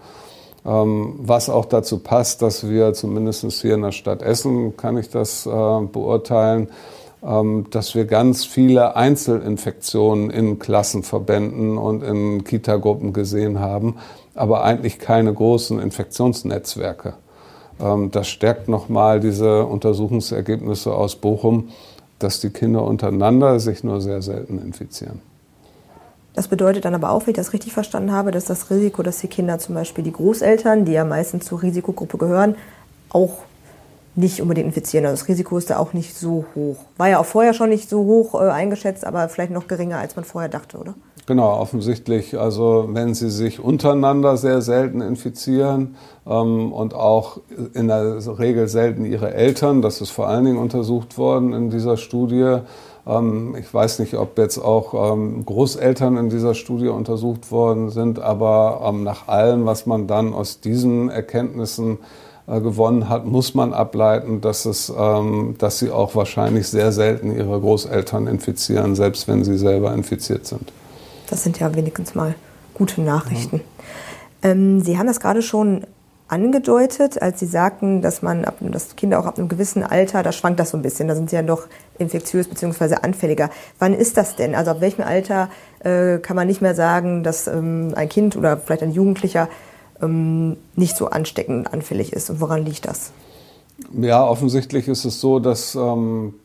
Ähm, 0.65 1.15
was 1.17 1.49
auch 1.49 1.65
dazu 1.65 1.99
passt, 1.99 2.41
dass 2.41 2.69
wir 2.69 2.93
zumindest 2.93 3.49
hier 3.62 3.75
in 3.75 3.82
der 3.82 3.91
Stadt 3.91 4.21
Essen, 4.21 4.77
kann 4.77 4.97
ich 4.97 5.10
das 5.10 5.45
äh, 5.45 5.49
beurteilen, 5.49 6.69
ähm, 7.21 7.67
dass 7.69 7.95
wir 7.95 8.06
ganz 8.06 8.45
viele 8.45 8.95
Einzelinfektionen 8.95 10.29
in 10.29 10.60
Klassenverbänden 10.60 11.77
und 11.77 12.03
in 12.03 12.43
Kitagruppen 12.43 13.12
gesehen 13.13 13.60
haben, 13.60 13.95
aber 14.36 14.63
eigentlich 14.63 15.00
keine 15.00 15.34
großen 15.34 15.80
Infektionsnetzwerke. 15.80 17.13
Ähm, 17.80 18.12
das 18.12 18.28
stärkt 18.28 18.67
nochmal 18.67 19.19
diese 19.19 19.65
Untersuchungsergebnisse 19.65 20.93
aus 20.93 21.15
Bochum, 21.15 21.69
dass 22.19 22.39
die 22.39 22.50
Kinder 22.50 22.84
untereinander 22.84 23.60
sich 23.60 23.84
nur 23.84 24.02
sehr 24.02 24.22
selten 24.22 24.60
infizieren. 24.60 25.22
Das 26.36 26.48
bedeutet 26.48 26.86
dann 26.86 26.96
aber 26.96 27.12
auch, 27.12 27.22
wenn 27.28 27.32
ich 27.32 27.38
das 27.38 27.54
richtig 27.54 27.74
verstanden 27.74 28.12
habe, 28.12 28.32
dass 28.32 28.46
das 28.46 28.72
Risiko, 28.72 29.04
dass 29.04 29.19
die 29.19 29.28
Kinder 29.28 29.60
zum 29.60 29.76
Beispiel 29.76 30.04
die 30.04 30.12
Großeltern, 30.12 30.86
die 30.86 30.93
ja 30.93 31.06
meistens 31.06 31.46
zur 31.46 31.62
Risikogruppe 31.62 32.17
gehören, 32.17 32.56
auch 33.10 33.34
nicht 34.15 34.41
unbedingt 34.41 34.67
infizieren. 34.67 35.06
Also 35.06 35.22
das 35.22 35.28
Risiko 35.28 35.58
ist 35.58 35.69
da 35.69 35.78
auch 35.78 35.93
nicht 35.93 36.15
so 36.15 36.46
hoch. 36.56 36.78
War 36.98 37.10
ja 37.10 37.19
auch 37.19 37.26
vorher 37.26 37.54
schon 37.54 37.69
nicht 37.69 37.89
so 37.89 38.04
hoch 38.04 38.36
äh, 38.36 38.50
eingeschätzt, 38.50 39.06
aber 39.06 39.30
vielleicht 39.30 39.52
noch 39.52 39.67
geringer, 39.67 40.00
als 40.00 40.15
man 40.15 40.26
vorher 40.26 40.50
dachte, 40.50 40.78
oder? 40.78 40.96
Genau, 41.26 41.58
offensichtlich. 41.58 42.38
Also 42.38 42.90
wenn 42.90 43.14
sie 43.14 43.30
sich 43.30 43.62
untereinander 43.62 44.36
sehr 44.36 44.62
selten 44.62 45.00
infizieren 45.00 45.96
ähm, 46.28 46.74
und 46.74 46.94
auch 46.94 47.40
in 47.74 47.88
der 47.88 48.18
Regel 48.40 48.68
selten 48.68 49.06
ihre 49.06 49.34
Eltern, 49.34 49.82
das 49.82 50.02
ist 50.02 50.10
vor 50.10 50.28
allen 50.28 50.44
Dingen 50.44 50.58
untersucht 50.58 51.18
worden 51.18 51.54
in 51.54 51.70
dieser 51.70 51.96
Studie, 51.96 52.60
ähm, 53.08 53.56
ich 53.58 53.74
weiß 53.74 54.00
nicht, 54.00 54.16
ob 54.16 54.38
jetzt 54.38 54.58
auch 54.58 55.14
ähm, 55.14 55.46
Großeltern 55.46 56.18
in 56.18 56.30
dieser 56.30 56.56
Studie 56.56 56.90
untersucht 56.90 57.52
worden 57.52 57.90
sind, 57.90 58.20
aber 58.20 58.82
ähm, 58.86 59.04
nach 59.04 59.30
allem, 59.30 59.66
was 59.66 59.86
man 59.86 60.08
dann 60.08 60.34
aus 60.34 60.60
diesen 60.60 61.10
Erkenntnissen 61.10 62.00
äh, 62.48 62.60
gewonnen 62.60 63.08
hat, 63.08 63.26
muss 63.26 63.54
man 63.56 63.74
ableiten, 63.74 64.42
dass, 64.42 64.66
es, 64.66 64.92
dass 65.58 65.80
sie 65.80 65.90
auch 65.90 66.16
wahrscheinlich 66.16 66.68
sehr 66.68 66.92
selten 66.92 67.34
ihre 67.34 67.60
Großeltern 67.62 68.28
infizieren, 68.28 68.96
selbst 68.96 69.30
wenn 69.30 69.46
sie 69.46 69.58
selber 69.58 69.94
infiziert 69.94 70.46
sind. 70.46 70.74
Das 71.34 71.41
sind 71.41 71.60
ja 71.60 71.74
wenigstens 71.74 72.13
mal 72.13 72.36
gute 72.76 73.02
Nachrichten. 73.02 73.62
Ja. 74.43 74.54
Sie 74.54 75.00
haben 75.00 75.08
das 75.08 75.19
gerade 75.19 75.41
schon 75.41 75.88
angedeutet, 76.28 77.19
als 77.19 77.39
Sie 77.39 77.48
sagten, 77.48 78.04
dass 78.04 78.22
man, 78.22 78.46
ab, 78.46 78.58
dass 78.60 78.96
Kinder 78.96 79.19
auch 79.19 79.26
ab 79.26 79.39
einem 79.39 79.48
gewissen 79.48 79.82
Alter, 79.82 80.22
da 80.22 80.32
schwankt 80.32 80.60
das 80.60 80.69
so 80.69 80.78
ein 80.78 80.84
bisschen, 80.84 81.08
da 81.08 81.15
sind 81.15 81.32
sie 81.32 81.36
ja 81.36 81.41
doch 81.41 81.65
infektiös 81.98 82.48
bzw. 82.48 82.98
anfälliger. 83.02 83.50
Wann 83.80 83.96
ist 83.96 84.15
das 84.15 84.36
denn? 84.36 84.54
Also 84.54 84.69
ab 84.69 84.82
welchem 84.82 85.04
Alter 85.04 85.50
äh, 85.80 86.19
kann 86.19 86.36
man 86.36 86.46
nicht 86.46 86.62
mehr 86.62 86.76
sagen, 86.76 87.24
dass 87.24 87.48
ähm, 87.48 87.93
ein 87.96 88.10
Kind 88.10 88.38
oder 88.38 88.58
vielleicht 88.58 88.84
ein 88.84 88.91
Jugendlicher 88.91 89.50
ähm, 90.04 90.58
nicht 90.76 90.96
so 90.96 91.08
ansteckend 91.08 91.74
anfällig 91.74 92.13
ist 92.13 92.30
und 92.30 92.41
woran 92.41 92.63
liegt 92.63 92.86
das? 92.86 93.12
Ja, 94.00 94.24
offensichtlich 94.24 94.88
ist 94.88 95.04
es 95.04 95.19
so, 95.19 95.39
dass 95.39 95.74
ähm, 95.74 96.36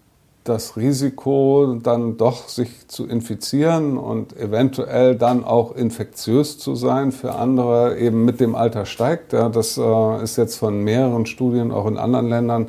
das 0.49 0.77
Risiko, 0.77 1.79
dann 1.83 2.17
doch 2.17 2.49
sich 2.49 2.89
zu 2.89 3.07
infizieren 3.07 3.99
und 3.99 4.37
eventuell 4.37 5.15
dann 5.15 5.45
auch 5.45 5.77
infektiös 5.77 6.59
zu 6.59 6.75
sein 6.75 7.13
für 7.13 7.35
andere 7.35 7.99
eben 7.99 8.25
mit 8.25 8.41
dem 8.41 8.55
Alter 8.55 8.87
steigt. 8.87 9.33
Ja, 9.33 9.49
das 9.49 9.77
äh, 9.79 10.23
ist 10.23 10.37
jetzt 10.37 10.57
von 10.57 10.83
mehreren 10.83 11.27
Studien 11.27 11.71
auch 11.71 11.87
in 11.87 11.99
anderen 11.99 12.29
Ländern 12.29 12.69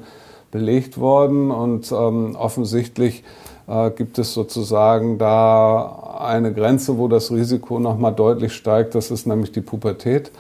belegt 0.52 1.00
worden 1.00 1.52
und 1.52 1.92
ähm, 1.92 2.36
offensichtlich 2.36 3.24
äh, 3.68 3.92
gibt 3.92 4.18
es 4.18 4.34
sozusagen 4.34 5.18
da 5.18 6.18
eine 6.20 6.54
Grenze, 6.54 6.98
wo 6.98 7.08
das 7.08 7.32
Risiko 7.32 7.80
nochmal 7.80 8.14
deutlich 8.14 8.54
steigt. 8.54 8.96
Das 8.96 9.12
ist 9.12 9.26
nämlich 9.28 9.52
die 9.52 9.62
Pubertät. 9.62 10.32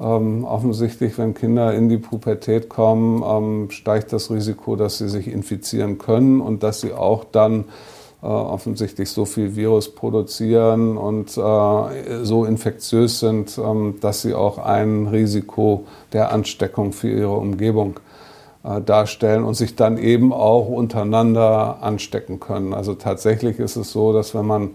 Ähm, 0.00 0.44
offensichtlich, 0.44 1.18
wenn 1.18 1.34
Kinder 1.34 1.74
in 1.74 1.88
die 1.88 1.98
Pubertät 1.98 2.68
kommen, 2.68 3.22
ähm, 3.26 3.70
steigt 3.70 4.12
das 4.12 4.30
Risiko, 4.30 4.76
dass 4.76 4.98
sie 4.98 5.08
sich 5.08 5.26
infizieren 5.26 5.98
können 5.98 6.40
und 6.40 6.62
dass 6.62 6.80
sie 6.80 6.92
auch 6.92 7.24
dann 7.24 7.64
äh, 8.22 8.26
offensichtlich 8.26 9.10
so 9.10 9.24
viel 9.24 9.56
Virus 9.56 9.94
produzieren 9.94 10.96
und 10.96 11.36
äh, 11.36 12.24
so 12.24 12.44
infektiös 12.44 13.20
sind, 13.20 13.58
ähm, 13.58 13.96
dass 14.00 14.22
sie 14.22 14.34
auch 14.34 14.58
ein 14.58 15.08
Risiko 15.08 15.84
der 16.12 16.32
Ansteckung 16.32 16.92
für 16.92 17.10
ihre 17.10 17.36
Umgebung 17.36 18.00
äh, 18.64 18.80
darstellen 18.80 19.44
und 19.44 19.54
sich 19.54 19.76
dann 19.76 19.98
eben 19.98 20.32
auch 20.32 20.68
untereinander 20.68 21.78
anstecken 21.80 22.40
können. 22.40 22.74
Also 22.74 22.94
tatsächlich 22.94 23.58
ist 23.58 23.76
es 23.76 23.92
so, 23.92 24.12
dass 24.12 24.34
wenn 24.34 24.46
man 24.46 24.70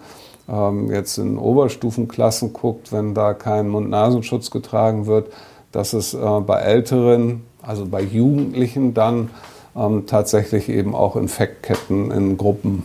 ähm, 0.48 0.92
jetzt 0.92 1.18
in 1.18 1.38
Oberstufenklassen 1.38 2.54
guckt, 2.54 2.92
wenn 2.92 3.14
da 3.14 3.34
kein 3.34 3.70
Mund-Nasenschutz 3.70 4.52
getragen 4.52 5.06
wird, 5.06 5.32
dass 5.72 5.94
es 5.94 6.14
äh, 6.14 6.40
bei 6.46 6.60
Älteren, 6.60 7.44
also 7.62 7.86
bei 7.86 8.02
Jugendlichen 8.02 8.94
dann 8.94 9.30
ähm, 9.76 10.06
tatsächlich 10.06 10.70
eben 10.70 10.96
auch 10.96 11.16
Infektketten 11.16 12.12
in 12.12 12.38
Gruppen 12.38 12.84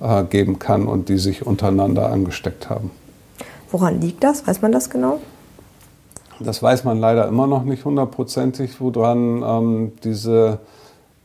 äh, 0.00 0.24
geben 0.24 0.58
kann 0.58 0.88
und 0.88 1.08
die 1.08 1.18
sich 1.18 1.46
untereinander 1.46 2.10
angesteckt 2.10 2.68
haben. 2.68 2.90
Woran 3.70 4.00
liegt 4.00 4.24
das? 4.24 4.46
Weiß 4.46 4.62
man 4.62 4.72
das 4.72 4.90
genau? 4.90 5.20
Das 6.38 6.62
weiß 6.62 6.84
man 6.84 6.98
leider 6.98 7.26
immer 7.28 7.46
noch 7.46 7.64
nicht 7.64 7.84
hundertprozentig, 7.84 8.80
woran 8.80 9.42
ähm, 9.42 9.92
diese, 10.04 10.58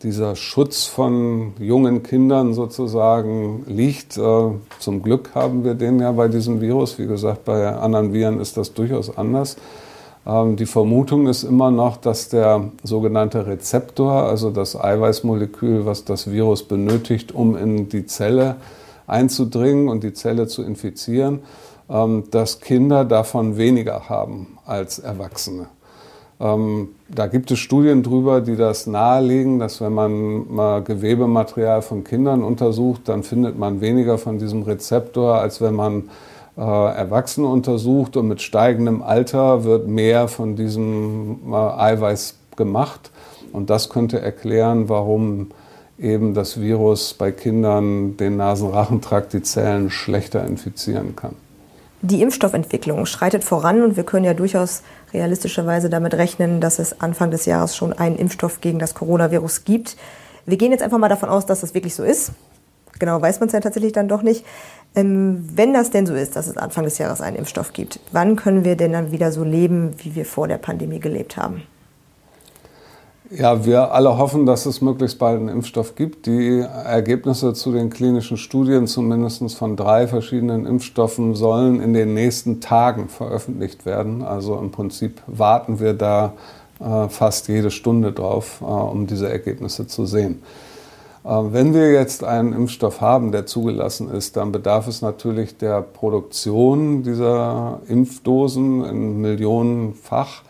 dieser 0.03 0.35
Schutz 0.35 0.85
von 0.85 1.53
jungen 1.59 2.03
Kindern 2.03 2.53
sozusagen 2.53 3.63
liegt. 3.67 4.17
Äh, 4.17 4.51
zum 4.79 5.01
Glück 5.01 5.31
haben 5.35 5.63
wir 5.63 5.75
den 5.75 5.99
ja 5.99 6.11
bei 6.11 6.27
diesem 6.27 6.61
Virus. 6.61 6.97
Wie 6.97 7.07
gesagt, 7.07 7.45
bei 7.45 7.67
anderen 7.67 8.13
Viren 8.13 8.39
ist 8.39 8.57
das 8.57 8.73
durchaus 8.73 9.15
anders. 9.17 9.57
Ähm, 10.25 10.55
die 10.55 10.65
Vermutung 10.65 11.27
ist 11.27 11.43
immer 11.43 11.71
noch, 11.71 11.97
dass 11.97 12.29
der 12.29 12.65
sogenannte 12.83 13.45
Rezeptor, 13.45 14.23
also 14.23 14.49
das 14.49 14.75
Eiweißmolekül, 14.75 15.85
was 15.85 16.05
das 16.05 16.31
Virus 16.31 16.63
benötigt, 16.63 17.33
um 17.33 17.55
in 17.55 17.89
die 17.89 18.05
Zelle 18.05 18.57
einzudringen 19.07 19.89
und 19.89 20.03
die 20.03 20.13
Zelle 20.13 20.47
zu 20.47 20.63
infizieren, 20.63 21.39
ähm, 21.89 22.23
dass 22.31 22.59
Kinder 22.59 23.05
davon 23.05 23.57
weniger 23.57 24.09
haben 24.09 24.57
als 24.65 24.99
Erwachsene. 24.99 25.67
Ähm, 26.41 26.89
da 27.07 27.27
gibt 27.27 27.51
es 27.51 27.59
Studien 27.59 28.03
drüber, 28.03 28.41
die 28.41 28.55
das 28.55 28.87
nahelegen, 28.87 29.59
dass 29.59 29.79
wenn 29.79 29.93
man 29.93 30.53
mal 30.53 30.81
Gewebematerial 30.81 31.81
von 31.81 32.03
Kindern 32.03 32.43
untersucht, 32.43 33.01
dann 33.05 33.23
findet 33.23 33.59
man 33.59 33.79
weniger 33.79 34.17
von 34.17 34.39
diesem 34.39 34.63
Rezeptor, 34.63 35.35
als 35.35 35.61
wenn 35.61 35.75
man 35.75 36.09
äh, 36.57 36.61
Erwachsene 36.61 37.47
untersucht. 37.47 38.17
Und 38.17 38.27
mit 38.27 38.41
steigendem 38.41 39.03
Alter 39.03 39.63
wird 39.65 39.87
mehr 39.87 40.27
von 40.27 40.55
diesem 40.55 41.39
äh, 41.51 41.55
Eiweiß 41.55 42.37
gemacht. 42.55 43.11
Und 43.53 43.69
das 43.69 43.89
könnte 43.89 44.19
erklären, 44.19 44.89
warum 44.89 45.51
eben 45.99 46.33
das 46.33 46.59
Virus 46.59 47.13
bei 47.13 47.31
Kindern 47.31 48.17
den 48.17 48.37
Nasenrachentrakt, 48.37 49.33
die 49.33 49.43
Zellen 49.43 49.91
schlechter 49.91 50.43
infizieren 50.45 51.15
kann. 51.15 51.35
Die 52.03 52.23
Impfstoffentwicklung 52.23 53.05
schreitet 53.05 53.43
voran 53.43 53.83
und 53.83 53.95
wir 53.95 54.03
können 54.03 54.25
ja 54.25 54.33
durchaus 54.33 54.81
realistischerweise 55.13 55.89
damit 55.89 56.13
rechnen, 56.13 56.61
dass 56.61 56.79
es 56.79 57.01
Anfang 57.01 57.31
des 57.31 57.45
Jahres 57.45 57.75
schon 57.75 57.93
einen 57.93 58.15
Impfstoff 58.15 58.61
gegen 58.61 58.79
das 58.79 58.93
Coronavirus 58.93 59.63
gibt. 59.63 59.97
Wir 60.45 60.57
gehen 60.57 60.71
jetzt 60.71 60.81
einfach 60.81 60.97
mal 60.97 61.09
davon 61.09 61.29
aus, 61.29 61.45
dass 61.45 61.61
das 61.61 61.73
wirklich 61.73 61.95
so 61.95 62.03
ist. 62.03 62.31
Genau 62.99 63.21
weiß 63.21 63.39
man 63.39 63.47
es 63.47 63.53
ja 63.53 63.59
tatsächlich 63.59 63.93
dann 63.93 64.07
doch 64.07 64.21
nicht. 64.21 64.45
Ähm, 64.95 65.47
wenn 65.53 65.73
das 65.73 65.89
denn 65.89 66.05
so 66.05 66.13
ist, 66.13 66.35
dass 66.35 66.47
es 66.47 66.57
Anfang 66.57 66.83
des 66.83 66.97
Jahres 66.97 67.21
einen 67.21 67.37
Impfstoff 67.37 67.73
gibt, 67.73 67.99
wann 68.11 68.35
können 68.35 68.65
wir 68.65 68.75
denn 68.75 68.93
dann 68.93 69.11
wieder 69.11 69.31
so 69.31 69.43
leben, 69.43 69.93
wie 69.97 70.15
wir 70.15 70.25
vor 70.25 70.47
der 70.47 70.57
Pandemie 70.57 70.99
gelebt 70.99 71.37
haben? 71.37 71.63
Ja, 73.33 73.63
wir 73.63 73.93
alle 73.93 74.17
hoffen, 74.17 74.45
dass 74.45 74.65
es 74.65 74.81
möglichst 74.81 75.17
bald 75.17 75.39
einen 75.39 75.47
Impfstoff 75.47 75.95
gibt. 75.95 76.25
Die 76.25 76.59
Ergebnisse 76.59 77.53
zu 77.53 77.71
den 77.71 77.89
klinischen 77.89 78.35
Studien, 78.35 78.87
zumindest 78.87 79.55
von 79.55 79.77
drei 79.77 80.05
verschiedenen 80.05 80.65
Impfstoffen, 80.65 81.33
sollen 81.33 81.81
in 81.81 81.93
den 81.93 82.13
nächsten 82.13 82.59
Tagen 82.59 83.07
veröffentlicht 83.07 83.85
werden. 83.85 84.21
Also 84.21 84.59
im 84.59 84.71
Prinzip 84.71 85.21
warten 85.27 85.79
wir 85.79 85.93
da 85.93 86.33
äh, 86.81 87.07
fast 87.07 87.47
jede 87.47 87.71
Stunde 87.71 88.11
drauf, 88.11 88.59
äh, 88.59 88.65
um 88.65 89.07
diese 89.07 89.29
Ergebnisse 89.29 89.87
zu 89.87 90.05
sehen. 90.05 90.41
Äh, 91.23 91.29
wenn 91.29 91.73
wir 91.73 91.93
jetzt 91.93 92.25
einen 92.25 92.51
Impfstoff 92.51 92.99
haben, 92.99 93.31
der 93.31 93.45
zugelassen 93.45 94.11
ist, 94.11 94.35
dann 94.35 94.51
bedarf 94.51 94.87
es 94.87 95.01
natürlich 95.01 95.57
der 95.57 95.81
Produktion 95.81 97.03
dieser 97.03 97.79
Impfdosen 97.87 98.83
in 98.83 99.21
Millionenfach 99.21 100.43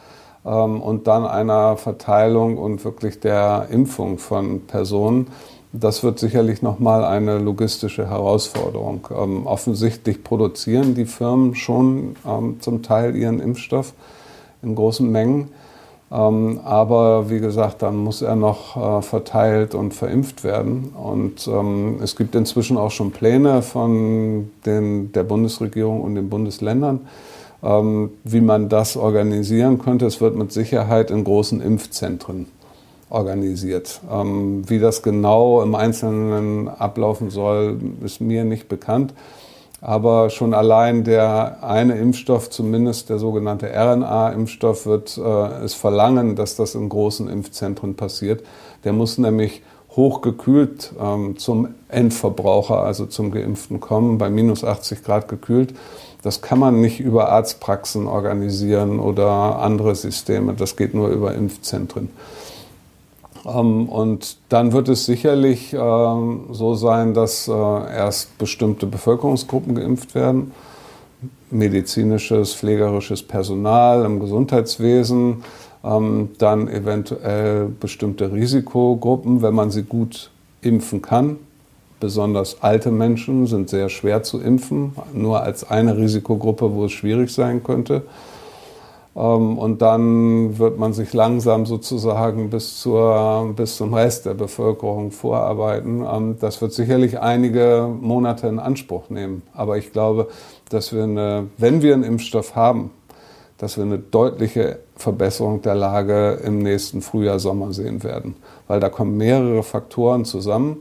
und 0.43 1.05
dann 1.05 1.25
einer 1.25 1.77
Verteilung 1.77 2.57
und 2.57 2.83
wirklich 2.83 3.19
der 3.19 3.67
Impfung 3.69 4.17
von 4.17 4.61
Personen. 4.61 5.27
Das 5.73 6.03
wird 6.03 6.19
sicherlich 6.19 6.61
nochmal 6.61 7.05
eine 7.05 7.37
logistische 7.37 8.09
Herausforderung. 8.09 9.07
Ähm, 9.15 9.47
offensichtlich 9.47 10.23
produzieren 10.23 10.95
die 10.95 11.05
Firmen 11.05 11.55
schon 11.55 12.15
ähm, 12.27 12.57
zum 12.59 12.83
Teil 12.83 13.15
ihren 13.15 13.39
Impfstoff 13.39 13.93
in 14.61 14.75
großen 14.75 15.09
Mengen. 15.09 15.49
Ähm, 16.11 16.59
aber 16.65 17.29
wie 17.29 17.39
gesagt, 17.39 17.83
dann 17.83 17.95
muss 17.95 18.21
er 18.21 18.35
noch 18.35 18.75
äh, 18.75 19.01
verteilt 19.01 19.73
und 19.73 19.93
verimpft 19.93 20.43
werden. 20.43 20.93
Und 21.01 21.47
ähm, 21.47 21.99
es 22.03 22.17
gibt 22.17 22.35
inzwischen 22.35 22.77
auch 22.77 22.91
schon 22.91 23.11
Pläne 23.11 23.61
von 23.61 24.51
den, 24.65 25.13
der 25.13 25.23
Bundesregierung 25.23 26.01
und 26.01 26.15
den 26.15 26.29
Bundesländern, 26.29 26.95
ähm, 26.95 27.07
wie 27.62 28.41
man 28.41 28.70
das 28.70 28.97
organisieren 28.97 29.78
könnte. 29.78 30.07
Es 30.07 30.20
wird 30.20 30.36
mit 30.36 30.51
Sicherheit 30.51 31.12
in 31.12 31.24
großen 31.24 31.62
Impfzentren 31.62 32.47
organisiert. 33.12 34.01
Ähm, 34.12 34.64
wie 34.68 34.80
das 34.80 35.03
genau 35.03 35.62
im 35.62 35.76
Einzelnen 35.76 36.68
ablaufen 36.70 37.30
soll, 37.30 37.80
ist 38.03 38.22
mir 38.22 38.45
nicht 38.45 38.68
bekannt. 38.68 39.14
Aber 39.82 40.30
schon 40.30 40.53
allein 40.53 41.03
der 41.03 41.64
eine 41.64 41.97
Impfstoff, 41.97 42.51
zumindest 42.51 43.09
der 43.09 43.18
sogenannte 43.18 43.68
RNA-Impfstoff, 43.68 44.86
wird 44.86 45.18
äh, 45.18 45.64
es 45.64 45.74
verlangen, 45.74 46.36
dass 46.36 46.55
das 46.55 46.76
in 46.76 46.88
großen 46.88 47.28
Impfzentren 47.28 47.95
passiert. 47.95 48.43
Der 48.84 48.93
muss 48.93 49.18
nämlich 49.18 49.64
hochgekühlt 49.95 50.93
ähm, 50.99 51.37
zum 51.37 51.69
Endverbraucher, 51.89 52.81
also 52.81 53.05
zum 53.05 53.31
Geimpften 53.31 53.79
kommen, 53.79 54.17
bei 54.17 54.29
minus 54.29 54.63
80 54.63 55.03
Grad 55.03 55.27
gekühlt. 55.27 55.73
Das 56.23 56.41
kann 56.41 56.59
man 56.59 56.81
nicht 56.81 56.99
über 56.99 57.29
Arztpraxen 57.29 58.07
organisieren 58.07 58.99
oder 58.99 59.59
andere 59.59 59.95
Systeme. 59.95 60.53
Das 60.53 60.75
geht 60.75 60.93
nur 60.93 61.09
über 61.09 61.33
Impfzentren. 61.33 62.09
Ähm, 63.45 63.89
und 63.89 64.37
dann 64.49 64.71
wird 64.71 64.87
es 64.89 65.05
sicherlich 65.05 65.73
ähm, 65.73 66.45
so 66.51 66.75
sein, 66.75 67.13
dass 67.13 67.47
äh, 67.47 67.51
erst 67.51 68.37
bestimmte 68.37 68.85
Bevölkerungsgruppen 68.85 69.75
geimpft 69.75 70.15
werden. 70.15 70.51
Medizinisches, 71.49 72.53
pflegerisches 72.53 73.23
Personal 73.23 74.05
im 74.05 74.19
Gesundheitswesen, 74.19 75.43
dann 75.84 76.67
eventuell 76.67 77.67
bestimmte 77.79 78.32
Risikogruppen, 78.32 79.41
wenn 79.41 79.55
man 79.55 79.71
sie 79.71 79.82
gut 79.82 80.29
impfen 80.61 81.01
kann, 81.01 81.38
Besonders 82.01 82.63
alte 82.63 82.89
Menschen 82.89 83.45
sind 83.45 83.69
sehr 83.69 83.88
schwer 83.88 84.23
zu 84.23 84.41
impfen, 84.41 84.93
nur 85.13 85.43
als 85.43 85.69
eine 85.69 85.95
Risikogruppe, 85.95 86.73
wo 86.73 86.86
es 86.86 86.93
schwierig 86.93 87.32
sein 87.32 87.61
könnte. 87.63 88.01
Ähm, 89.15 89.59
und 89.59 89.84
dann 89.84 90.57
wird 90.57 90.79
man 90.79 90.93
sich 90.93 91.13
langsam 91.13 91.67
sozusagen 91.67 92.49
bis, 92.49 92.79
zur, 92.79 93.53
bis 93.55 93.77
zum 93.77 93.93
Rest 93.93 94.25
der 94.25 94.34
Bevölkerung 94.34 95.11
vorarbeiten. 95.11 96.03
Ähm, 96.11 96.38
das 96.39 96.59
wird 96.59 96.73
sicherlich 96.73 97.19
einige 97.19 97.88
Monate 98.01 98.47
in 98.47 98.57
Anspruch 98.57 99.11
nehmen. 99.11 99.43
Aber 99.53 99.77
ich 99.77 99.91
glaube, 99.91 100.27
dass 100.69 100.93
wir, 100.93 101.03
eine, 101.03 101.49
wenn 101.59 101.84
wir 101.84 101.93
einen 101.93 102.03
Impfstoff 102.03 102.55
haben, 102.55 102.89
dass 103.59 103.77
wir 103.77 103.84
eine 103.84 103.99
deutliche 103.99 104.79
Verbesserung 105.01 105.61
der 105.61 105.75
Lage 105.75 106.39
im 106.45 106.59
nächsten 106.59 107.01
Frühjahr, 107.01 107.39
Sommer 107.39 107.73
sehen 107.73 108.03
werden. 108.03 108.35
Weil 108.67 108.79
da 108.79 108.89
kommen 108.89 109.17
mehrere 109.17 109.63
Faktoren 109.63 110.25
zusammen. 110.25 110.77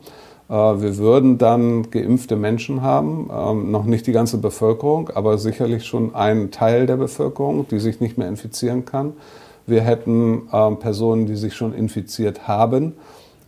Äh, 0.49 0.53
wir 0.53 0.99
würden 0.99 1.39
dann 1.39 1.91
geimpfte 1.91 2.37
Menschen 2.37 2.83
haben, 2.83 3.31
ähm, 3.33 3.71
noch 3.71 3.85
nicht 3.85 4.07
die 4.07 4.13
ganze 4.13 4.39
Bevölkerung, 4.39 5.11
aber 5.15 5.39
sicherlich 5.39 5.85
schon 5.85 6.15
einen 6.15 6.51
Teil 6.51 6.87
der 6.87 6.97
Bevölkerung, 6.97 7.67
die 7.69 7.79
sich 7.79 8.01
nicht 8.01 8.19
mehr 8.19 8.29
infizieren 8.29 8.85
kann. 8.85 9.15
Wir 9.67 9.83
hätten 9.83 10.49
ähm, 10.53 10.79
Personen, 10.79 11.27
die 11.27 11.37
sich 11.37 11.55
schon 11.55 11.73
infiziert 11.73 12.49
haben 12.49 12.95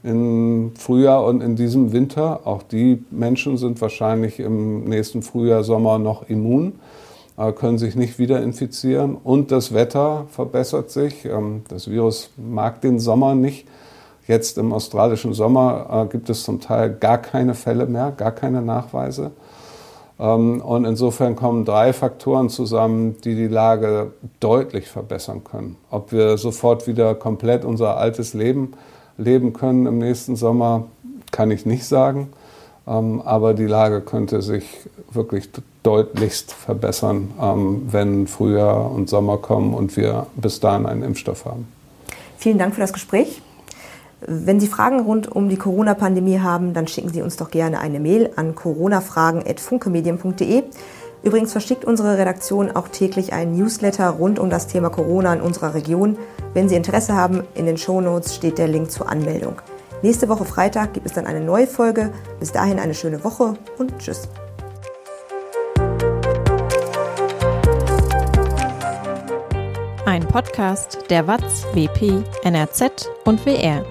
im 0.05 0.73
Frühjahr 0.77 1.25
und 1.25 1.43
in 1.43 1.57
diesem 1.57 1.93
Winter. 1.93 2.41
Auch 2.45 2.63
die 2.63 3.05
Menschen 3.11 3.57
sind 3.57 3.81
wahrscheinlich 3.81 4.41
im 4.41 4.85
nächsten 4.85 5.23
Frühjahr, 5.23 5.63
Sommer 5.65 5.99
noch 5.99 6.29
immun, 6.29 6.75
können 7.51 7.79
sich 7.79 7.97
nicht 7.97 8.21
wieder 8.21 8.41
infizieren. 8.41 9.17
Und 9.17 9.51
das 9.51 9.75
Wetter 9.75 10.27
verbessert 10.31 10.91
sich. 10.91 11.25
Ähm, 11.25 11.65
das 11.69 11.91
Virus 11.91 12.31
mag 12.37 12.81
den 12.83 13.01
Sommer 13.01 13.35
nicht. 13.35 13.67
Jetzt 14.29 14.59
im 14.59 14.73
australischen 14.73 15.33
Sommer 15.33 16.05
äh, 16.07 16.09
gibt 16.09 16.31
es 16.31 16.45
zum 16.45 16.61
Teil 16.61 16.91
gar 16.91 17.19
keine 17.19 17.55
Fälle 17.55 17.87
mehr, 17.87 18.13
gar 18.13 18.31
keine 18.31 18.63
Nachweise. 18.63 19.33
Ähm, 20.21 20.61
und 20.61 20.85
insofern 20.85 21.35
kommen 21.35 21.65
drei 21.65 21.93
Faktoren 21.93 22.49
zusammen, 22.49 23.17
die 23.25 23.35
die 23.35 23.49
Lage 23.49 24.13
deutlich 24.39 24.89
verbessern 24.89 25.43
können. 25.43 25.77
Ob 25.91 26.13
wir 26.13 26.39
sofort 26.39 26.87
wieder 26.87 27.17
komplett 27.17 27.65
unser 27.65 27.97
altes 27.97 28.33
Leben 28.33 28.75
leben 29.19 29.53
können 29.53 29.87
im 29.87 29.99
nächsten 29.99 30.37
Sommer, 30.37 30.85
kann 31.33 31.51
ich 31.51 31.67
nicht 31.67 31.85
sagen. 31.85 32.29
Ähm, 32.87 33.21
aber 33.25 33.55
die 33.55 33.67
Lage 33.67 34.01
könnte 34.01 34.43
sich 34.43 34.65
wirklich 35.11 35.51
deutlichst 35.83 36.53
verbessern, 36.53 37.33
ähm, 37.41 37.89
wenn 37.91 38.27
Frühjahr 38.27 38.91
und 38.91 39.09
Sommer 39.09 39.39
kommen 39.39 39.75
und 39.75 39.97
wir 39.97 40.27
bis 40.37 40.61
dahin 40.61 40.87
einen 40.87 41.03
Impfstoff 41.03 41.45
haben. 41.45 41.67
Vielen 42.39 42.59
Dank 42.59 42.75
für 42.75 42.81
das 42.81 42.93
Gespräch. 42.93 43.43
Wenn 44.25 44.61
Sie 44.61 44.69
Fragen 44.69 45.01
rund 45.01 45.27
um 45.31 45.49
die 45.49 45.57
Corona-Pandemie 45.57 46.39
haben, 46.41 46.75
dann 46.75 46.87
schicken 46.87 47.09
Sie 47.09 47.23
uns 47.23 47.37
doch 47.37 47.51
gerne 47.51 47.81
eine 47.81 47.99
Mail 47.99 48.31
an 48.37 48.55
coronafragen.funkemedien.de. 48.55 50.63
Übrigens 51.25 51.51
verschickt 51.53 51.85
unsere 51.85 52.19
Redaktion 52.19 52.71
auch 52.71 52.87
täglich 52.89 53.33
einen 53.33 53.57
Newsletter 53.57 54.11
rund 54.11 54.39
um 54.39 54.51
das 54.51 54.69
Thema 54.69 54.91
Corona 54.91 55.35
in 55.35 55.41
unserer 55.41 55.75
Region. 55.75 56.19
Wenn 56.55 56.69
Sie 56.69 56.77
Interesse 56.77 57.15
haben, 57.15 57.43
in 57.55 57.67
den 57.67 57.79
Shownotes 57.79 58.35
steht 58.35 58.59
der 58.59 58.69
Link 58.69 58.91
zur 58.91 59.09
Anmeldung. 59.09 59.55
Nächste 60.03 60.29
Woche 60.29 60.45
Freitag 60.45 60.95
gibt 60.95 61.07
es 61.07 61.13
dann 61.13 61.27
eine 61.27 61.41
neue 61.41 61.67
Folge. 61.67 62.11
Bis 62.41 62.53
dahin 62.53 62.81
eine 62.81 62.95
schöne 62.95 63.23
Woche 63.25 63.55
und 63.79 63.99
tschüss. 63.99 64.29
Podcast 70.33 71.11
der 71.11 71.27
WAZ, 71.27 71.67
WP, 71.75 72.25
NRZ 72.43 73.07
und 73.27 73.45
WR. 73.45 73.85